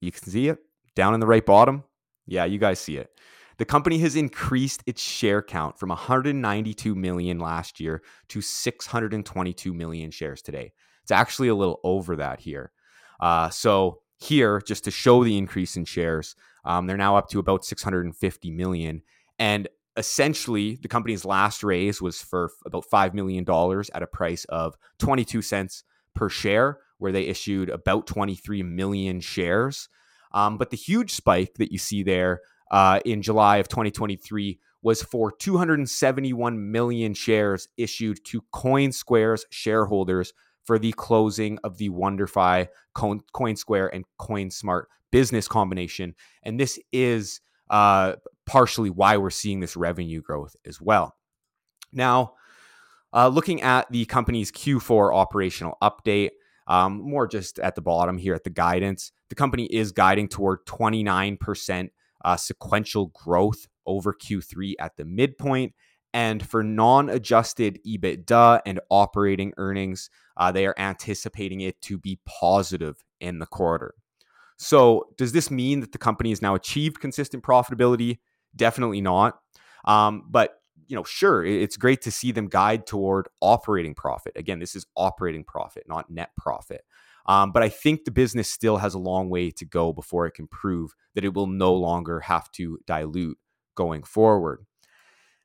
You 0.01 0.11
can 0.11 0.23
see 0.23 0.47
it 0.47 0.59
down 0.95 1.13
in 1.13 1.19
the 1.19 1.27
right 1.27 1.45
bottom. 1.45 1.83
Yeah, 2.25 2.45
you 2.45 2.57
guys 2.57 2.79
see 2.79 2.97
it. 2.97 3.11
The 3.57 3.65
company 3.65 3.99
has 3.99 4.15
increased 4.15 4.83
its 4.85 5.01
share 5.01 5.41
count 5.41 5.79
from 5.79 5.89
192 5.89 6.95
million 6.95 7.39
last 7.39 7.79
year 7.79 8.01
to 8.29 8.41
622 8.41 9.73
million 9.73 10.11
shares 10.11 10.41
today. 10.41 10.73
It's 11.03 11.11
actually 11.11 11.47
a 11.47 11.55
little 11.55 11.79
over 11.83 12.15
that 12.17 12.41
here. 12.41 12.71
Uh, 13.19 13.49
so 13.49 13.99
here, 14.17 14.61
just 14.61 14.83
to 14.85 14.91
show 14.91 15.23
the 15.23 15.37
increase 15.37 15.77
in 15.77 15.85
shares, 15.85 16.35
um, 16.65 16.87
they're 16.87 16.97
now 16.97 17.15
up 17.15 17.29
to 17.29 17.39
about 17.39 17.63
650 17.63 18.51
million. 18.51 19.01
And 19.39 19.67
essentially, 19.95 20.77
the 20.81 20.87
company's 20.87 21.23
last 21.23 21.63
raise 21.63 22.01
was 22.01 22.21
for 22.21 22.51
about 22.65 22.85
$5 22.91 23.13
million 23.13 23.45
at 23.93 24.03
a 24.03 24.07
price 24.07 24.45
of 24.45 24.75
22 24.99 25.41
cents 25.41 25.83
per 26.13 26.29
share, 26.29 26.79
where 26.97 27.11
they 27.11 27.23
issued 27.23 27.69
about 27.69 28.07
23 28.07 28.63
million 28.63 29.21
shares. 29.21 29.89
Um, 30.31 30.57
but 30.57 30.69
the 30.69 30.77
huge 30.77 31.11
spike 31.11 31.55
that 31.55 31.71
you 31.71 31.77
see 31.77 32.03
there 32.03 32.41
uh, 32.71 32.99
in 33.05 33.21
July 33.21 33.57
of 33.57 33.67
2023 33.67 34.59
was 34.81 35.01
for 35.01 35.31
271 35.31 36.71
million 36.71 37.13
shares 37.13 37.67
issued 37.77 38.23
to 38.25 38.43
CoinSquare's 38.53 39.45
shareholders 39.49 40.33
for 40.63 40.77
the 40.77 40.91
closing 40.93 41.57
of 41.63 41.77
the 41.77 41.89
Wonderfi, 41.89 42.67
CoinSquare, 42.95 43.89
and 43.93 44.05
CoinSmart 44.19 44.83
business 45.11 45.47
combination. 45.47 46.15
And 46.43 46.59
this 46.59 46.79
is 46.91 47.41
uh, 47.69 48.13
partially 48.45 48.89
why 48.89 49.17
we're 49.17 49.29
seeing 49.29 49.59
this 49.59 49.75
revenue 49.75 50.21
growth 50.21 50.55
as 50.65 50.81
well. 50.81 51.15
Now, 51.91 52.33
uh, 53.13 53.29
looking 53.29 53.61
at 53.61 53.89
the 53.91 54.05
company's 54.05 54.51
Q4 54.51 55.15
operational 55.15 55.77
update, 55.81 56.31
um, 56.67 57.01
more 57.01 57.27
just 57.27 57.59
at 57.59 57.75
the 57.75 57.81
bottom 57.81 58.17
here 58.17 58.33
at 58.33 58.43
the 58.43 58.49
guidance, 58.49 59.11
the 59.29 59.35
company 59.35 59.65
is 59.65 59.91
guiding 59.91 60.27
toward 60.27 60.65
29% 60.65 61.89
uh, 62.23 62.35
sequential 62.35 63.07
growth 63.07 63.67
over 63.85 64.13
Q3 64.13 64.73
at 64.79 64.97
the 64.97 65.05
midpoint. 65.05 65.73
And 66.13 66.47
for 66.47 66.63
non 66.63 67.09
adjusted 67.09 67.79
EBITDA 67.85 68.61
and 68.65 68.79
operating 68.89 69.53
earnings, 69.57 70.09
uh, 70.37 70.51
they 70.51 70.65
are 70.65 70.75
anticipating 70.77 71.61
it 71.61 71.79
to 71.81 71.97
be 71.97 72.19
positive 72.25 73.03
in 73.19 73.39
the 73.39 73.45
quarter. 73.45 73.93
So, 74.57 75.07
does 75.17 75.33
this 75.33 75.51
mean 75.51 75.81
that 75.81 75.91
the 75.91 75.97
company 75.97 76.29
has 76.29 76.41
now 76.41 76.55
achieved 76.55 77.01
consistent 77.01 77.43
profitability? 77.43 78.19
Definitely 78.55 79.01
not. 79.01 79.37
Um, 79.83 80.23
but 80.29 80.55
you 80.87 80.95
know, 80.95 81.03
sure, 81.03 81.43
it's 81.45 81.77
great 81.77 82.01
to 82.01 82.11
see 82.11 82.31
them 82.31 82.47
guide 82.47 82.85
toward 82.85 83.27
operating 83.41 83.95
profit. 83.95 84.33
Again, 84.35 84.59
this 84.59 84.75
is 84.75 84.85
operating 84.95 85.43
profit, 85.43 85.83
not 85.87 86.09
net 86.09 86.29
profit. 86.37 86.83
Um, 87.27 87.51
but 87.51 87.63
I 87.63 87.69
think 87.69 88.05
the 88.05 88.11
business 88.11 88.49
still 88.49 88.77
has 88.77 88.93
a 88.93 88.99
long 88.99 89.29
way 89.29 89.49
to 89.51 89.65
go 89.65 89.91
before 89.91 90.27
it 90.27 90.35
can 90.35 90.47
prove 90.47 90.93
that 91.15 91.25
it 91.25 91.33
will 91.33 91.47
no 91.47 91.73
longer 91.73 92.19
have 92.19 92.51
to 92.53 92.77
dilute 92.85 93.37
going 93.73 94.03
forward. 94.03 94.65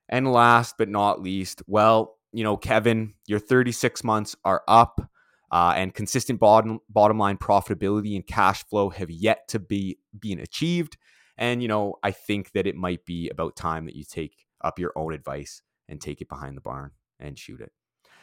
And 0.09 0.31
last 0.31 0.75
but 0.77 0.89
not 0.89 1.23
least, 1.23 1.63
well, 1.67 2.19
you 2.33 2.45
know, 2.45 2.57
Kevin, 2.57 3.15
your 3.27 3.39
36 3.39 4.05
months 4.05 4.37
are 4.45 4.63
up. 4.69 5.11
Uh, 5.53 5.73
and 5.75 5.93
consistent 5.93 6.39
bottom 6.39 6.79
bottom 6.89 7.19
line 7.19 7.37
profitability 7.37 8.15
and 8.15 8.25
cash 8.25 8.63
flow 8.67 8.89
have 8.89 9.11
yet 9.11 9.49
to 9.49 9.59
be 9.59 9.99
being 10.17 10.39
achieved. 10.39 10.97
And 11.37 11.61
you 11.61 11.67
know, 11.67 11.97
I 12.05 12.13
think 12.13 12.53
that 12.53 12.69
it 12.69 12.77
might 12.77 13.05
be 13.05 13.29
about 13.31 13.57
time 13.57 13.87
that 13.87 13.97
you 13.97 14.05
take 14.05 14.47
up 14.63 14.79
your 14.79 14.93
own 14.97 15.13
advice 15.13 15.63
and 15.89 16.01
take 16.01 16.21
it 16.21 16.29
behind 16.29 16.57
the 16.57 16.63
barn 16.63 16.93
and 17.19 17.39
shoot 17.39 17.61
it. 17.61 17.73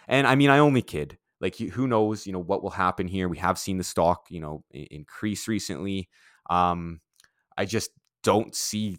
And 0.07 0.25
I 0.25 0.35
mean, 0.35 0.49
I 0.49 0.59
only 0.59 0.81
kid. 0.81 1.17
Like, 1.39 1.55
who 1.55 1.87
knows? 1.87 2.25
You 2.25 2.33
know 2.33 2.41
what 2.41 2.63
will 2.63 2.71
happen 2.71 3.07
here. 3.07 3.29
We 3.29 3.37
have 3.37 3.59
seen 3.59 3.77
the 3.77 3.83
stock, 3.83 4.25
you 4.29 4.39
know, 4.39 4.63
increase 4.71 5.47
recently. 5.47 6.09
Um, 6.49 7.01
I 7.57 7.65
just 7.65 7.91
don't 8.23 8.55
see 8.55 8.97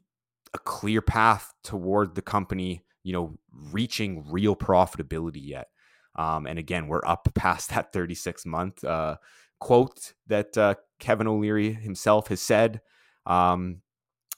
a 0.54 0.58
clear 0.58 1.02
path 1.02 1.52
toward 1.64 2.14
the 2.14 2.22
company, 2.22 2.84
you 3.02 3.12
know, 3.12 3.38
reaching 3.72 4.30
real 4.30 4.54
profitability 4.54 5.40
yet. 5.42 5.68
Um, 6.14 6.46
and 6.46 6.58
again, 6.58 6.86
we're 6.86 7.04
up 7.04 7.28
past 7.34 7.70
that 7.70 7.92
36 7.92 8.46
month 8.46 8.84
uh, 8.84 9.16
quote 9.58 10.14
that 10.28 10.56
uh, 10.56 10.74
Kevin 11.00 11.26
O'Leary 11.26 11.72
himself 11.72 12.28
has 12.28 12.40
said. 12.40 12.80
Um, 13.26 13.82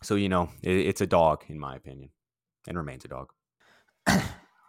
so, 0.02 0.14
you 0.14 0.30
know, 0.30 0.48
it, 0.62 0.72
it's 0.72 1.00
a 1.02 1.06
dog, 1.06 1.44
in 1.48 1.58
my 1.58 1.76
opinion 1.76 2.10
and 2.68 2.76
remains 2.76 3.04
a 3.04 3.08
dog. 3.08 3.32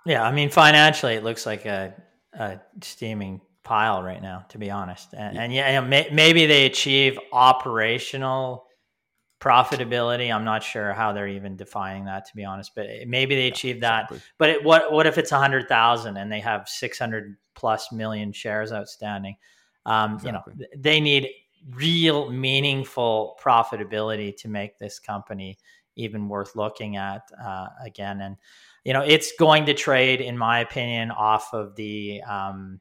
yeah, 0.06 0.24
I 0.24 0.32
mean, 0.32 0.50
financially, 0.50 1.14
it 1.14 1.24
looks 1.24 1.46
like 1.46 1.66
a, 1.66 1.94
a 2.34 2.60
steaming 2.82 3.42
pile 3.64 4.04
right 4.04 4.22
now, 4.22 4.46
to 4.50 4.58
be 4.58 4.72
honest. 4.72 5.14
And 5.14 5.36
yeah, 5.36 5.44
and 5.44 5.54
yeah 5.54 5.82
may, 5.82 6.10
maybe 6.12 6.46
they 6.46 6.66
achieve 6.66 7.18
operational 7.32 8.66
profitability. 9.40 10.34
I'm 10.34 10.46
not 10.46 10.64
sure 10.64 10.94
how 10.94 11.14
they're 11.14 11.28
even 11.28 11.56
defining 11.56 12.06
that, 12.06 12.26
to 12.26 12.36
be 12.36 12.46
honest. 12.46 12.72
But 12.76 12.88
maybe 13.08 13.36
they 13.36 13.46
yeah, 13.46 13.52
achieve 13.52 13.78
exactly. 13.78 14.18
that. 14.18 14.24
But 14.38 14.50
it, 14.50 14.64
what 14.64 14.92
what 14.92 15.08
if 15.08 15.18
it's 15.18 15.32
a 15.32 15.38
hundred 15.40 15.68
thousand 15.68 16.18
and 16.18 16.32
they 16.32 16.40
have 16.40 16.70
600 16.70 17.36
plus 17.56 17.92
million 17.92 18.32
shares 18.32 18.72
outstanding? 18.72 19.36
Um, 19.86 20.16
exactly. 20.16 20.54
You 20.56 20.60
know, 20.60 20.68
they 20.78 21.00
need 21.00 21.28
real 21.76 22.32
meaningful 22.32 23.38
profitability 23.42 24.36
to 24.38 24.48
make 24.48 24.78
this 24.78 25.00
company 25.00 25.58
even 25.96 26.30
worth 26.30 26.56
looking 26.56 26.98
at 26.98 27.24
uh, 27.44 27.68
again. 27.84 28.22
And 28.22 28.38
you 28.84 28.94
know, 28.94 29.02
it's 29.02 29.34
going 29.38 29.66
to 29.66 29.74
trade, 29.74 30.22
in 30.22 30.38
my 30.38 30.60
opinion, 30.60 31.12
off 31.12 31.54
of 31.54 31.76
the 31.76 32.22
um, 32.24 32.80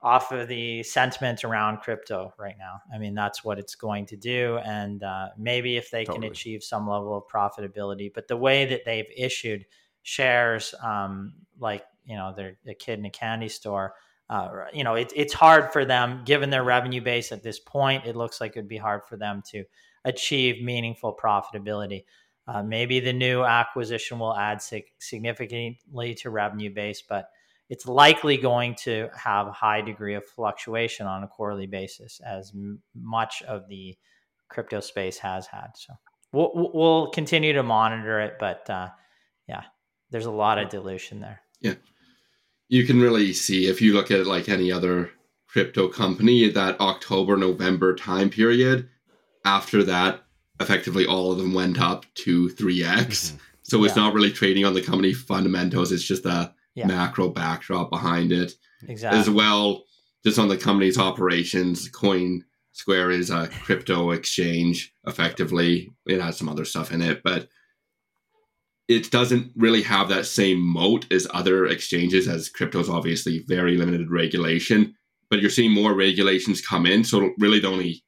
off 0.00 0.30
of 0.30 0.46
the 0.46 0.82
sentiment 0.84 1.42
around 1.44 1.78
crypto 1.78 2.32
right 2.38 2.54
now. 2.58 2.80
I 2.94 2.98
mean, 2.98 3.14
that's 3.14 3.42
what 3.42 3.58
it's 3.58 3.74
going 3.74 4.06
to 4.06 4.16
do, 4.16 4.58
and 4.58 5.02
uh, 5.02 5.28
maybe 5.36 5.76
if 5.76 5.90
they 5.90 6.04
totally. 6.04 6.26
can 6.26 6.32
achieve 6.32 6.62
some 6.62 6.88
level 6.88 7.16
of 7.16 7.24
profitability, 7.26 8.12
but 8.14 8.28
the 8.28 8.36
way 8.36 8.66
that 8.66 8.84
they've 8.84 9.10
issued 9.16 9.66
shares, 10.02 10.74
um, 10.82 11.34
like 11.58 11.84
you 12.04 12.16
know, 12.16 12.32
they're 12.34 12.56
a 12.66 12.74
kid 12.74 12.98
in 12.98 13.04
a 13.04 13.10
candy 13.10 13.48
store. 13.48 13.94
Uh, 14.30 14.64
you 14.74 14.84
know, 14.84 14.94
it, 14.94 15.10
it's 15.16 15.32
hard 15.32 15.72
for 15.72 15.86
them, 15.86 16.22
given 16.24 16.50
their 16.50 16.62
revenue 16.62 17.00
base 17.00 17.32
at 17.32 17.42
this 17.42 17.58
point. 17.58 18.04
It 18.04 18.14
looks 18.14 18.40
like 18.40 18.52
it'd 18.52 18.68
be 18.68 18.76
hard 18.76 19.02
for 19.08 19.16
them 19.16 19.42
to 19.50 19.64
achieve 20.04 20.62
meaningful 20.62 21.16
profitability. 21.16 22.04
Uh, 22.46 22.62
maybe 22.62 22.98
the 23.00 23.12
new 23.12 23.44
acquisition 23.44 24.18
will 24.18 24.36
add 24.36 24.62
sig- 24.62 24.92
significantly 24.98 26.14
to 26.14 26.30
revenue 26.30 26.72
base, 26.72 27.02
but 27.06 27.28
it's 27.68 27.86
likely 27.86 28.38
going 28.38 28.74
to 28.74 29.08
have 29.14 29.46
a 29.46 29.52
high 29.52 29.82
degree 29.82 30.14
of 30.14 30.24
fluctuation 30.24 31.06
on 31.06 31.22
a 31.22 31.28
quarterly 31.28 31.66
basis, 31.66 32.20
as 32.24 32.52
m- 32.54 32.80
much 32.94 33.42
of 33.42 33.68
the 33.68 33.96
crypto 34.48 34.80
space 34.80 35.18
has 35.18 35.46
had. 35.46 35.68
So 35.74 35.92
we'll, 36.32 36.70
we'll 36.72 37.10
continue 37.10 37.52
to 37.52 37.62
monitor 37.62 38.20
it, 38.20 38.36
but 38.40 38.68
uh, 38.70 38.88
yeah, 39.46 39.64
there's 40.10 40.26
a 40.26 40.30
lot 40.30 40.58
of 40.58 40.70
dilution 40.70 41.20
there. 41.20 41.42
Yeah, 41.60 41.74
you 42.68 42.86
can 42.86 43.00
really 43.00 43.34
see 43.34 43.66
if 43.66 43.82
you 43.82 43.92
look 43.92 44.10
at 44.10 44.20
it 44.20 44.26
like 44.26 44.48
any 44.48 44.72
other 44.72 45.10
crypto 45.48 45.88
company 45.88 46.48
that 46.48 46.80
October 46.80 47.36
November 47.36 47.94
time 47.94 48.30
period 48.30 48.88
after 49.44 49.82
that, 49.84 50.22
effectively 50.60 51.06
all 51.06 51.32
of 51.32 51.38
them 51.38 51.54
went 51.54 51.80
up 51.80 52.04
to 52.14 52.48
3x. 52.50 53.06
Mm-hmm. 53.06 53.36
So 53.62 53.84
it's 53.84 53.96
yeah. 53.96 54.04
not 54.04 54.14
really 54.14 54.32
trading 54.32 54.64
on 54.64 54.74
the 54.74 54.82
company 54.82 55.12
fundamentals. 55.12 55.92
It's 55.92 56.02
just 56.02 56.24
a 56.24 56.54
yeah. 56.74 56.86
macro 56.86 57.28
backdrop 57.28 57.90
behind 57.90 58.32
it. 58.32 58.52
Exactly. 58.86 59.20
As 59.20 59.28
well, 59.28 59.84
just 60.24 60.38
on 60.38 60.48
the 60.48 60.56
company's 60.56 60.98
operations, 60.98 61.88
Coin 61.88 62.44
Square 62.72 63.10
is 63.10 63.30
a 63.30 63.48
crypto 63.62 64.10
exchange. 64.12 64.94
Effectively, 65.06 65.90
it 66.06 66.20
has 66.20 66.38
some 66.38 66.48
other 66.48 66.64
stuff 66.64 66.92
in 66.92 67.02
it, 67.02 67.22
but 67.22 67.48
it 68.88 69.10
doesn't 69.10 69.52
really 69.54 69.82
have 69.82 70.08
that 70.08 70.26
same 70.26 70.60
moat 70.60 71.10
as 71.12 71.26
other 71.34 71.66
exchanges, 71.66 72.26
as 72.26 72.48
crypto 72.48 72.80
is 72.80 72.88
obviously 72.88 73.44
very 73.46 73.76
limited 73.76 74.10
regulation. 74.10 74.94
But 75.28 75.40
you're 75.40 75.50
seeing 75.50 75.72
more 75.72 75.92
regulations 75.92 76.66
come 76.66 76.86
in, 76.86 77.04
so 77.04 77.30
really 77.38 77.60
the 77.60 77.68
only 77.68 78.02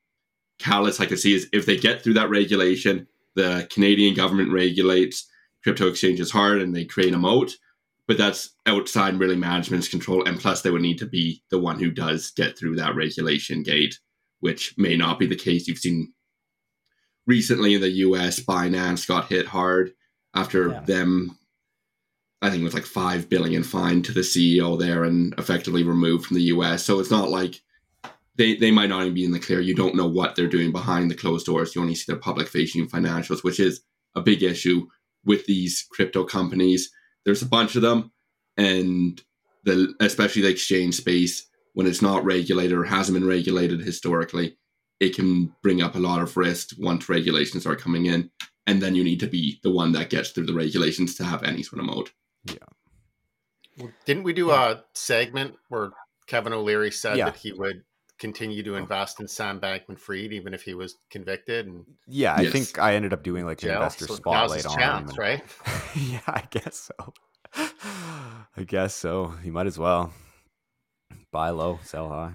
catalyst 0.61 1.01
I 1.01 1.07
could 1.07 1.19
see 1.19 1.35
is 1.35 1.49
if 1.53 1.67
they 1.67 1.77
get 1.77 2.03
through 2.03 2.15
that 2.15 2.31
regulation, 2.31 3.09
the 3.35 3.67
Canadian 3.73 4.15
government 4.15 4.53
regulates 4.53 5.27
crypto 5.63 5.89
exchanges 5.89 6.31
hard 6.31 6.61
and 6.61 6.75
they 6.75 6.85
create 6.85 7.15
a 7.15 7.19
moat, 7.19 7.57
but 8.07 8.19
that's 8.19 8.51
outside 8.67 9.19
really 9.19 9.37
management's 9.37 9.89
control. 9.89 10.27
And 10.27 10.39
plus, 10.39 10.63
they 10.63 10.71
would 10.71 10.83
need 10.83 10.99
to 10.99 11.07
be 11.07 11.43
the 11.51 11.59
one 11.59 11.79
who 11.79 11.91
does 11.91 12.31
get 12.33 12.59
through 12.59 12.77
that 12.77 12.95
regulation 12.95 13.63
gate, 13.63 13.99
which 14.41 14.75
may 14.77 14.97
not 14.97 15.19
be 15.19 15.27
the 15.27 15.37
case. 15.37 15.67
You've 15.67 15.79
seen 15.79 16.13
recently 17.27 17.75
in 17.75 17.81
the 17.81 17.91
US, 17.91 18.41
Binance 18.41 19.07
got 19.07 19.29
hit 19.29 19.47
hard 19.47 19.93
after 20.35 20.69
yeah. 20.69 20.81
them. 20.81 21.39
I 22.43 22.49
think 22.49 22.63
it 22.63 22.65
was 22.65 22.75
like 22.75 22.87
five 22.87 23.29
billion 23.29 23.63
fine 23.63 24.03
to 24.03 24.13
the 24.13 24.21
CEO 24.21 24.79
there 24.79 25.05
and 25.05 25.35
effectively 25.39 25.83
removed 25.83 26.27
from 26.27 26.37
the 26.37 26.45
US. 26.45 26.85
So 26.85 26.99
it's 27.01 27.11
not 27.11 27.31
like 27.31 27.61
they 28.37 28.57
they 28.57 28.71
might 28.71 28.89
not 28.89 29.03
even 29.03 29.15
be 29.15 29.25
in 29.25 29.33
the 29.33 29.41
clear. 29.41 29.61
You 29.61 29.75
don't 29.75 29.95
know 29.95 30.07
what 30.07 30.37
they're 30.37 30.47
doing 30.47 30.73
behind 30.73 31.11
the 31.11 31.17
closed 31.17 31.47
doors. 31.47 31.75
You 31.75 31.83
only 31.83 31.95
see 31.95 32.11
their 32.11 32.21
public 32.21 32.49
facing 32.49 32.89
financials, 32.89 33.45
which 33.45 33.61
is 33.61 33.83
a 34.15 34.21
big 34.21 34.43
issue 34.43 34.87
with 35.25 35.47
these 35.47 35.87
crypto 35.91 36.25
companies. 36.25 36.91
There's 37.25 37.43
a 37.43 37.47
bunch 37.47 37.77
of 37.77 37.83
them, 37.83 38.13
and 38.57 39.21
the 39.65 39.95
especially 40.01 40.43
the 40.43 40.49
exchange 40.49 40.95
space 40.95 41.47
when 41.75 41.87
it's 41.87 42.03
not 42.03 42.25
regulated 42.25 42.77
or 42.77 42.85
hasn't 42.85 43.19
been 43.19 43.29
regulated 43.29 43.81
historically, 43.81 44.57
it 44.99 45.15
can 45.15 45.55
bring 45.63 45.81
up 45.81 45.95
a 45.95 46.01
lot 46.01 46.21
of 46.21 46.37
risk 46.37 46.71
once 46.79 47.09
regulations 47.09 47.67
are 47.67 47.77
coming 47.77 48.07
in, 48.07 48.31
and 48.67 48.83
then 48.83 48.95
you 48.95 49.05
need 49.05 49.21
to 49.21 49.27
be 49.27 49.61
the 49.63 49.71
one 49.71 49.93
that 49.93 50.11
gets 50.11 50.31
through 50.31 50.47
the 50.47 50.55
regulations 50.55 51.15
to 51.15 51.25
have 51.25 51.43
any 51.43 51.63
sort 51.63 51.81
of 51.81 51.87
mode. 51.87 52.11
Yeah. 52.45 52.57
Well, 53.79 53.93
didn't 54.05 54.25
we 54.25 54.33
do 54.33 54.49
yeah. 54.49 54.71
a 54.71 54.77
segment 54.95 55.55
where 55.69 55.91
Kevin 56.27 56.53
O'Leary 56.53 56.91
said 56.91 57.17
yeah. 57.19 57.27
that 57.27 57.37
he 57.37 57.53
would 57.53 57.85
continue 58.21 58.63
to 58.63 58.77
invest 58.77 59.19
in 59.19 59.27
Sam 59.27 59.59
Bankman 59.59 59.99
Fried 59.99 60.33
even 60.33 60.55
if 60.55 60.63
he 60.63 60.75
was 60.75 60.99
convicted. 61.11 61.67
And 61.67 61.85
yeah, 62.07 62.35
I 62.35 62.43
yes. 62.43 62.53
think 62.53 62.79
I 62.79 62.95
ended 62.95 63.13
up 63.13 63.25
doing 63.25 63.45
like 63.47 63.63
an 63.63 63.71
investor 63.71 64.07
so 64.07 64.15
spotlight 64.15 64.67
on 64.67 64.79
chance, 64.79 65.11
him. 65.11 65.17
right? 65.19 65.43
yeah, 65.97 66.21
I 66.29 66.45
guess 66.51 66.91
so. 66.91 67.15
I 68.57 68.63
guess 68.65 68.95
so. 68.95 69.35
You 69.43 69.53
might 69.53 69.67
as 69.67 69.79
well 69.79 70.13
buy 71.33 71.51
low, 71.51 71.81
sell 71.83 72.09
high. 72.09 72.35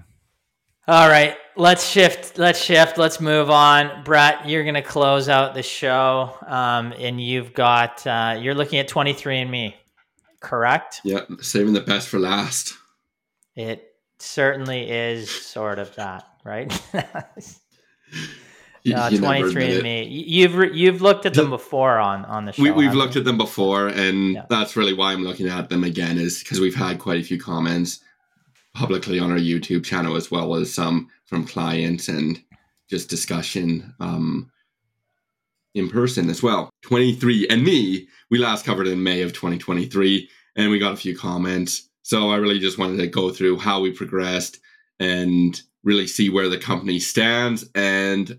All 0.88 1.08
right, 1.08 1.36
let's 1.56 1.88
shift. 1.88 2.38
Let's 2.38 2.62
shift. 2.62 2.96
Let's 2.96 3.20
move 3.20 3.50
on. 3.50 4.04
Brett, 4.04 4.48
you're 4.48 4.62
going 4.62 4.74
to 4.74 4.82
close 4.82 5.28
out 5.28 5.54
the 5.54 5.62
show, 5.62 6.36
um, 6.46 6.92
and 6.96 7.20
you've 7.20 7.54
got 7.54 8.06
uh, 8.06 8.36
you're 8.38 8.54
looking 8.54 8.78
at 8.78 8.88
23andMe, 8.88 9.74
correct? 10.40 11.00
Yeah, 11.02 11.22
saving 11.40 11.72
the 11.72 11.80
best 11.80 12.08
for 12.08 12.20
last. 12.20 12.74
It 13.56 13.95
certainly 14.18 14.90
is 14.90 15.30
sort 15.30 15.78
of 15.78 15.94
that, 15.96 16.26
right? 16.44 16.72
Uh, 18.94 19.10
23 19.10 19.74
and 19.74 19.82
me. 19.82 20.04
You've 20.04 20.74
you've 20.74 21.02
looked 21.02 21.26
at 21.26 21.34
them 21.34 21.50
before 21.50 21.98
on 21.98 22.24
on 22.26 22.44
the 22.44 22.52
show. 22.52 22.72
We, 22.72 22.84
have 22.84 22.94
looked 22.94 23.16
you? 23.16 23.20
at 23.20 23.24
them 23.24 23.36
before, 23.36 23.88
and 23.88 24.34
yeah. 24.34 24.46
that's 24.48 24.76
really 24.76 24.92
why 24.92 25.12
I'm 25.12 25.24
looking 25.24 25.48
at 25.48 25.68
them 25.68 25.82
again. 25.82 26.18
Is 26.18 26.38
because 26.38 26.60
we've 26.60 26.74
had 26.74 27.00
quite 27.00 27.20
a 27.20 27.24
few 27.24 27.36
comments 27.38 28.00
publicly 28.74 29.18
on 29.18 29.32
our 29.32 29.38
YouTube 29.38 29.84
channel, 29.84 30.14
as 30.14 30.30
well 30.30 30.54
as 30.54 30.72
some 30.72 31.08
from 31.24 31.44
clients 31.44 32.08
and 32.08 32.40
just 32.88 33.10
discussion 33.10 33.92
um, 33.98 34.50
in 35.74 35.88
person 35.88 36.30
as 36.30 36.42
well. 36.42 36.70
23andMe, 36.84 38.06
we 38.30 38.38
last 38.38 38.64
covered 38.64 38.86
in 38.86 39.02
May 39.02 39.22
of 39.22 39.32
2023, 39.32 40.28
and 40.54 40.70
we 40.70 40.78
got 40.78 40.92
a 40.92 40.96
few 40.96 41.16
comments 41.16 41.88
so 42.06 42.30
I 42.30 42.36
really 42.36 42.60
just 42.60 42.78
wanted 42.78 42.98
to 42.98 43.08
go 43.08 43.30
through 43.30 43.58
how 43.58 43.80
we 43.80 43.90
progressed 43.90 44.60
and 45.00 45.60
really 45.82 46.06
see 46.06 46.30
where 46.30 46.48
the 46.48 46.56
company 46.56 47.00
stands 47.00 47.68
and 47.74 48.38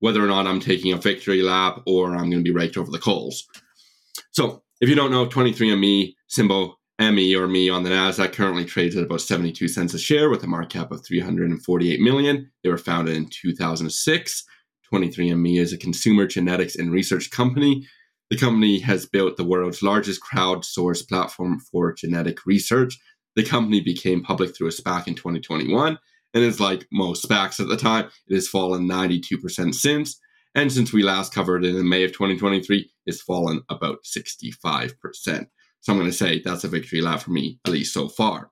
whether 0.00 0.20
or 0.20 0.26
not 0.26 0.48
I'm 0.48 0.58
taking 0.58 0.92
a 0.92 0.96
victory 0.96 1.40
lap 1.40 1.82
or 1.86 2.16
I'm 2.16 2.30
going 2.30 2.42
to 2.42 2.42
be 2.42 2.50
raked 2.50 2.76
over 2.76 2.90
the 2.90 2.98
coals. 2.98 3.46
So 4.32 4.64
if 4.80 4.88
you 4.88 4.96
don't 4.96 5.12
know, 5.12 5.24
23andMe, 5.24 6.14
symbol 6.26 6.80
ME 6.98 7.36
or 7.36 7.46
me 7.46 7.70
on 7.70 7.84
the 7.84 7.90
Nasdaq 7.90 8.32
currently 8.32 8.64
trades 8.64 8.96
at 8.96 9.04
about 9.04 9.20
72 9.20 9.68
cents 9.68 9.94
a 9.94 10.00
share 10.00 10.28
with 10.28 10.42
a 10.42 10.48
market 10.48 10.70
cap 10.70 10.90
of 10.90 11.06
348 11.06 12.00
million. 12.00 12.50
They 12.64 12.70
were 12.70 12.76
founded 12.76 13.14
in 13.14 13.28
2006. 13.30 14.44
23andMe 14.92 15.60
is 15.60 15.72
a 15.72 15.78
consumer 15.78 16.26
genetics 16.26 16.74
and 16.74 16.90
research 16.90 17.30
company. 17.30 17.86
The 18.30 18.36
company 18.36 18.80
has 18.80 19.06
built 19.06 19.36
the 19.36 19.44
world's 19.44 19.82
largest 19.82 20.20
crowdsourced 20.22 21.08
platform 21.08 21.60
for 21.60 21.92
genetic 21.92 22.44
research. 22.44 22.98
The 23.36 23.44
company 23.44 23.80
became 23.80 24.22
public 24.22 24.56
through 24.56 24.68
a 24.68 24.72
SPAC 24.72 25.06
in 25.06 25.14
2021 25.14 25.98
and 26.34 26.44
is 26.44 26.60
like 26.60 26.86
most 26.90 27.26
SPACs 27.26 27.60
at 27.60 27.68
the 27.68 27.76
time, 27.76 28.10
it 28.28 28.34
has 28.34 28.48
fallen 28.48 28.88
92% 28.88 29.74
since. 29.74 30.20
And 30.54 30.72
since 30.72 30.92
we 30.92 31.02
last 31.02 31.34
covered 31.34 31.64
it 31.64 31.74
in 31.74 31.88
May 31.88 32.04
of 32.04 32.12
2023, 32.12 32.90
it's 33.06 33.20
fallen 33.20 33.62
about 33.68 33.98
65%. 34.04 34.92
So 35.80 35.92
I'm 35.92 35.98
going 35.98 36.10
to 36.10 36.16
say 36.16 36.40
that's 36.40 36.64
a 36.64 36.68
victory 36.68 37.00
lap 37.00 37.20
for 37.20 37.30
me, 37.30 37.60
at 37.64 37.72
least 37.72 37.94
so 37.94 38.08
far. 38.08 38.50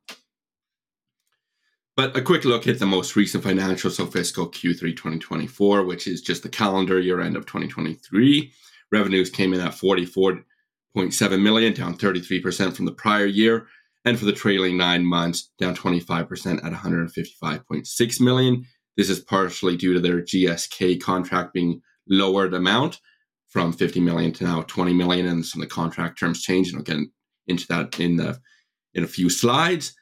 But 1.97 2.17
a 2.17 2.23
quick 2.23 2.45
look 2.45 2.67
at 2.67 2.79
the 2.79 2.87
most 2.87 3.17
recent 3.17 3.45
financials, 3.45 3.93
so 3.93 4.07
fiscal 4.07 4.49
Q3 4.49 4.81
2024, 4.97 5.85
which 5.85 6.07
is 6.07 6.21
just 6.21 6.43
the 6.43 6.49
calendar 6.49 7.01
year 7.01 7.21
end 7.21 7.37
of 7.37 7.47
2023. 7.47 8.53
Revenues 8.95 9.29
came 9.29 9.53
in 9.53 9.61
at 9.61 9.73
44.7 9.73 11.43
million, 11.43 11.75
down 11.75 11.99
33% 11.99 12.77
from 12.77 12.85
the 12.85 12.93
prior 12.93 13.27
year 13.27 13.67
and 14.05 14.19
for 14.19 14.25
the 14.25 14.33
trailing 14.33 14.77
nine 14.77 15.05
months, 15.05 15.51
down 15.59 15.75
25% 15.75 16.65
at 16.65 16.73
155.6 16.73 18.21
million. 18.21 18.65
This 18.97 19.11
is 19.11 19.19
partially 19.19 19.77
due 19.77 19.95
to 19.95 20.01
their 20.01 20.21
GSK 20.21 21.01
contract 21.01 21.53
being 21.53 21.81
lowered 22.09 22.55
amount 22.55 23.01
from 23.49 23.73
50 23.73 24.01
million 24.01 24.33
to 24.35 24.45
now 24.45 24.63
20 24.63 24.93
million, 24.93 25.27
and 25.27 25.45
some 25.45 25.63
of 25.63 25.69
the 25.69 25.75
contract 25.75 26.19
terms 26.19 26.43
changed, 26.43 26.71
and 26.71 26.79
I'll 26.79 26.85
get 26.85 27.09
into 27.47 27.67
that 27.69 27.99
in 27.99 28.17
the 28.17 28.39
in 28.95 29.03
a 29.03 29.09
few 29.09 29.29
slides. 29.29 29.95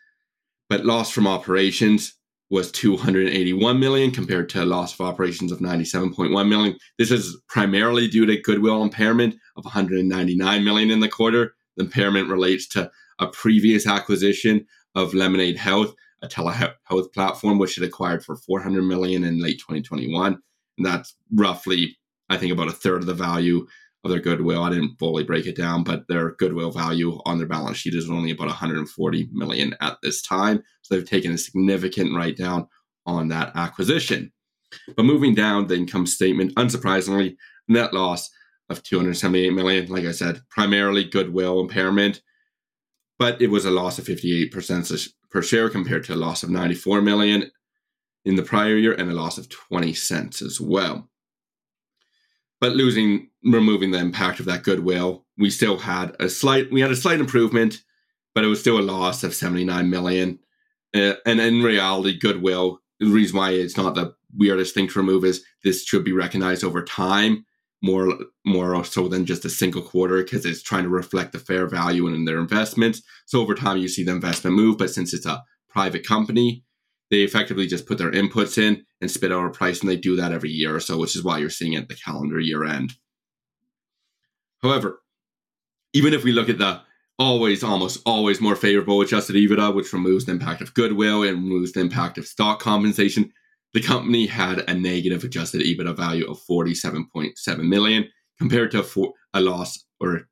But 0.69 0.85
loss 0.85 1.11
from 1.11 1.27
operations 1.27 2.15
was 2.53 2.71
281 2.71 3.81
million 3.81 4.11
compared 4.11 4.47
to 4.51 4.63
a 4.63 4.67
loss 4.67 4.93
of 4.93 5.01
operations 5.01 5.51
of 5.51 5.61
97.1 5.61 6.49
million. 6.49 6.77
This 6.99 7.11
is 7.11 7.41
primarily 7.49 8.09
due 8.09 8.27
to 8.27 8.43
goodwill 8.43 8.83
impairment 8.83 9.37
of 9.57 9.65
199 9.65 10.63
million 10.63 10.91
in 10.91 11.01
the 11.01 11.09
quarter. 11.09 11.55
The 11.79 11.85
impairment 11.85 12.29
relates 12.29 12.69
to 12.69 12.91
a 13.19 13.29
previous 13.29 13.87
acquisition 13.87 14.67
of 14.95 15.13
Lemonaid 15.15 15.57
Health, 15.57 15.95
a 16.21 16.29
telehealth 16.29 17.13
platform 17.15 17.59
which 17.59 17.79
it 17.79 17.85
acquired 17.85 18.23
for 18.23 18.37
400 18.37 18.83
million 18.83 19.25
in 19.25 19.41
late 19.41 19.59
2021. 19.59 20.39
And 20.77 20.87
that's 20.87 21.17
roughly, 21.35 21.97
I 22.29 22.37
think, 22.37 22.53
about 22.53 22.69
a 22.69 22.73
third 22.73 23.01
of 23.01 23.07
the 23.07 23.15
value 23.15 23.67
of 24.05 24.11
their 24.11 24.21
goodwill. 24.21 24.63
I 24.63 24.71
didn't 24.71 24.97
fully 24.99 25.25
break 25.25 25.47
it 25.47 25.57
down, 25.57 25.85
but 25.85 26.07
their 26.09 26.33
goodwill 26.33 26.71
value 26.71 27.21
on 27.25 27.39
their 27.39 27.47
balance 27.47 27.79
sheet 27.79 27.95
is 27.95 28.11
only 28.11 28.31
about 28.31 28.49
140 28.49 29.29
million 29.33 29.75
at 29.81 29.99
this 30.03 30.23
time. 30.23 30.63
So 30.83 30.95
they've 30.95 31.09
taken 31.09 31.33
a 31.33 31.39
significant 31.39 32.15
write 32.17 32.37
down 32.37 32.67
on 33.07 33.29
that 33.29 33.53
acquisition. 33.55 34.33
But 34.97 35.05
moving 35.05 35.35
down 35.35 35.67
the 35.67 35.77
income 35.77 36.07
statement, 36.07 36.55
unsurprisingly, 36.57 37.37
net 37.69 37.93
loss 37.93 38.31
of 38.69 38.83
278 38.83 39.53
million. 39.53 39.87
Like 39.89 40.05
I 40.05 40.13
said, 40.13 40.41
primarily 40.51 41.05
goodwill 41.05 41.61
impairment 41.61 42.23
but 43.23 43.41
it 43.41 43.51
was 43.51 43.65
a 43.65 43.71
loss 43.71 44.01
of 44.01 44.05
58% 44.05 45.13
per 45.31 45.43
share 45.43 45.71
compared 45.71 46.03
to 46.03 46.15
a 46.15 46.17
loss 46.17 46.43
of 46.43 46.51
94 46.51 47.03
million 47.03 47.53
in 48.25 48.35
the 48.35 48.43
prior 48.43 48.77
year 48.77 48.95
and 48.95 49.09
a 49.09 49.15
loss 49.15 49.39
of 49.39 49.49
20 49.49 49.95
cents 49.95 50.43
as 50.43 50.61
well. 50.61 51.09
But 52.63 52.77
losing, 52.77 53.29
removing 53.43 53.91
the 53.91 53.99
impact 53.99 54.39
of 54.39 54.47
that 54.47 54.63
goodwill, 54.63 55.27
we 55.37 55.51
still 55.51 55.79
had 55.79 56.15
a 56.21 56.29
slight, 56.29 56.71
we 56.71 56.81
had 56.81 56.93
a 56.93 56.97
slight 56.97 57.19
improvement, 57.19 57.83
but 58.37 58.45
it 58.45 58.47
was 58.47 58.61
still 58.61 58.79
a 58.79 58.81
loss 58.81 59.25
of 59.25 59.35
79 59.35 59.91
million. 59.91 60.39
Uh, 60.95 61.15
and 61.27 61.41
in 61.41 61.65
reality, 61.65 62.17
goodwill, 62.17 62.79
the 63.01 63.07
reason 63.07 63.37
why 63.37 63.51
it's 63.51 63.77
not 63.77 63.97
the 63.97 64.15
weirdest 64.37 64.75
thing 64.75 64.87
to 64.87 64.99
remove 65.01 65.25
is 65.25 65.45
this 65.65 65.85
should 65.85 66.05
be 66.05 66.13
recognized 66.13 66.63
over 66.63 66.85
time 66.85 67.45
more 67.83 68.17
more 68.47 68.85
so 68.85 69.09
than 69.09 69.27
just 69.27 69.45
a 69.45 69.51
single 69.51 69.83
quarter 69.83 70.23
because 70.23 70.47
it's 70.47 70.63
trying 70.63 70.85
to 70.85 70.89
reflect 70.89 71.33
the 71.33 71.41
fair 71.41 71.67
value 71.67 72.07
in 72.07 72.27
their 72.27 72.39
investments. 72.39 73.03
So 73.27 73.41
over 73.41 73.57
time, 73.57 73.79
you 73.79 73.89
see 73.89 74.05
the 74.05 74.13
investment 74.13 74.55
move, 74.55 74.79
but 74.79 74.91
since 74.91 75.13
it's 75.13 75.27
a 75.27 75.43
private 75.69 76.07
company, 76.07 76.63
they 77.13 77.19
effectively 77.19 77.67
just 77.67 77.85
put 77.85 77.99
their 77.99 78.11
inputs 78.11 78.57
in 78.57 78.87
and 79.03 79.11
spit 79.11 79.31
out 79.31 79.45
a 79.45 79.51
price, 79.51 79.81
and 79.81 79.91
they 79.91 79.99
do 79.99 80.17
that 80.17 80.33
every 80.33 80.49
year 80.49 80.75
or 80.75 80.81
so, 80.81 80.97
which 80.97 81.15
is 81.15 81.23
why 81.23 81.37
you're 81.37 81.51
seeing 81.51 81.75
it 81.75 81.87
the 81.91 81.95
calendar 81.95 82.41
year 82.41 82.65
end. 82.65 82.95
However, 84.63 85.03
even 85.93 86.15
if 86.15 86.25
we 86.25 86.33
look 86.33 86.49
at 86.49 86.57
the 86.57 86.81
always, 87.19 87.63
almost 87.63 88.01
always 88.07 88.41
more 88.41 88.57
favorable 88.57 89.03
adjusted 89.03 89.37
EBITDA, 89.37 89.75
which 89.75 89.93
removes 89.93 90.25
the 90.25 90.33
impact 90.33 90.63
of 90.63 90.73
goodwill 90.73 91.23
and 91.23 91.37
removes 91.37 91.73
the 91.73 91.81
impact 91.81 92.17
of 92.17 92.27
stock 92.27 92.61
compensation, 92.61 93.31
the 93.75 93.83
company 93.83 94.27
had 94.27 94.61
a 94.67 94.73
negative 94.73 95.23
adjusted 95.23 95.61
EBITDA 95.61 95.95
value 95.95 96.25
of 96.25 96.41
47.7 96.51 97.69
million 97.69 98.09
compared 98.39 98.71
to 98.71 99.13
a 99.35 99.41
loss 99.43 99.85
or 100.01 100.23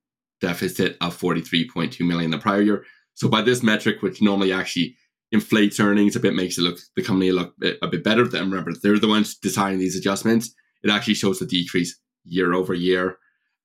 deficit 0.40 0.96
of 1.02 1.14
43.2 1.14 2.00
million 2.06 2.30
the 2.30 2.38
prior 2.38 2.62
year. 2.62 2.86
So 3.12 3.28
by 3.28 3.42
this 3.42 3.62
metric, 3.62 4.00
which 4.00 4.22
normally 4.22 4.50
actually 4.50 4.96
inflates 5.32 5.80
earnings 5.80 6.16
a 6.16 6.20
bit, 6.20 6.34
makes 6.34 6.58
it 6.58 6.62
look 6.62 6.78
the 6.96 7.02
company 7.02 7.32
look 7.32 7.54
a 7.82 7.88
bit 7.88 8.04
better. 8.04 8.26
Then 8.26 8.50
remember, 8.50 8.72
they're 8.82 8.98
the 8.98 9.08
ones 9.08 9.36
deciding 9.36 9.78
these 9.78 9.96
adjustments. 9.96 10.52
It 10.82 10.90
actually 10.90 11.14
shows 11.14 11.38
the 11.38 11.46
decrease 11.46 11.98
year 12.24 12.52
over 12.52 12.74
year 12.74 13.18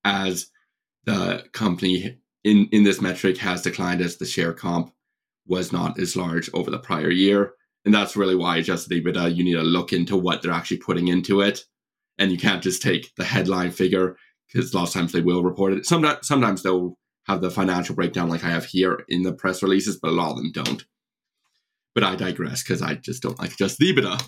as 0.03 0.47
the 1.05 1.45
company 1.53 2.20
in 2.43 2.68
in 2.72 2.84
this 2.84 3.01
metric 3.01 3.38
has 3.38 3.61
declined 3.61 4.01
as 4.01 4.18
the 4.18 4.26
share 4.26 4.53
comp 4.53 4.91
was 5.47 5.72
not 5.72 5.99
as 5.99 6.16
large 6.16 6.49
over 6.53 6.72
the 6.72 6.80
prior 6.80 7.11
year. 7.11 7.53
And 7.84 7.93
that's 7.93 8.16
really 8.16 8.36
why 8.36 8.57
adjusted 8.57 8.91
EBITDA, 8.91 9.36
you 9.36 9.43
need 9.43 9.53
to 9.53 9.61
look 9.61 9.93
into 9.93 10.18
what 10.18 10.41
they're 10.41 10.51
actually 10.51 10.78
putting 10.78 11.07
into 11.07 11.41
it. 11.41 11.61
And 12.18 12.32
you 12.32 12.38
can't 12.38 12.63
just 12.63 12.82
take 12.82 13.13
the 13.16 13.26
headline 13.26 13.72
figure 13.72 14.18
because 14.51 14.74
lots 14.74 14.95
of 14.95 15.01
times 15.01 15.11
they 15.11 15.22
will 15.22 15.43
report 15.43 15.74
it. 15.74 15.86
Sometimes, 15.86 16.28
sometimes 16.28 16.63
they'll 16.63 16.97
have 17.28 17.41
the 17.41 17.51
financial 17.51 17.95
breakdown 17.95 18.30
like 18.30 18.43
I 18.43 18.49
have 18.49 18.66
here 18.66 19.03
in 19.07 19.24
the 19.24 19.34
press 19.34 19.61
releases, 19.61 19.97
but 19.97 20.09
a 20.09 20.13
lot 20.13 20.32
of 20.32 20.38
them 20.38 20.51
don't. 20.51 20.86
But 21.96 22.04
I 22.04 22.16
digress 22.16 22.62
because 22.62 22.82
I 22.82 22.96
just 22.96 23.24
don't 23.24 23.39
like 23.39 23.54
adjusted 23.54 23.84
EBITDA. 23.88 24.22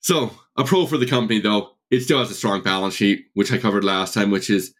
So 0.00 0.30
a 0.56 0.64
pro 0.64 0.86
for 0.86 0.96
the 0.96 1.06
company 1.06 1.40
though, 1.40 1.72
it 1.90 2.00
still 2.00 2.18
has 2.18 2.30
a 2.30 2.34
strong 2.34 2.62
balance 2.62 2.94
sheet, 2.94 3.26
which 3.34 3.52
I 3.52 3.58
covered 3.58 3.84
last 3.84 4.14
time, 4.14 4.30
which 4.30 4.50
is 4.50 4.74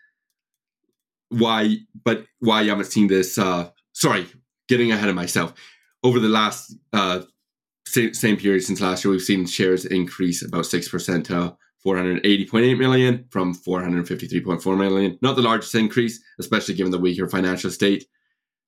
why, 1.28 1.76
but 2.04 2.24
why 2.40 2.62
you 2.62 2.70
haven't 2.70 2.86
seen 2.86 3.06
this. 3.06 3.38
Uh, 3.38 3.70
sorry, 3.92 4.26
getting 4.68 4.92
ahead 4.92 5.08
of 5.08 5.14
myself. 5.14 5.54
Over 6.02 6.20
the 6.20 6.28
last 6.28 6.74
uh, 6.92 7.22
same 7.86 8.36
period 8.36 8.62
since 8.62 8.80
last 8.80 9.04
year, 9.04 9.12
we've 9.12 9.22
seen 9.22 9.46
shares 9.46 9.84
increase 9.84 10.42
about 10.42 10.64
6% 10.64 11.24
to 11.24 11.56
480.8 11.84 12.78
million 12.78 13.24
from 13.30 13.54
453.4 13.54 14.78
million. 14.78 15.18
Not 15.22 15.36
the 15.36 15.42
largest 15.42 15.74
increase, 15.74 16.22
especially 16.38 16.74
given 16.74 16.92
the 16.92 16.98
weaker 16.98 17.28
financial 17.28 17.70
state. 17.70 18.06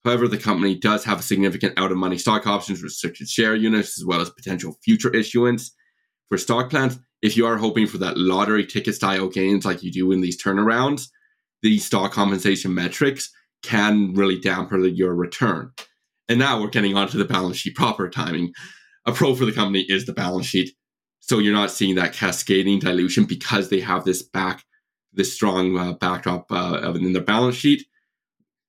However, 0.04 0.28
the 0.28 0.38
company 0.38 0.74
does 0.74 1.04
have 1.04 1.20
a 1.20 1.22
significant 1.22 1.78
out 1.78 1.92
of 1.92 1.98
money 1.98 2.16
stock 2.16 2.46
options, 2.46 2.82
restricted 2.82 3.28
share 3.28 3.54
units, 3.54 3.98
as 3.98 4.04
well 4.04 4.20
as 4.20 4.30
potential 4.30 4.78
future 4.82 5.14
issuance 5.14 5.72
for 6.28 6.38
stock 6.38 6.70
plans. 6.70 6.98
If 7.22 7.36
you 7.36 7.46
are 7.46 7.58
hoping 7.58 7.86
for 7.86 7.98
that 7.98 8.16
lottery 8.16 8.64
ticket 8.64 8.94
style 8.94 9.28
gains 9.28 9.64
like 9.66 9.82
you 9.82 9.92
do 9.92 10.10
in 10.12 10.22
these 10.22 10.42
turnarounds, 10.42 11.08
these 11.62 11.84
stock 11.84 12.12
compensation 12.12 12.74
metrics 12.74 13.30
can 13.62 14.14
really 14.14 14.40
dampen 14.40 14.82
your 14.94 15.14
return. 15.14 15.70
And 16.30 16.38
now 16.38 16.60
we're 16.60 16.70
getting 16.70 16.96
onto 16.96 17.18
the 17.18 17.26
balance 17.26 17.58
sheet 17.58 17.74
proper 17.74 18.08
timing 18.08 18.52
a 19.06 19.12
pro 19.12 19.34
for 19.34 19.44
the 19.44 19.52
company 19.52 19.84
is 19.88 20.06
the 20.06 20.12
balance 20.12 20.46
sheet. 20.46 20.74
So 21.20 21.38
you're 21.38 21.54
not 21.54 21.70
seeing 21.70 21.94
that 21.96 22.12
cascading 22.12 22.80
dilution 22.80 23.24
because 23.24 23.68
they 23.68 23.80
have 23.80 24.04
this 24.04 24.22
back, 24.22 24.64
this 25.12 25.34
strong 25.34 25.78
uh, 25.78 25.92
backdrop 25.94 26.50
uh, 26.50 26.92
in 26.94 27.12
their 27.12 27.22
balance 27.22 27.56
sheet. 27.56 27.86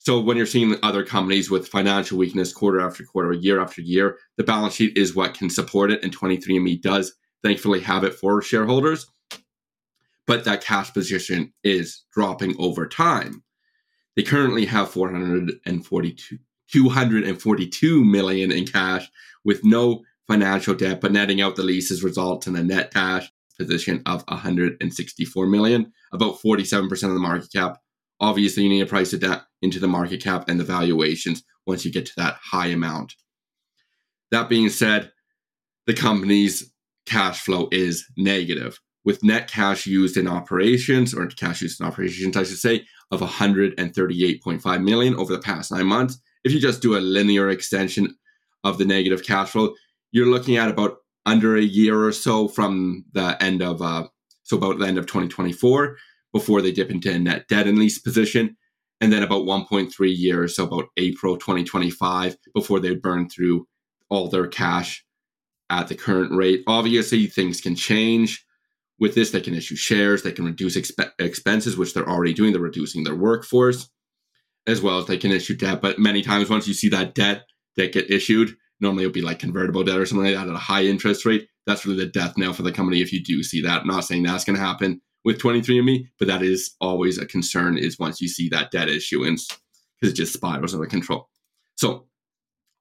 So 0.04 0.20
when 0.20 0.36
you're 0.36 0.48
seeing 0.48 0.76
other 0.82 1.06
companies 1.06 1.52
with 1.52 1.68
financial 1.68 2.18
weakness 2.18 2.52
quarter 2.52 2.82
after 2.82 3.04
quarter, 3.04 3.34
year 3.34 3.62
after 3.62 3.84
year, 3.84 4.18
the 4.36 4.44
balance 4.44 4.74
sheet 4.74 4.98
is 4.98 5.16
what 5.16 5.36
can 5.36 5.48
support 5.48 5.92
it, 5.92 6.04
and 6.04 6.12
23andMe 6.18 6.82
does 6.82 7.14
thankfully 7.44 7.82
have 7.82 8.04
it 8.04 8.16
for 8.16 8.42
shareholders. 8.42 9.06
But 10.26 10.44
that 10.46 10.64
cash 10.64 10.92
position 10.92 11.54
is 11.64 12.04
dropping 12.12 12.56
over 12.58 12.88
time. 12.88 13.44
They 14.16 14.24
currently 14.24 14.66
have 14.66 14.90
442 14.90 16.40
242 16.72 18.04
million 18.04 18.52
in 18.52 18.66
cash 18.66 19.08
with 19.46 19.64
no 19.64 20.02
financial 20.28 20.74
debt, 20.74 21.00
but 21.00 21.12
netting 21.12 21.42
out 21.42 21.56
the 21.56 21.62
leases 21.62 22.04
results 22.04 22.48
in 22.48 22.56
a 22.56 22.64
net 22.64 22.92
cash 22.92 23.32
position 23.56 24.02
of 24.08 24.24
164 24.30 25.46
million, 25.46 25.94
about 26.12 26.40
47% 26.42 26.92
of 26.92 27.14
the 27.14 27.20
market 27.20 27.52
cap. 27.54 27.78
Obviously, 28.22 28.64
you 28.64 28.70
need 28.70 28.80
to 28.80 28.86
price 28.86 29.14
it 29.14 29.20
down 29.20 29.42
into 29.62 29.80
the 29.80 29.88
market 29.88 30.24
cap 30.24 30.48
and 30.48 30.60
the 30.60 30.64
valuations 30.64 31.44
once 31.68 31.84
you 31.84 31.92
get 31.92 32.06
to 32.06 32.14
that 32.18 32.38
high 32.42 32.68
amount. 32.68 33.16
That 34.32 34.48
being 34.48 34.70
said, 34.70 35.12
the 35.88 35.94
company's 35.94 36.72
cash 37.06 37.42
flow 37.42 37.68
is 37.72 38.06
negative. 38.18 38.80
with 39.04 39.24
net 39.24 39.50
cash 39.50 39.88
used 39.88 40.16
in 40.16 40.28
operations 40.28 41.12
or 41.12 41.26
cash 41.26 41.64
used 41.64 41.82
in 41.82 41.88
operations, 41.88 42.38
I 42.38 42.44
should 42.44 42.60
say, 42.60 42.86
of 43.10 43.20
138.5 43.20 44.84
million 44.84 45.16
over 45.16 45.34
the 45.34 45.42
past 45.42 45.72
nine 45.72 45.88
months. 45.88 46.20
If 46.44 46.52
you 46.52 46.60
just 46.60 46.84
do 46.84 46.96
a 46.96 47.00
linear 47.00 47.50
extension 47.50 48.16
of 48.64 48.78
the 48.78 48.86
negative 48.86 49.24
cash 49.24 49.50
flow, 49.50 49.74
you're 50.12 50.28
looking 50.28 50.58
at 50.58 50.70
about 50.70 50.98
under 51.26 51.58
a 51.58 51.62
year 51.62 52.06
or 52.06 52.12
so 52.12 52.48
from 52.48 53.06
the 53.14 53.42
end 53.42 53.64
of 53.64 53.82
uh, 53.82 54.08
so 54.44 54.58
about 54.58 54.78
the 54.80 54.86
end 54.86 54.98
of 54.98 55.08
2024 55.08 55.98
before 56.34 56.62
they 56.62 56.72
dip 56.72 56.90
into 56.90 57.12
a 57.12 57.20
net 57.20 57.48
debt 57.48 57.68
and 57.68 57.78
lease 57.78 58.00
position, 58.00 58.58
and 59.02 59.12
then 59.12 59.24
about 59.24 59.46
1.3 59.46 59.92
years, 60.16 60.56
so 60.56 60.66
about 60.66 60.86
April 60.98 61.36
2025 61.36 62.38
before 62.54 62.80
they 62.80 62.96
burn 62.96 63.28
through 63.28 63.68
all 64.10 64.30
their 64.30 64.48
cash 64.48 65.04
at 65.70 65.88
the 65.88 65.96
current 65.96 66.32
rate. 66.32 66.64
Obviously, 66.68 67.26
things 67.28 67.62
can 67.62 67.76
change. 67.76 68.46
With 69.00 69.16
this, 69.16 69.32
they 69.32 69.42
can 69.42 69.56
issue 69.56 69.76
shares, 69.76 70.22
they 70.22 70.32
can 70.32 70.46
reduce 70.46 70.78
exp- 70.78 71.12
expenses, 71.18 71.76
which 71.76 71.94
they're 71.94 72.08
already 72.08 72.34
doing. 72.34 72.52
They're 72.52 72.62
reducing 72.62 73.04
their 73.04 73.16
workforce, 73.16 73.90
as 74.68 74.82
well 74.82 75.00
as 75.00 75.08
they 75.08 75.18
can 75.18 75.32
issue 75.32 75.56
debt. 75.56 75.82
But 75.82 75.98
many 75.98 76.22
times, 76.22 76.50
once 76.50 76.68
you 76.68 76.76
see 76.76 76.90
that 76.90 77.16
debt 77.16 77.46
that 77.78 77.94
get 77.94 78.12
issued, 78.12 78.56
normally 78.80 79.06
it'll 79.06 79.14
be 79.14 79.22
like 79.22 79.40
convertible 79.40 79.84
debt 79.84 79.98
or 79.98 80.06
something 80.06 80.26
like 80.26 80.36
that 80.36 80.48
at 80.48 80.54
a 80.54 80.60
high 80.60 80.84
interest 80.84 81.26
rate. 81.26 81.48
That's 81.66 81.86
really 81.86 82.06
the 82.06 82.12
death 82.12 82.38
knell 82.38 82.54
for 82.54 82.62
the 82.62 82.72
company 82.72 83.02
if 83.02 83.12
you 83.12 83.24
do 83.24 83.42
see 83.42 83.62
that. 83.64 83.82
I'm 83.82 83.88
not 83.88 84.06
saying 84.06 84.22
that's 84.22 84.44
going 84.44 84.58
to 84.58 84.64
happen 84.64 85.02
with 85.24 85.40
23andMe, 85.40 86.08
but 86.20 86.28
that 86.28 86.42
is 86.42 86.76
always 86.82 87.18
a 87.18 87.26
concern 87.26 87.78
is 87.78 88.00
once 88.00 88.22
you 88.22 88.28
see 88.28 88.50
that 88.50 88.72
debt 88.72 88.90
issuance 88.90 89.48
because 90.00 90.14
it 90.14 90.16
just 90.16 90.34
spirals 90.34 90.74
out 90.74 90.82
of 90.82 90.90
control. 90.90 91.30
So 91.76 92.08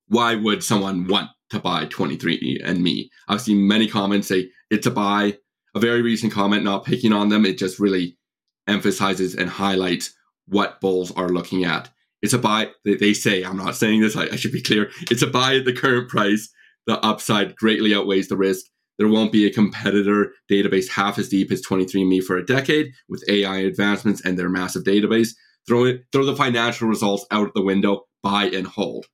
why 0.09 0.35
would 0.35 0.65
someone 0.65 1.07
want 1.07 1.31
to 1.51 1.61
buy 1.61 1.87
23andMe? 1.87 3.09
I've 3.29 3.41
seen 3.41 3.69
many 3.69 3.89
comments 3.89 4.29
say 4.29 4.51
it's 4.71 4.87
a 4.87 4.91
buy. 4.91 5.39
A 5.77 5.79
very 5.79 6.03
recent 6.03 6.33
comment, 6.33 6.65
not 6.65 6.85
picking 6.85 7.13
on 7.13 7.29
them, 7.29 7.47
it 7.47 7.57
just 7.57 7.79
really 7.79 8.19
emphasizes 8.67 9.37
and 9.37 9.49
highlights 9.49 10.13
what 10.47 10.81
bulls 10.81 11.13
are 11.13 11.29
looking 11.29 11.65
at. 11.65 11.89
It's 12.23 12.33
a 12.33 12.39
buy. 12.39 12.71
They 12.85 13.15
say, 13.15 13.45
I'm 13.45 13.57
not 13.57 13.77
saying 13.77 14.01
this, 14.01 14.17
I, 14.17 14.25
I 14.25 14.37
should 14.37 14.53
be 14.53 14.63
clear. 14.63 14.91
It's 15.11 15.23
a 15.23 15.29
buy 15.29 15.57
at 15.57 15.65
the 15.65 15.73
current 15.73 16.09
price. 16.09 16.49
The 16.87 16.99
upside 17.05 17.55
greatly 17.55 17.95
outweighs 17.95 18.29
the 18.29 18.37
risk. 18.37 18.67
There 19.01 19.09
won't 19.09 19.33
be 19.33 19.47
a 19.47 19.51
competitor 19.51 20.35
database 20.51 20.87
half 20.87 21.19
as 21.19 21.31
deep 21.31 21.51
as 21.51 21.65
23andMe 21.65 22.23
for 22.23 22.37
a 22.37 22.45
decade 22.45 22.93
with 23.09 23.25
AI 23.31 23.61
advancements 23.61 24.21
and 24.27 24.39
their 24.39 24.51
massive 24.51 24.85
database. 24.85 25.31
Throw 25.67 25.85
it, 25.87 26.05
throw 26.13 26.27
the 26.27 26.37
financial 26.37 26.87
results 26.87 27.25
out 27.31 27.51
the 27.55 27.65
window, 27.65 28.03
buy 28.23 28.45
and 28.45 28.67
hold. 28.67 29.07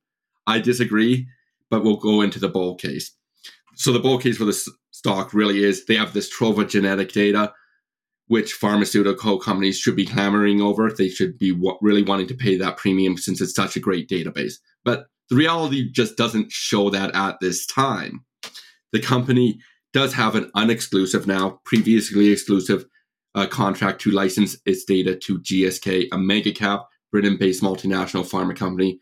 I 0.44 0.58
disagree, 0.58 1.28
but 1.70 1.84
we'll 1.84 1.98
go 1.98 2.20
into 2.20 2.40
the 2.40 2.48
bull 2.48 2.74
case. 2.74 3.14
So 3.76 3.92
the 3.92 4.00
bull 4.00 4.18
case 4.18 4.38
for 4.38 4.44
the 4.44 4.60
stock 4.90 5.32
really 5.32 5.62
is 5.62 5.86
they 5.86 5.94
have 5.94 6.14
this 6.14 6.28
trove 6.28 6.58
of 6.58 6.68
genetic 6.68 7.12
data 7.12 7.52
which 8.26 8.54
pharmaceutical 8.54 9.38
companies 9.38 9.78
should 9.78 9.94
be 9.94 10.04
clamoring 10.04 10.60
over. 10.60 10.90
They 10.90 11.08
should 11.08 11.38
be 11.38 11.52
really 11.80 12.02
wanting 12.02 12.26
to 12.26 12.34
pay 12.34 12.56
that 12.56 12.76
premium 12.76 13.16
since 13.16 13.40
it's 13.40 13.54
such 13.54 13.76
a 13.76 13.80
great 13.80 14.08
database. 14.08 14.54
But 14.84 15.06
the 15.30 15.36
reality 15.36 15.92
just 15.92 16.16
doesn't 16.16 16.50
show 16.50 16.90
that 16.90 17.14
at 17.14 17.36
this 17.40 17.66
time. 17.66 18.24
The 18.92 19.00
company 19.00 19.60
does 19.92 20.12
have 20.14 20.34
an 20.34 20.50
unexclusive 20.56 21.26
now, 21.26 21.60
previously 21.64 22.30
exclusive 22.30 22.86
uh, 23.34 23.46
contract 23.46 24.00
to 24.02 24.10
license 24.10 24.56
its 24.64 24.84
data 24.84 25.14
to 25.16 25.38
GSK, 25.38 26.08
a 26.12 26.18
mega 26.18 26.52
cap 26.52 26.86
Britain 27.12 27.36
based 27.36 27.62
multinational 27.62 28.28
pharma 28.28 28.56
company, 28.56 28.98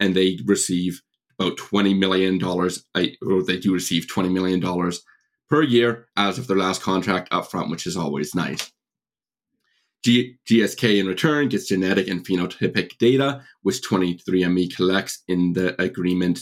and 0.00 0.14
they 0.14 0.38
receive 0.44 1.00
about 1.38 1.56
$20 1.56 1.98
million, 1.98 2.42
or 2.42 3.42
they 3.42 3.58
do 3.58 3.72
receive 3.72 4.06
$20 4.06 4.32
million 4.32 4.92
per 5.48 5.62
year 5.62 6.06
as 6.16 6.38
of 6.38 6.46
their 6.46 6.56
last 6.56 6.82
contract 6.82 7.30
upfront, 7.30 7.70
which 7.70 7.86
is 7.86 7.96
always 7.96 8.34
nice. 8.34 8.72
G- 10.04 10.36
GSK 10.48 11.00
in 11.00 11.06
return 11.06 11.48
gets 11.48 11.68
genetic 11.68 12.08
and 12.08 12.24
phenotypic 12.24 12.98
data, 12.98 13.42
which 13.62 13.82
23andMe 13.82 14.74
collects 14.74 15.22
in 15.28 15.54
the 15.54 15.80
agreement. 15.80 16.40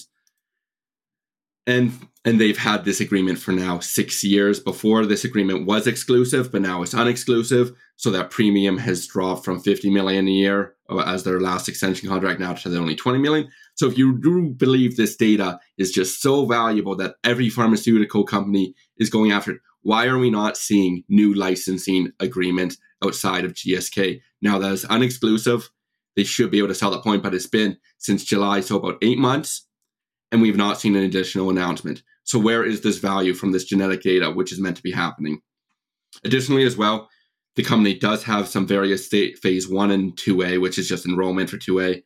And 1.66 1.92
and 2.24 2.40
they've 2.40 2.58
had 2.58 2.84
this 2.84 3.00
agreement 3.00 3.38
for 3.38 3.50
now 3.50 3.80
six 3.80 4.22
years. 4.22 4.60
Before 4.60 5.06
this 5.06 5.24
agreement 5.24 5.66
was 5.66 5.86
exclusive, 5.86 6.52
but 6.52 6.62
now 6.62 6.82
it's 6.82 6.94
unexclusive. 6.94 7.74
So 7.96 8.10
that 8.10 8.30
premium 8.30 8.78
has 8.78 9.06
dropped 9.06 9.44
from 9.44 9.60
50 9.60 9.90
million 9.90 10.28
a 10.28 10.30
year 10.30 10.74
uh, 10.88 10.98
as 10.98 11.24
their 11.24 11.40
last 11.40 11.68
extension 11.68 12.08
contract 12.08 12.38
now 12.38 12.52
to 12.52 12.76
only 12.76 12.94
20 12.94 13.18
million. 13.18 13.50
So 13.74 13.88
if 13.88 13.98
you 13.98 14.18
do 14.20 14.50
believe 14.50 14.96
this 14.96 15.16
data 15.16 15.58
is 15.78 15.90
just 15.90 16.22
so 16.22 16.46
valuable 16.46 16.94
that 16.96 17.16
every 17.24 17.48
pharmaceutical 17.48 18.24
company 18.24 18.74
is 18.98 19.10
going 19.10 19.32
after 19.32 19.52
it, 19.52 19.60
why 19.82 20.06
are 20.06 20.18
we 20.18 20.30
not 20.30 20.56
seeing 20.56 21.02
new 21.08 21.34
licensing 21.34 22.12
agreements 22.20 22.76
outside 23.04 23.44
of 23.44 23.54
GSK? 23.54 24.20
Now 24.40 24.58
that 24.58 24.72
is 24.72 24.84
unexclusive. 24.84 25.68
They 26.14 26.24
should 26.24 26.50
be 26.50 26.58
able 26.58 26.68
to 26.68 26.74
sell 26.74 26.90
that 26.92 27.02
point, 27.02 27.22
but 27.22 27.34
it's 27.34 27.46
been 27.46 27.78
since 27.98 28.22
July, 28.24 28.60
so 28.60 28.76
about 28.76 28.98
eight 29.02 29.18
months, 29.18 29.66
and 30.32 30.42
we've 30.42 30.56
not 30.56 30.80
seen 30.80 30.96
an 30.96 31.04
additional 31.04 31.50
announcement. 31.50 32.02
So 32.24 32.38
where 32.38 32.64
is 32.64 32.80
this 32.80 32.98
value 32.98 33.34
from 33.34 33.52
this 33.52 33.64
genetic 33.64 34.02
data, 34.02 34.30
which 34.30 34.50
is 34.50 34.60
meant 34.60 34.76
to 34.78 34.82
be 34.82 34.90
happening? 34.90 35.40
Additionally, 36.24 36.64
as 36.64 36.76
well, 36.76 37.08
the 37.54 37.62
company 37.62 37.94
does 37.94 38.24
have 38.24 38.48
some 38.48 38.66
various 38.66 39.04
state 39.04 39.38
phase 39.38 39.68
one 39.68 39.90
and 39.90 40.16
2A, 40.16 40.60
which 40.60 40.78
is 40.78 40.88
just 40.88 41.06
enrollment 41.06 41.50
for 41.50 41.58
2A 41.58 42.02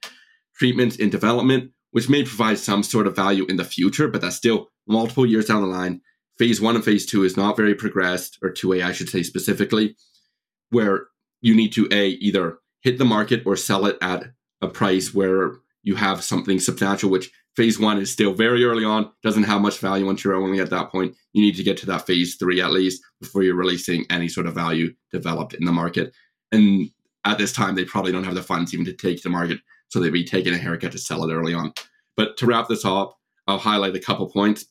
treatments 0.56 0.96
in 0.96 1.08
development, 1.08 1.70
which 1.92 2.08
may 2.08 2.24
provide 2.24 2.58
some 2.58 2.82
sort 2.82 3.06
of 3.06 3.14
value 3.14 3.46
in 3.46 3.56
the 3.56 3.64
future, 3.64 4.08
but 4.08 4.20
that's 4.20 4.36
still 4.36 4.68
multiple 4.88 5.24
years 5.24 5.46
down 5.46 5.62
the 5.62 5.68
line. 5.68 6.00
Phase 6.38 6.60
one 6.60 6.74
and 6.74 6.84
phase 6.84 7.06
two 7.06 7.22
is 7.22 7.36
not 7.36 7.56
very 7.56 7.74
progressed, 7.74 8.38
or 8.42 8.50
2A, 8.50 8.84
I 8.84 8.92
should 8.92 9.08
say 9.08 9.22
specifically, 9.22 9.96
where 10.70 11.06
you 11.40 11.54
need 11.54 11.72
to 11.74 11.88
A, 11.92 12.08
either 12.08 12.58
hit 12.80 12.98
the 12.98 13.04
market 13.04 13.42
or 13.46 13.56
sell 13.56 13.86
it 13.86 13.96
at 14.02 14.24
a 14.60 14.68
price 14.68 15.14
where 15.14 15.52
you 15.82 15.94
have 15.94 16.24
something 16.24 16.58
substantial, 16.58 17.10
which 17.10 17.30
phase 17.56 17.78
one 17.78 17.98
is 17.98 18.12
still 18.12 18.34
very 18.34 18.64
early 18.64 18.84
on, 18.84 19.10
doesn't 19.22 19.44
have 19.44 19.62
much 19.62 19.78
value 19.78 20.06
once 20.06 20.22
you're 20.22 20.34
only 20.34 20.60
at 20.60 20.70
that 20.70 20.90
point. 20.90 21.14
You 21.32 21.42
need 21.42 21.56
to 21.56 21.62
get 21.62 21.76
to 21.78 21.86
that 21.86 22.06
phase 22.06 22.36
three 22.36 22.60
at 22.60 22.70
least 22.70 23.02
before 23.20 23.42
you're 23.42 23.56
releasing 23.56 24.04
any 24.10 24.28
sort 24.28 24.46
of 24.46 24.54
value 24.54 24.94
developed 25.10 25.54
in 25.54 25.64
the 25.64 25.72
market. 25.72 26.12
And 26.52 26.90
at 27.24 27.38
this 27.38 27.52
time, 27.52 27.74
they 27.74 27.84
probably 27.84 28.12
don't 28.12 28.24
have 28.24 28.34
the 28.34 28.42
funds 28.42 28.72
even 28.72 28.84
to 28.86 28.92
take 28.92 29.22
the 29.22 29.30
market 29.30 29.58
so 29.88 30.00
they'd 30.00 30.12
be 30.12 30.24
taking 30.24 30.52
a 30.52 30.58
haircut 30.58 30.92
to 30.92 30.98
sell 30.98 31.28
it 31.28 31.32
early 31.32 31.54
on. 31.54 31.72
But 32.16 32.36
to 32.38 32.46
wrap 32.46 32.68
this 32.68 32.84
up, 32.84 33.16
I'll 33.46 33.58
highlight 33.58 33.96
a 33.96 34.00
couple 34.00 34.28
points. 34.28 34.66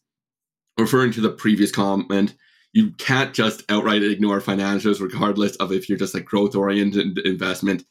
Referring 0.78 1.12
to 1.14 1.22
the 1.22 1.30
previous 1.30 1.72
comment, 1.72 2.36
you 2.74 2.92
can't 2.92 3.34
just 3.34 3.64
outright 3.70 4.04
ignore 4.04 4.42
financials, 4.42 5.00
regardless 5.00 5.56
of 5.58 5.72
if 5.72 5.88
you're 5.88 5.98
just 5.98 6.16
a 6.16 6.20
growth 6.20 6.56
oriented 6.56 7.18
investment 7.20 7.86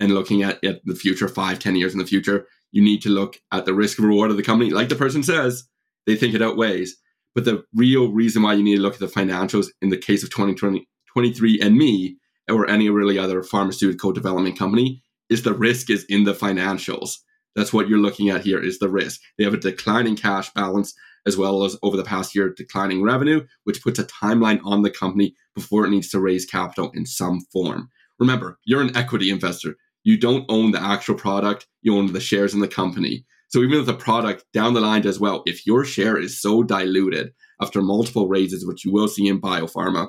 and 0.00 0.14
looking 0.14 0.42
at, 0.42 0.62
at 0.64 0.80
the 0.84 0.94
future, 0.94 1.28
five, 1.28 1.58
ten 1.58 1.76
years 1.76 1.92
in 1.92 1.98
the 1.98 2.06
future. 2.06 2.46
You 2.72 2.82
need 2.82 3.02
to 3.02 3.08
look 3.08 3.40
at 3.52 3.64
the 3.64 3.74
risk 3.74 3.98
reward 3.98 4.30
of 4.30 4.36
the 4.36 4.42
company. 4.42 4.70
Like 4.70 4.88
the 4.88 4.94
person 4.96 5.22
says, 5.22 5.64
they 6.06 6.16
think 6.16 6.34
it 6.34 6.42
outweighs. 6.42 6.96
But 7.34 7.44
the 7.44 7.64
real 7.74 8.10
reason 8.12 8.42
why 8.42 8.54
you 8.54 8.62
need 8.62 8.76
to 8.76 8.82
look 8.82 8.94
at 8.94 9.00
the 9.00 9.06
financials 9.06 9.68
in 9.80 9.90
the 9.90 9.96
case 9.96 10.22
of 10.22 10.30
2020, 10.30 10.88
23andMe 11.16 12.16
or 12.50 12.68
any 12.68 12.88
really 12.90 13.18
other 13.18 13.42
pharmaceutical 13.42 14.12
development 14.12 14.58
company 14.58 15.02
is 15.28 15.42
the 15.42 15.54
risk 15.54 15.90
is 15.90 16.04
in 16.04 16.24
the 16.24 16.32
financials. 16.32 17.18
That's 17.54 17.72
what 17.72 17.88
you're 17.88 17.98
looking 17.98 18.30
at 18.30 18.42
here 18.42 18.62
is 18.62 18.78
the 18.78 18.88
risk. 18.88 19.20
They 19.36 19.44
have 19.44 19.54
a 19.54 19.58
declining 19.58 20.16
cash 20.16 20.52
balance 20.54 20.94
as 21.26 21.36
well 21.36 21.64
as 21.64 21.76
over 21.82 21.96
the 21.96 22.04
past 22.04 22.34
year 22.34 22.48
declining 22.48 23.02
revenue, 23.02 23.46
which 23.64 23.82
puts 23.82 23.98
a 23.98 24.04
timeline 24.04 24.60
on 24.64 24.82
the 24.82 24.90
company 24.90 25.34
before 25.54 25.84
it 25.84 25.90
needs 25.90 26.08
to 26.10 26.20
raise 26.20 26.46
capital 26.46 26.90
in 26.94 27.04
some 27.04 27.40
form. 27.52 27.90
Remember, 28.18 28.58
you're 28.64 28.80
an 28.80 28.96
equity 28.96 29.30
investor. 29.30 29.76
You 30.08 30.16
don't 30.16 30.46
own 30.48 30.70
the 30.70 30.82
actual 30.82 31.16
product, 31.16 31.66
you 31.82 31.94
own 31.94 32.10
the 32.14 32.18
shares 32.18 32.54
in 32.54 32.60
the 32.60 32.66
company. 32.66 33.26
So 33.48 33.60
even 33.60 33.78
if 33.78 33.84
the 33.84 33.92
product 33.92 34.42
down 34.54 34.72
the 34.72 34.80
line 34.80 35.02
does 35.02 35.20
well, 35.20 35.42
if 35.44 35.66
your 35.66 35.84
share 35.84 36.16
is 36.16 36.40
so 36.40 36.62
diluted 36.62 37.34
after 37.60 37.82
multiple 37.82 38.26
raises, 38.26 38.66
which 38.66 38.86
you 38.86 38.90
will 38.90 39.08
see 39.08 39.28
in 39.28 39.38
biopharma, 39.38 40.08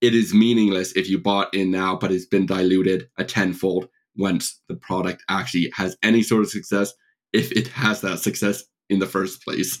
it 0.00 0.12
is 0.12 0.34
meaningless 0.34 0.90
if 0.96 1.08
you 1.08 1.20
bought 1.20 1.54
in 1.54 1.70
now, 1.70 1.94
but 1.94 2.10
it's 2.10 2.26
been 2.26 2.46
diluted 2.46 3.06
a 3.16 3.22
tenfold 3.22 3.88
once 4.16 4.60
the 4.68 4.74
product 4.74 5.22
actually 5.28 5.70
has 5.76 5.96
any 6.02 6.20
sort 6.20 6.42
of 6.42 6.50
success, 6.50 6.92
if 7.32 7.52
it 7.52 7.68
has 7.68 8.00
that 8.00 8.18
success 8.18 8.64
in 8.90 8.98
the 8.98 9.06
first 9.06 9.40
place. 9.44 9.78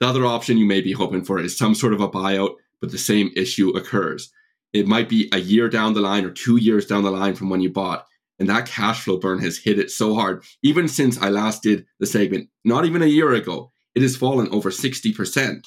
The 0.00 0.06
other 0.06 0.24
option 0.24 0.56
you 0.56 0.64
may 0.64 0.80
be 0.80 0.92
hoping 0.92 1.24
for 1.24 1.38
is 1.38 1.58
some 1.58 1.74
sort 1.74 1.92
of 1.92 2.00
a 2.00 2.08
buyout, 2.08 2.54
but 2.80 2.90
the 2.90 2.96
same 2.96 3.32
issue 3.36 3.68
occurs. 3.76 4.32
It 4.72 4.88
might 4.88 5.10
be 5.10 5.28
a 5.30 5.38
year 5.40 5.68
down 5.68 5.92
the 5.92 6.00
line 6.00 6.24
or 6.24 6.30
two 6.30 6.56
years 6.56 6.86
down 6.86 7.02
the 7.02 7.10
line 7.10 7.34
from 7.34 7.50
when 7.50 7.60
you 7.60 7.70
bought, 7.70 8.06
and 8.40 8.48
that 8.48 8.66
cash 8.66 9.02
flow 9.02 9.18
burn 9.18 9.38
has 9.40 9.58
hit 9.58 9.78
it 9.78 9.90
so 9.90 10.14
hard. 10.14 10.42
Even 10.62 10.88
since 10.88 11.20
I 11.20 11.28
last 11.28 11.62
did 11.62 11.84
the 12.00 12.06
segment, 12.06 12.48
not 12.64 12.86
even 12.86 13.02
a 13.02 13.06
year 13.06 13.32
ago, 13.34 13.70
it 13.94 14.02
has 14.02 14.16
fallen 14.16 14.48
over 14.48 14.70
60%. 14.70 15.66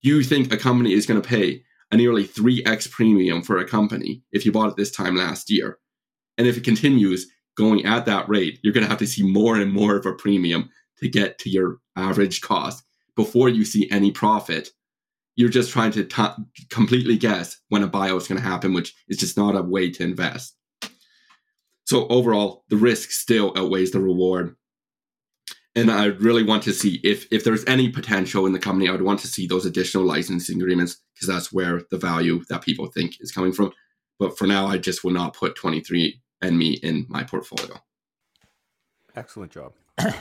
You 0.00 0.22
think 0.22 0.52
a 0.52 0.56
company 0.56 0.92
is 0.92 1.06
going 1.06 1.20
to 1.20 1.28
pay 1.28 1.64
a 1.90 1.96
nearly 1.96 2.24
3x 2.24 2.90
premium 2.90 3.42
for 3.42 3.58
a 3.58 3.66
company 3.66 4.22
if 4.30 4.46
you 4.46 4.52
bought 4.52 4.70
it 4.70 4.76
this 4.76 4.92
time 4.92 5.16
last 5.16 5.50
year? 5.50 5.78
And 6.38 6.46
if 6.46 6.56
it 6.56 6.62
continues 6.64 7.26
going 7.56 7.84
at 7.84 8.06
that 8.06 8.28
rate, 8.28 8.60
you're 8.62 8.72
going 8.72 8.84
to 8.84 8.90
have 8.90 9.00
to 9.00 9.06
see 9.06 9.24
more 9.24 9.56
and 9.56 9.72
more 9.72 9.96
of 9.96 10.06
a 10.06 10.12
premium 10.12 10.70
to 10.98 11.08
get 11.08 11.38
to 11.40 11.50
your 11.50 11.78
average 11.96 12.40
cost 12.40 12.84
before 13.16 13.48
you 13.48 13.64
see 13.64 13.90
any 13.90 14.12
profit. 14.12 14.70
you're 15.34 15.48
just 15.48 15.70
trying 15.70 15.92
to 15.92 16.04
t- 16.04 16.66
completely 16.68 17.16
guess 17.16 17.58
when 17.68 17.82
a 17.82 17.88
buyout 17.88 18.16
is 18.16 18.26
going 18.26 18.40
to 18.40 18.48
happen, 18.48 18.72
which 18.72 18.94
is 19.08 19.16
just 19.16 19.36
not 19.36 19.56
a 19.56 19.62
way 19.62 19.88
to 19.88 20.02
invest. 20.02 20.57
So 21.88 22.06
overall, 22.08 22.64
the 22.68 22.76
risk 22.76 23.12
still 23.12 23.50
outweighs 23.56 23.92
the 23.92 24.00
reward. 24.00 24.54
And 25.74 25.90
I 25.90 26.06
really 26.06 26.42
want 26.42 26.62
to 26.64 26.74
see 26.74 27.00
if 27.02 27.26
if 27.32 27.44
there's 27.44 27.64
any 27.64 27.88
potential 27.88 28.44
in 28.44 28.52
the 28.52 28.58
company, 28.58 28.90
I 28.90 28.92
would 28.92 29.00
want 29.00 29.20
to 29.20 29.26
see 29.26 29.46
those 29.46 29.64
additional 29.64 30.04
licensing 30.04 30.60
agreements 30.60 30.98
because 31.14 31.28
that's 31.28 31.50
where 31.50 31.80
the 31.90 31.96
value 31.96 32.44
that 32.50 32.60
people 32.60 32.88
think 32.88 33.14
is 33.20 33.32
coming 33.32 33.52
from. 33.52 33.72
But 34.18 34.36
for 34.36 34.46
now, 34.46 34.66
I 34.66 34.76
just 34.76 35.02
will 35.02 35.12
not 35.12 35.34
put 35.34 35.56
23 35.56 36.20
and 36.42 36.58
me 36.58 36.72
in 36.82 37.06
my 37.08 37.24
portfolio. 37.24 37.80
Excellent 39.16 39.50
job. 39.50 39.72
yeah, 39.98 40.12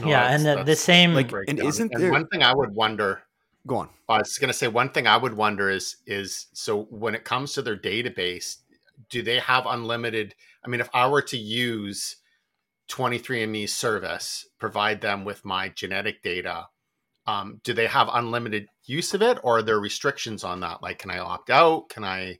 no, 0.00 0.08
yeah 0.08 0.34
and 0.34 0.44
the, 0.44 0.64
the, 0.64 0.74
same 0.74 1.14
like 1.14 1.32
and 1.46 1.60
isn't 1.60 1.92
there 1.96 2.10
one 2.10 2.26
thing 2.26 2.42
I 2.42 2.52
would 2.52 2.74
wonder 2.74 3.22
go 3.66 3.76
on. 3.76 3.88
I 4.08 4.18
was 4.18 4.36
going 4.38 4.48
to 4.48 4.54
say 4.54 4.68
one 4.68 4.90
thing 4.90 5.06
I 5.06 5.16
would 5.16 5.34
wonder 5.34 5.70
is 5.70 5.96
is 6.06 6.46
so 6.52 6.84
when 6.90 7.14
it 7.14 7.24
comes 7.24 7.52
to 7.54 7.62
their 7.62 7.76
database, 7.76 8.56
do 9.10 9.22
they 9.22 9.38
have 9.38 9.66
unlimited? 9.66 10.34
I 10.64 10.68
mean, 10.68 10.80
if 10.80 10.88
I 10.94 11.06
were 11.08 11.22
to 11.22 11.36
use 11.36 12.16
23andMe 12.90 13.68
service, 13.68 14.46
provide 14.58 15.00
them 15.00 15.24
with 15.24 15.44
my 15.44 15.68
genetic 15.70 16.22
data, 16.22 16.66
um, 17.26 17.60
do 17.64 17.72
they 17.72 17.86
have 17.86 18.10
unlimited 18.12 18.68
use 18.84 19.14
of 19.14 19.22
it, 19.22 19.38
or 19.42 19.58
are 19.58 19.62
there 19.62 19.80
restrictions 19.80 20.44
on 20.44 20.60
that? 20.60 20.82
Like, 20.82 20.98
can 20.98 21.10
I 21.10 21.18
opt 21.18 21.50
out? 21.50 21.88
Can 21.88 22.04
I 22.04 22.38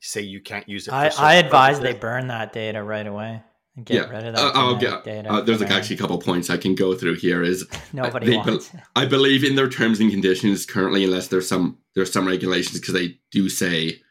say 0.00 0.20
you 0.20 0.40
can't 0.40 0.68
use 0.68 0.86
it? 0.86 0.92
I, 0.92 1.10
I 1.18 1.34
advise 1.34 1.78
purposes? 1.78 1.94
they 1.94 2.00
burn 2.00 2.28
that 2.28 2.52
data 2.52 2.82
right 2.82 3.06
away. 3.06 3.42
And 3.74 3.86
get 3.86 3.94
yeah. 3.94 4.14
rid 4.14 4.26
of 4.26 4.36
that. 4.36 4.44
Uh, 4.44 4.52
I'll 4.54 4.76
get. 4.76 5.26
Uh, 5.26 5.40
there's 5.40 5.60
like 5.60 5.70
actually 5.70 5.96
a 5.96 5.98
couple 5.98 6.18
points 6.18 6.50
I 6.50 6.58
can 6.58 6.74
go 6.74 6.94
through 6.94 7.14
here. 7.14 7.42
Is 7.42 7.66
nobody 7.92 8.36
wants. 8.36 8.68
Be, 8.68 8.78
I 8.94 9.06
believe 9.06 9.44
in 9.44 9.56
their 9.56 9.68
terms 9.68 9.98
and 9.98 10.10
conditions 10.10 10.66
currently, 10.66 11.04
unless 11.04 11.28
there's 11.28 11.48
some 11.48 11.78
there's 11.94 12.12
some 12.12 12.26
regulations 12.26 12.78
because 12.78 12.92
they 12.92 13.18
do 13.30 13.48
say 13.48 14.02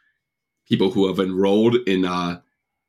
people 0.72 0.90
who 0.90 1.06
have 1.08 1.20
enrolled 1.20 1.76
in 1.86 2.06
uh, 2.06 2.40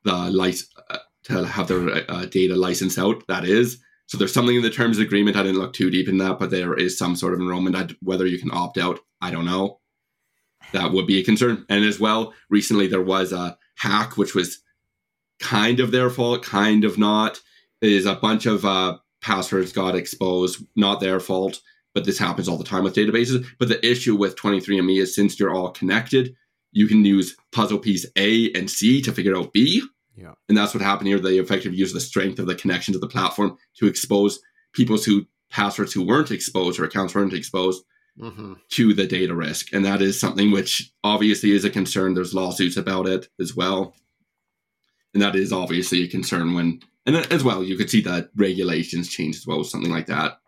the 0.05 0.31
license 0.31 0.71
uh, 0.89 0.99
to 1.25 1.45
have 1.45 1.67
their 1.67 2.09
uh, 2.09 2.27
data 2.27 2.55
licensed 2.55 2.97
out. 2.97 3.27
That 3.27 3.45
is. 3.45 3.79
So 4.07 4.17
there's 4.17 4.33
something 4.33 4.55
in 4.55 4.63
the 4.63 4.71
terms 4.71 4.99
of 4.99 5.05
agreement. 5.05 5.37
I 5.37 5.43
didn't 5.43 5.59
look 5.59 5.73
too 5.73 5.91
deep 5.91 6.09
in 6.09 6.19
that, 6.19 6.39
but 6.39 6.51
there 6.51 6.75
is 6.75 6.97
some 6.97 7.17
sort 7.17 7.35
of 7.35 7.41
enrollment. 7.41 7.75
I'd, 7.75 7.97
whether 8.01 8.25
you 8.27 8.39
can 8.39 8.53
opt 8.53 8.79
out, 8.79 9.01
I 9.21 9.33
don't 9.33 9.45
know. 9.45 9.81
That 10.73 10.93
would 10.93 11.09
be 11.09 11.19
a 11.19 11.25
concern. 11.25 11.67
And 11.69 11.85
as 11.85 11.99
well, 11.99 12.33
recently 12.49 12.87
there 12.87 13.03
was 13.03 13.33
a 13.33 13.59
hack, 13.77 14.17
which 14.17 14.35
was 14.35 14.61
kind 15.41 15.81
of 15.81 15.91
their 15.91 16.09
fault, 16.09 16.45
kind 16.45 16.85
of 16.85 16.99
not. 16.99 17.41
Is 17.81 18.07
a 18.07 18.15
bunch 18.15 18.47
of 18.47 18.65
uh, 18.65 18.99
passwords 19.23 19.73
got 19.73 19.97
exposed, 19.97 20.65
not 20.77 21.01
their 21.01 21.19
fault, 21.19 21.61
but 21.95 22.05
this 22.05 22.19
happens 22.19 22.49
all 22.49 22.59
the 22.59 22.63
time 22.63 22.85
with 22.85 22.95
databases. 22.95 23.45
But 23.59 23.69
the 23.69 23.85
issue 23.85 24.15
with 24.15 24.37
23andMe 24.37 25.01
is 25.01 25.17
since 25.17 25.41
you're 25.41 25.53
all 25.53 25.71
connected, 25.71 26.37
you 26.73 26.87
can 26.87 27.05
use 27.05 27.37
puzzle 27.53 27.79
piece 27.79 28.07
A 28.17 28.53
and 28.53 28.71
C 28.71 29.01
to 29.03 29.13
figure 29.13 29.37
out 29.37 29.53
B. 29.53 29.83
Yeah. 30.17 30.33
And 30.49 30.59
that's 30.59 30.75
what 30.75 30.83
happened 30.83 31.09
here. 31.09 31.19
They 31.19 31.39
effectively 31.39 31.79
used 31.79 31.95
the 31.95 32.01
strength 32.01 32.39
of 32.39 32.47
the 32.47 32.55
connection 32.55 32.93
to 32.93 32.99
the 32.99 33.09
platform 33.09 33.57
to 33.79 33.87
expose 33.87 34.41
people's 34.73 35.05
who 35.05 35.27
passwords 35.51 35.93
who 35.93 36.05
weren't 36.05 36.31
exposed 36.31 36.79
or 36.79 36.85
accounts 36.85 37.15
weren't 37.15 37.33
exposed 37.33 37.85
mm-hmm. 38.19 38.55
to 38.71 38.95
the 38.95 39.07
data 39.07 39.35
risk. 39.35 39.73
And 39.73 39.85
that 39.85 40.03
is 40.03 40.19
something 40.19 40.51
which 40.51 40.93
obviously 41.05 41.53
is 41.53 41.65
a 41.65 41.71
concern. 41.71 42.15
There's 42.15 42.35
lawsuits 42.35 42.77
about 42.77 43.07
it 43.07 43.29
as 43.41 43.55
well 43.55 43.95
and 45.15 45.23
that 45.23 45.37
is 45.37 45.53
obviously 45.53 46.03
a 46.03 46.09
concern 46.09 46.55
when 46.55 46.81
and 47.07 47.17
as 47.17 47.45
well 47.45 47.63
you 47.63 47.77
could 47.77 47.91
see 47.91 48.01
that 48.03 48.31
regulations 48.37 49.09
change 49.09 49.37
as 49.37 49.47
well 49.47 49.65
something 49.65 49.91
like 49.91 50.07
that 50.07 50.39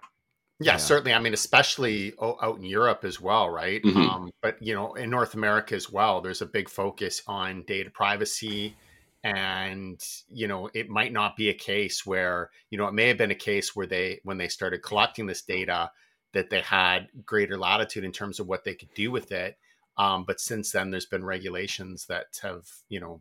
yeah, 0.60 0.72
yeah, 0.72 0.76
certainly 0.76 1.12
i 1.12 1.18
mean 1.18 1.34
especially 1.34 2.12
out 2.20 2.56
in 2.56 2.64
europe 2.64 3.04
as 3.04 3.20
well 3.20 3.50
right 3.50 3.82
mm-hmm. 3.82 4.00
um, 4.00 4.30
but 4.42 4.60
you 4.60 4.74
know 4.74 4.94
in 4.94 5.10
north 5.10 5.34
america 5.34 5.74
as 5.74 5.90
well 5.90 6.20
there's 6.20 6.42
a 6.42 6.46
big 6.46 6.68
focus 6.68 7.22
on 7.26 7.62
data 7.66 7.90
privacy 7.90 8.76
and 9.24 10.00
you 10.28 10.46
know 10.46 10.68
it 10.74 10.88
might 10.88 11.12
not 11.12 11.36
be 11.36 11.48
a 11.48 11.54
case 11.54 12.04
where 12.06 12.50
you 12.70 12.78
know 12.78 12.86
it 12.86 12.94
may 12.94 13.08
have 13.08 13.18
been 13.18 13.30
a 13.30 13.36
case 13.36 13.74
where 13.74 13.86
they 13.86 14.20
when 14.24 14.38
they 14.38 14.48
started 14.48 14.82
collecting 14.82 15.26
this 15.26 15.42
data 15.42 15.90
that 16.32 16.50
they 16.50 16.60
had 16.60 17.08
greater 17.24 17.56
latitude 17.56 18.04
in 18.04 18.12
terms 18.12 18.38
of 18.38 18.46
what 18.46 18.64
they 18.64 18.74
could 18.74 18.92
do 18.94 19.10
with 19.10 19.32
it 19.32 19.56
um, 19.96 20.24
but 20.24 20.40
since 20.40 20.72
then 20.72 20.90
there's 20.90 21.06
been 21.06 21.24
regulations 21.24 22.06
that 22.06 22.38
have 22.42 22.66
you 22.88 23.00
know 23.00 23.20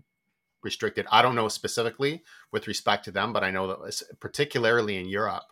restricted. 0.64 1.06
I 1.12 1.22
don't 1.22 1.36
know 1.36 1.48
specifically 1.48 2.24
with 2.52 2.68
respect 2.68 3.06
to 3.06 3.12
them, 3.12 3.34
but 3.34 3.44
I 3.44 3.52
know 3.52 3.68
that 3.68 4.02
particularly 4.20 4.98
in 4.98 5.08
Europe, 5.08 5.44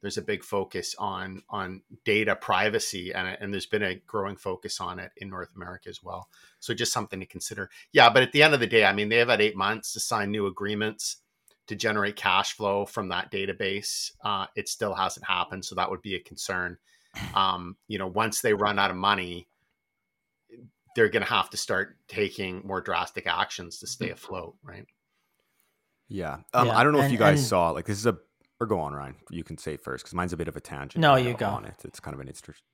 there's 0.00 0.18
a 0.18 0.22
big 0.22 0.44
focus 0.44 0.94
on 0.98 1.42
on 1.48 1.82
data 2.04 2.36
privacy, 2.36 3.12
and 3.12 3.36
and 3.40 3.52
there's 3.52 3.66
been 3.66 3.82
a 3.82 3.96
growing 4.06 4.36
focus 4.36 4.80
on 4.80 4.98
it 4.98 5.10
in 5.16 5.30
North 5.30 5.50
America 5.56 5.88
as 5.88 6.02
well. 6.02 6.28
So 6.60 6.74
just 6.74 6.92
something 6.92 7.20
to 7.20 7.26
consider. 7.26 7.70
Yeah, 7.92 8.10
but 8.10 8.22
at 8.22 8.32
the 8.32 8.42
end 8.42 8.54
of 8.54 8.60
the 8.60 8.66
day, 8.66 8.84
I 8.84 8.92
mean, 8.92 9.08
they 9.08 9.16
have 9.16 9.28
had 9.28 9.40
eight 9.40 9.56
months 9.56 9.92
to 9.94 10.00
sign 10.00 10.30
new 10.30 10.46
agreements 10.46 11.18
to 11.66 11.76
generate 11.76 12.16
cash 12.16 12.52
flow 12.52 12.86
from 12.86 13.08
that 13.08 13.30
database. 13.30 14.12
Uh, 14.24 14.46
it 14.56 14.68
still 14.68 14.94
hasn't 14.94 15.26
happened, 15.26 15.64
so 15.64 15.74
that 15.74 15.90
would 15.90 16.02
be 16.02 16.14
a 16.14 16.20
concern. 16.20 16.78
Um, 17.34 17.76
you 17.88 17.98
know, 17.98 18.06
once 18.06 18.40
they 18.40 18.54
run 18.54 18.78
out 18.78 18.90
of 18.90 18.96
money, 18.96 19.48
they're 20.94 21.08
going 21.08 21.24
to 21.24 21.28
have 21.30 21.50
to 21.50 21.56
start 21.56 21.96
taking 22.08 22.62
more 22.64 22.80
drastic 22.80 23.26
actions 23.26 23.78
to 23.78 23.86
stay 23.86 24.10
afloat, 24.10 24.54
right? 24.62 24.86
Yeah. 26.08 26.38
Um, 26.54 26.68
yeah. 26.68 26.76
I 26.76 26.84
don't 26.84 26.92
know 26.92 27.00
and, 27.00 27.06
if 27.06 27.12
you 27.12 27.18
guys 27.18 27.40
and, 27.40 27.48
saw 27.48 27.70
like 27.70 27.84
this 27.84 27.98
is 27.98 28.06
a 28.06 28.18
or 28.60 28.66
go 28.66 28.80
on, 28.80 28.92
Ryan. 28.92 29.16
You 29.30 29.44
can 29.44 29.58
say 29.58 29.76
first 29.76 30.04
because 30.04 30.14
mine's 30.14 30.32
a 30.32 30.36
bit 30.36 30.48
of 30.48 30.56
a 30.56 30.60
tangent. 30.60 31.00
No, 31.00 31.16
you 31.16 31.34
go 31.34 31.46
on 31.46 31.64
it. 31.64 31.76
It's 31.84 32.00
kind 32.00 32.14
of 32.14 32.20
an 32.20 32.28
interesting. 32.28 32.64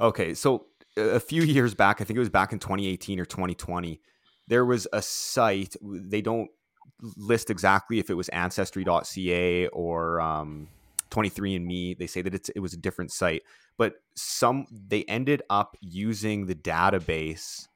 Okay, 0.00 0.34
so 0.34 0.66
a 0.96 1.20
few 1.20 1.42
years 1.42 1.74
back, 1.74 2.00
I 2.00 2.04
think 2.04 2.16
it 2.16 2.20
was 2.20 2.30
back 2.30 2.52
in 2.52 2.58
2018 2.58 3.20
or 3.20 3.24
2020, 3.24 4.00
there 4.48 4.64
was 4.64 4.86
a 4.92 5.02
site. 5.02 5.76
They 5.82 6.22
don't 6.22 6.50
list 7.16 7.50
exactly 7.50 7.98
if 7.98 8.10
it 8.10 8.14
was 8.14 8.28
Ancestry.ca 8.30 9.68
or 9.68 10.20
um, 10.20 10.68
23andMe. 11.10 11.98
They 11.98 12.06
say 12.06 12.22
that 12.22 12.34
it's 12.34 12.48
it 12.50 12.60
was 12.60 12.72
a 12.72 12.78
different 12.78 13.12
site, 13.12 13.42
but 13.76 13.94
some 14.14 14.66
they 14.70 15.04
ended 15.04 15.42
up 15.50 15.76
using 15.80 16.46
the 16.46 16.54
database 16.54 17.68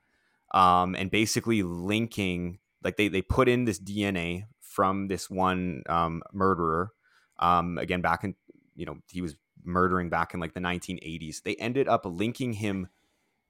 um, 0.54 0.94
and 0.94 1.10
basically 1.10 1.62
linking 1.62 2.58
like 2.82 2.96
they 2.96 3.08
they 3.08 3.22
put 3.22 3.48
in 3.48 3.64
this 3.64 3.78
DNA 3.78 4.44
from 4.60 5.08
this 5.08 5.30
one 5.30 5.82
um, 5.88 6.22
murderer 6.32 6.92
um, 7.43 7.76
again 7.76 8.01
back 8.01 8.24
in 8.24 8.34
you 8.74 8.86
know 8.86 8.97
he 9.11 9.20
was 9.20 9.36
murdering 9.64 10.09
back 10.09 10.32
in 10.32 10.40
like 10.40 10.55
the 10.55 10.61
1980s. 10.61 11.43
They 11.43 11.55
ended 11.57 11.88
up 11.88 12.03
linking 12.05 12.55
him 12.55 12.88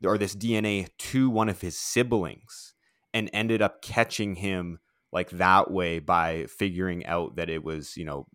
or 0.05 0.19
this 0.19 0.35
DNA 0.35 0.89
to 0.99 1.31
one 1.31 1.49
of 1.49 1.61
his 1.61 1.79
siblings 1.79 2.75
and 3.15 3.31
ended 3.33 3.63
up 3.63 3.83
catching 3.83 4.37
him 4.37 4.79
like 5.13 5.31
that 5.31 5.71
way 5.71 5.99
by 5.99 6.47
figuring 6.47 7.07
out 7.07 7.37
that 7.37 7.51
it 7.51 7.63
was 7.63 7.97
you 7.97 8.05
know 8.05 8.27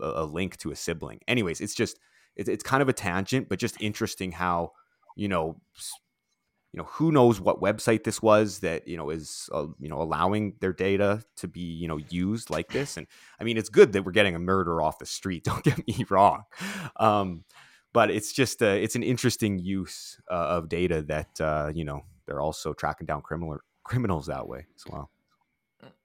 a, 0.00 0.22
a 0.22 0.24
link 0.24 0.56
to 0.58 0.70
a 0.70 0.76
sibling. 0.76 1.20
Anyways, 1.26 1.60
it's 1.60 1.74
just 1.74 1.98
it's, 2.36 2.48
it's 2.48 2.62
kind 2.62 2.82
of 2.82 2.88
a 2.88 2.92
tangent, 2.92 3.48
but 3.48 3.58
just 3.58 3.80
interesting 3.80 4.32
how 4.32 4.72
you 5.16 5.28
know 5.28 5.60
you 6.76 6.82
know 6.82 6.88
who 6.92 7.10
knows 7.10 7.40
what 7.40 7.60
website 7.60 8.04
this 8.04 8.20
was 8.20 8.58
that 8.58 8.86
you 8.86 8.96
know 8.98 9.08
is 9.08 9.48
uh, 9.52 9.66
you 9.80 9.88
know 9.88 10.00
allowing 10.00 10.54
their 10.60 10.74
data 10.74 11.24
to 11.36 11.48
be 11.48 11.60
you 11.60 11.88
know 11.88 11.96
used 12.10 12.50
like 12.50 12.68
this 12.68 12.98
and 12.98 13.06
i 13.40 13.44
mean 13.44 13.56
it's 13.56 13.70
good 13.70 13.92
that 13.92 14.04
we're 14.04 14.12
getting 14.12 14.36
a 14.36 14.38
murder 14.38 14.82
off 14.82 14.98
the 14.98 15.06
street 15.06 15.42
don't 15.44 15.64
get 15.64 15.86
me 15.88 16.04
wrong 16.10 16.44
um, 16.96 17.44
but 17.92 18.10
it's 18.10 18.32
just 18.32 18.62
uh, 18.62 18.66
it's 18.66 18.94
an 18.94 19.02
interesting 19.02 19.58
use 19.58 20.20
uh, 20.30 20.34
of 20.34 20.68
data 20.68 21.02
that 21.02 21.40
uh, 21.40 21.72
you 21.74 21.84
know 21.84 22.02
they're 22.26 22.40
also 22.40 22.74
tracking 22.74 23.06
down 23.06 23.22
criminal 23.22 23.56
criminals 23.82 24.26
that 24.26 24.46
way 24.46 24.66
as 24.76 24.84
well 24.86 25.10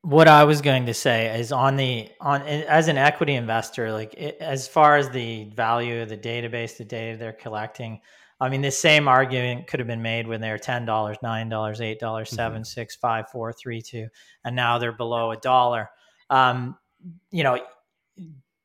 what 0.04 0.28
I 0.28 0.46
was 0.46 0.62
going 0.62 0.88
to 0.88 0.94
say 0.94 1.40
is 1.40 1.52
on 1.52 1.76
the 1.76 2.10
on 2.20 2.42
as 2.42 2.88
an 2.88 2.98
equity 2.98 3.36
investor, 3.36 3.92
like 3.92 4.14
it, 4.16 4.38
as 4.40 4.68
far 4.68 4.98
as 4.98 5.10
the 5.12 5.46
value 5.46 6.02
of 6.02 6.10
the 6.10 6.18
database, 6.18 6.78
the 6.78 6.86
data 6.86 7.18
they're 7.18 7.34
collecting. 7.34 8.02
I 8.42 8.50
mean, 8.50 8.62
the 8.62 8.72
same 8.72 9.08
argument 9.08 9.68
could 9.68 9.80
have 9.80 9.88
been 9.88 10.02
made 10.02 10.28
when 10.28 10.42
they 10.42 10.50
were 10.50 10.58
ten 10.58 10.84
dollars, 10.84 11.18
nine 11.22 11.48
dollars, 11.48 11.80
eight 11.80 12.00
dollars, 12.00 12.30
mm-hmm. 12.30 12.36
seven, 12.38 12.66
six, 12.66 12.96
five, 12.96 13.30
four, 13.30 13.54
three, 13.54 13.82
two, 13.82 14.08
and 14.44 14.56
now 14.56 14.80
they're 14.80 14.92
below 14.92 15.32
a 15.32 15.38
dollar. 15.38 15.90
Um, 16.32 16.76
you 17.30 17.44
know, 17.44 17.60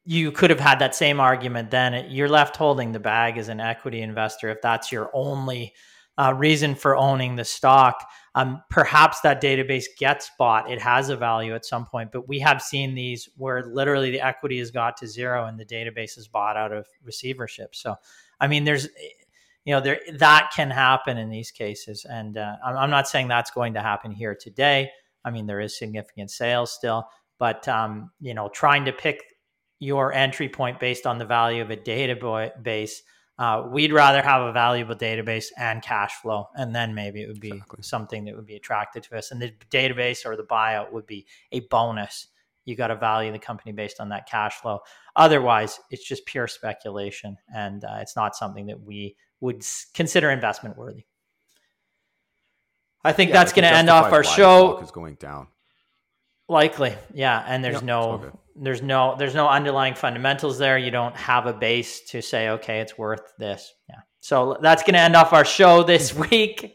you 0.06 0.32
could 0.32 0.50
have 0.50 0.60
had 0.60 0.78
that 0.78 0.94
same 0.94 1.20
argument 1.20 1.70
then. 1.70 2.10
You're 2.10 2.28
left 2.28 2.56
holding 2.56 2.92
the 2.92 3.00
bag 3.00 3.36
as 3.36 3.48
an 3.48 3.60
equity 3.60 4.00
investor 4.00 4.48
if 4.48 4.62
that's 4.62 4.90
your 4.90 5.10
only 5.12 5.74
uh, 6.16 6.32
reason 6.34 6.74
for 6.74 6.96
owning 6.96 7.36
the 7.36 7.44
stock. 7.44 8.08
Um, 8.34 8.62
perhaps 8.70 9.20
that 9.22 9.42
database 9.42 9.86
gets 9.98 10.30
bought. 10.38 10.70
It 10.70 10.80
has 10.80 11.08
a 11.10 11.16
value 11.16 11.54
at 11.54 11.66
some 11.66 11.84
point, 11.84 12.12
but 12.12 12.28
we 12.28 12.38
have 12.38 12.62
seen 12.62 12.94
these 12.94 13.28
where 13.36 13.64
literally 13.64 14.10
the 14.10 14.20
equity 14.20 14.58
has 14.58 14.70
got 14.70 14.96
to 14.98 15.06
zero 15.06 15.46
and 15.46 15.58
the 15.58 15.66
database 15.66 16.16
is 16.16 16.28
bought 16.28 16.56
out 16.56 16.72
of 16.72 16.86
receivership. 17.02 17.74
So, 17.74 17.96
I 18.40 18.46
mean, 18.46 18.64
there's, 18.64 18.88
you 19.66 19.72
know, 19.72 19.80
there 19.80 20.00
that 20.14 20.52
can 20.54 20.70
happen 20.70 21.18
in 21.18 21.28
these 21.28 21.50
cases, 21.50 22.06
and 22.08 22.38
uh, 22.38 22.54
I'm, 22.64 22.76
I'm, 22.76 22.90
not 22.90 23.08
saying 23.08 23.26
that's 23.26 23.50
going 23.50 23.74
to 23.74 23.82
happen 23.82 24.12
here 24.12 24.34
today. 24.34 24.90
I 25.24 25.32
mean, 25.32 25.46
there 25.46 25.60
is 25.60 25.76
significant 25.76 26.30
sales 26.30 26.70
still, 26.70 27.08
but 27.40 27.66
um, 27.66 28.12
you 28.20 28.32
know, 28.32 28.48
trying 28.48 28.84
to 28.84 28.92
pick 28.92 29.24
your 29.80 30.12
entry 30.12 30.48
point 30.48 30.78
based 30.78 31.04
on 31.04 31.18
the 31.18 31.26
value 31.26 31.60
of 31.60 31.70
a 31.70 31.76
database 31.76 33.02
Uh, 33.38 33.68
we'd 33.70 33.92
rather 33.92 34.22
have 34.22 34.40
a 34.40 34.52
valuable 34.52 34.94
database 34.94 35.48
and 35.58 35.82
cash 35.82 36.14
flow, 36.22 36.48
and 36.54 36.74
then 36.74 36.94
maybe 36.94 37.20
it 37.20 37.26
would 37.28 37.40
be 37.40 37.48
Exactly. 37.48 37.82
something 37.82 38.24
that 38.24 38.34
would 38.34 38.46
be 38.46 38.56
attracted 38.56 39.02
to 39.02 39.18
us. 39.18 39.30
And 39.30 39.42
the 39.42 39.52
database 39.70 40.24
or 40.24 40.36
the 40.36 40.44
buyout 40.44 40.92
would 40.92 41.06
be 41.06 41.26
a 41.52 41.60
bonus. 41.68 42.28
You 42.66 42.76
got 42.76 42.88
to 42.88 42.96
value 42.96 43.32
the 43.32 43.38
company 43.38 43.72
based 43.72 44.00
on 44.00 44.10
that 44.10 44.28
cash 44.28 44.56
flow. 44.56 44.80
Otherwise, 45.14 45.80
it's 45.90 46.06
just 46.06 46.26
pure 46.26 46.46
speculation, 46.46 47.38
and 47.54 47.82
uh, 47.84 47.98
it's 48.00 48.14
not 48.16 48.36
something 48.36 48.66
that 48.66 48.80
we 48.82 49.16
would 49.40 49.64
consider 49.94 50.30
investment 50.30 50.76
worthy. 50.76 51.04
I 53.04 53.12
think 53.12 53.30
Yeah, 53.30 53.36
that's 53.38 53.52
going 53.52 53.62
to 53.62 53.72
end 53.72 53.88
off 53.88 54.12
our 54.12 54.24
show. 54.24 54.72
stock 54.72 54.82
is 54.82 54.90
going 54.90 55.14
down. 55.14 55.46
Likely, 56.48 56.94
yeah. 57.14 57.44
And 57.46 57.64
there's 57.64 57.74
Yep, 57.74 57.82
no, 57.84 58.32
there's 58.56 58.82
no, 58.82 59.16
there's 59.16 59.34
no 59.34 59.48
underlying 59.48 59.94
fundamentals 59.94 60.58
there. 60.58 60.76
You 60.78 60.90
don't 60.90 61.16
have 61.16 61.46
a 61.46 61.52
base 61.52 62.00
to 62.10 62.20
say, 62.20 62.48
okay, 62.50 62.80
it's 62.80 62.98
worth 62.98 63.32
this. 63.38 63.72
Yeah. 63.88 64.00
So 64.20 64.58
that's 64.60 64.82
going 64.82 64.94
to 64.94 65.00
end 65.00 65.14
off 65.14 65.32
our 65.32 65.44
show 65.44 65.82
this 65.82 66.14
week. 66.30 66.74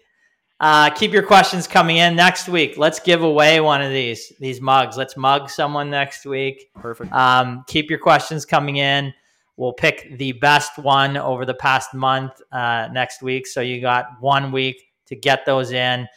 Uh, 0.62 0.92
keep 0.92 1.12
your 1.12 1.24
questions 1.24 1.68
coming 1.68 1.98
in 1.98 2.16
next 2.16 2.48
week. 2.48 2.78
Let's 2.78 3.00
give 3.00 3.24
away 3.24 3.60
one 3.62 3.82
of 3.82 3.90
these 3.90 4.32
these 4.40 4.62
mugs. 4.62 4.96
Let's 4.96 5.18
mug 5.18 5.50
someone 5.50 5.90
next 5.90 6.24
week. 6.24 6.70
Perfect. 6.76 7.12
Um, 7.12 7.64
keep 7.68 7.90
your 7.90 7.98
questions 7.98 8.46
coming 8.46 8.78
in. 8.78 9.12
We'll 9.58 9.74
pick 9.74 10.20
the 10.20 10.34
best 10.34 10.78
one 10.78 11.18
over 11.18 11.46
the 11.46 11.56
past 11.56 11.96
month 11.96 12.40
uh, 12.52 12.90
next 12.92 13.24
week. 13.24 13.48
So 13.48 13.62
you 13.62 13.82
got 13.82 14.06
one 14.20 14.52
week 14.52 14.84
to 15.08 15.16
get 15.16 15.48
those 15.48 15.72
in. 15.72 16.08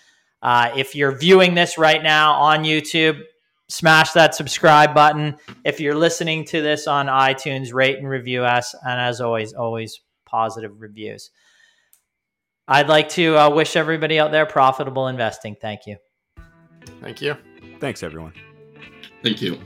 Uh, 0.42 0.70
if 0.76 0.94
you're 0.94 1.16
viewing 1.16 1.54
this 1.54 1.78
right 1.78 2.02
now 2.02 2.34
on 2.34 2.64
YouTube, 2.64 3.18
smash 3.68 4.12
that 4.12 4.34
subscribe 4.34 4.94
button. 4.94 5.36
If 5.64 5.80
you're 5.80 5.94
listening 5.94 6.44
to 6.46 6.60
this 6.60 6.86
on 6.86 7.06
iTunes, 7.06 7.72
rate 7.72 7.96
and 7.96 8.06
review 8.06 8.44
us. 8.44 8.74
And 8.86 9.00
as 9.00 9.22
always, 9.22 9.54
always 9.54 10.00
positive 10.26 10.82
reviews. 10.82 11.30
I'd 12.66 12.88
like 12.88 13.10
to 13.10 13.36
uh, 13.36 13.50
wish 13.50 13.76
everybody 13.76 14.18
out 14.18 14.32
there 14.32 14.46
profitable 14.46 15.08
investing. 15.08 15.56
Thank 15.60 15.86
you. 15.86 15.96
Thank 17.00 17.20
you. 17.20 17.36
Thanks, 17.80 18.02
everyone. 18.02 18.32
Thank 19.22 19.42
you. 19.42 19.58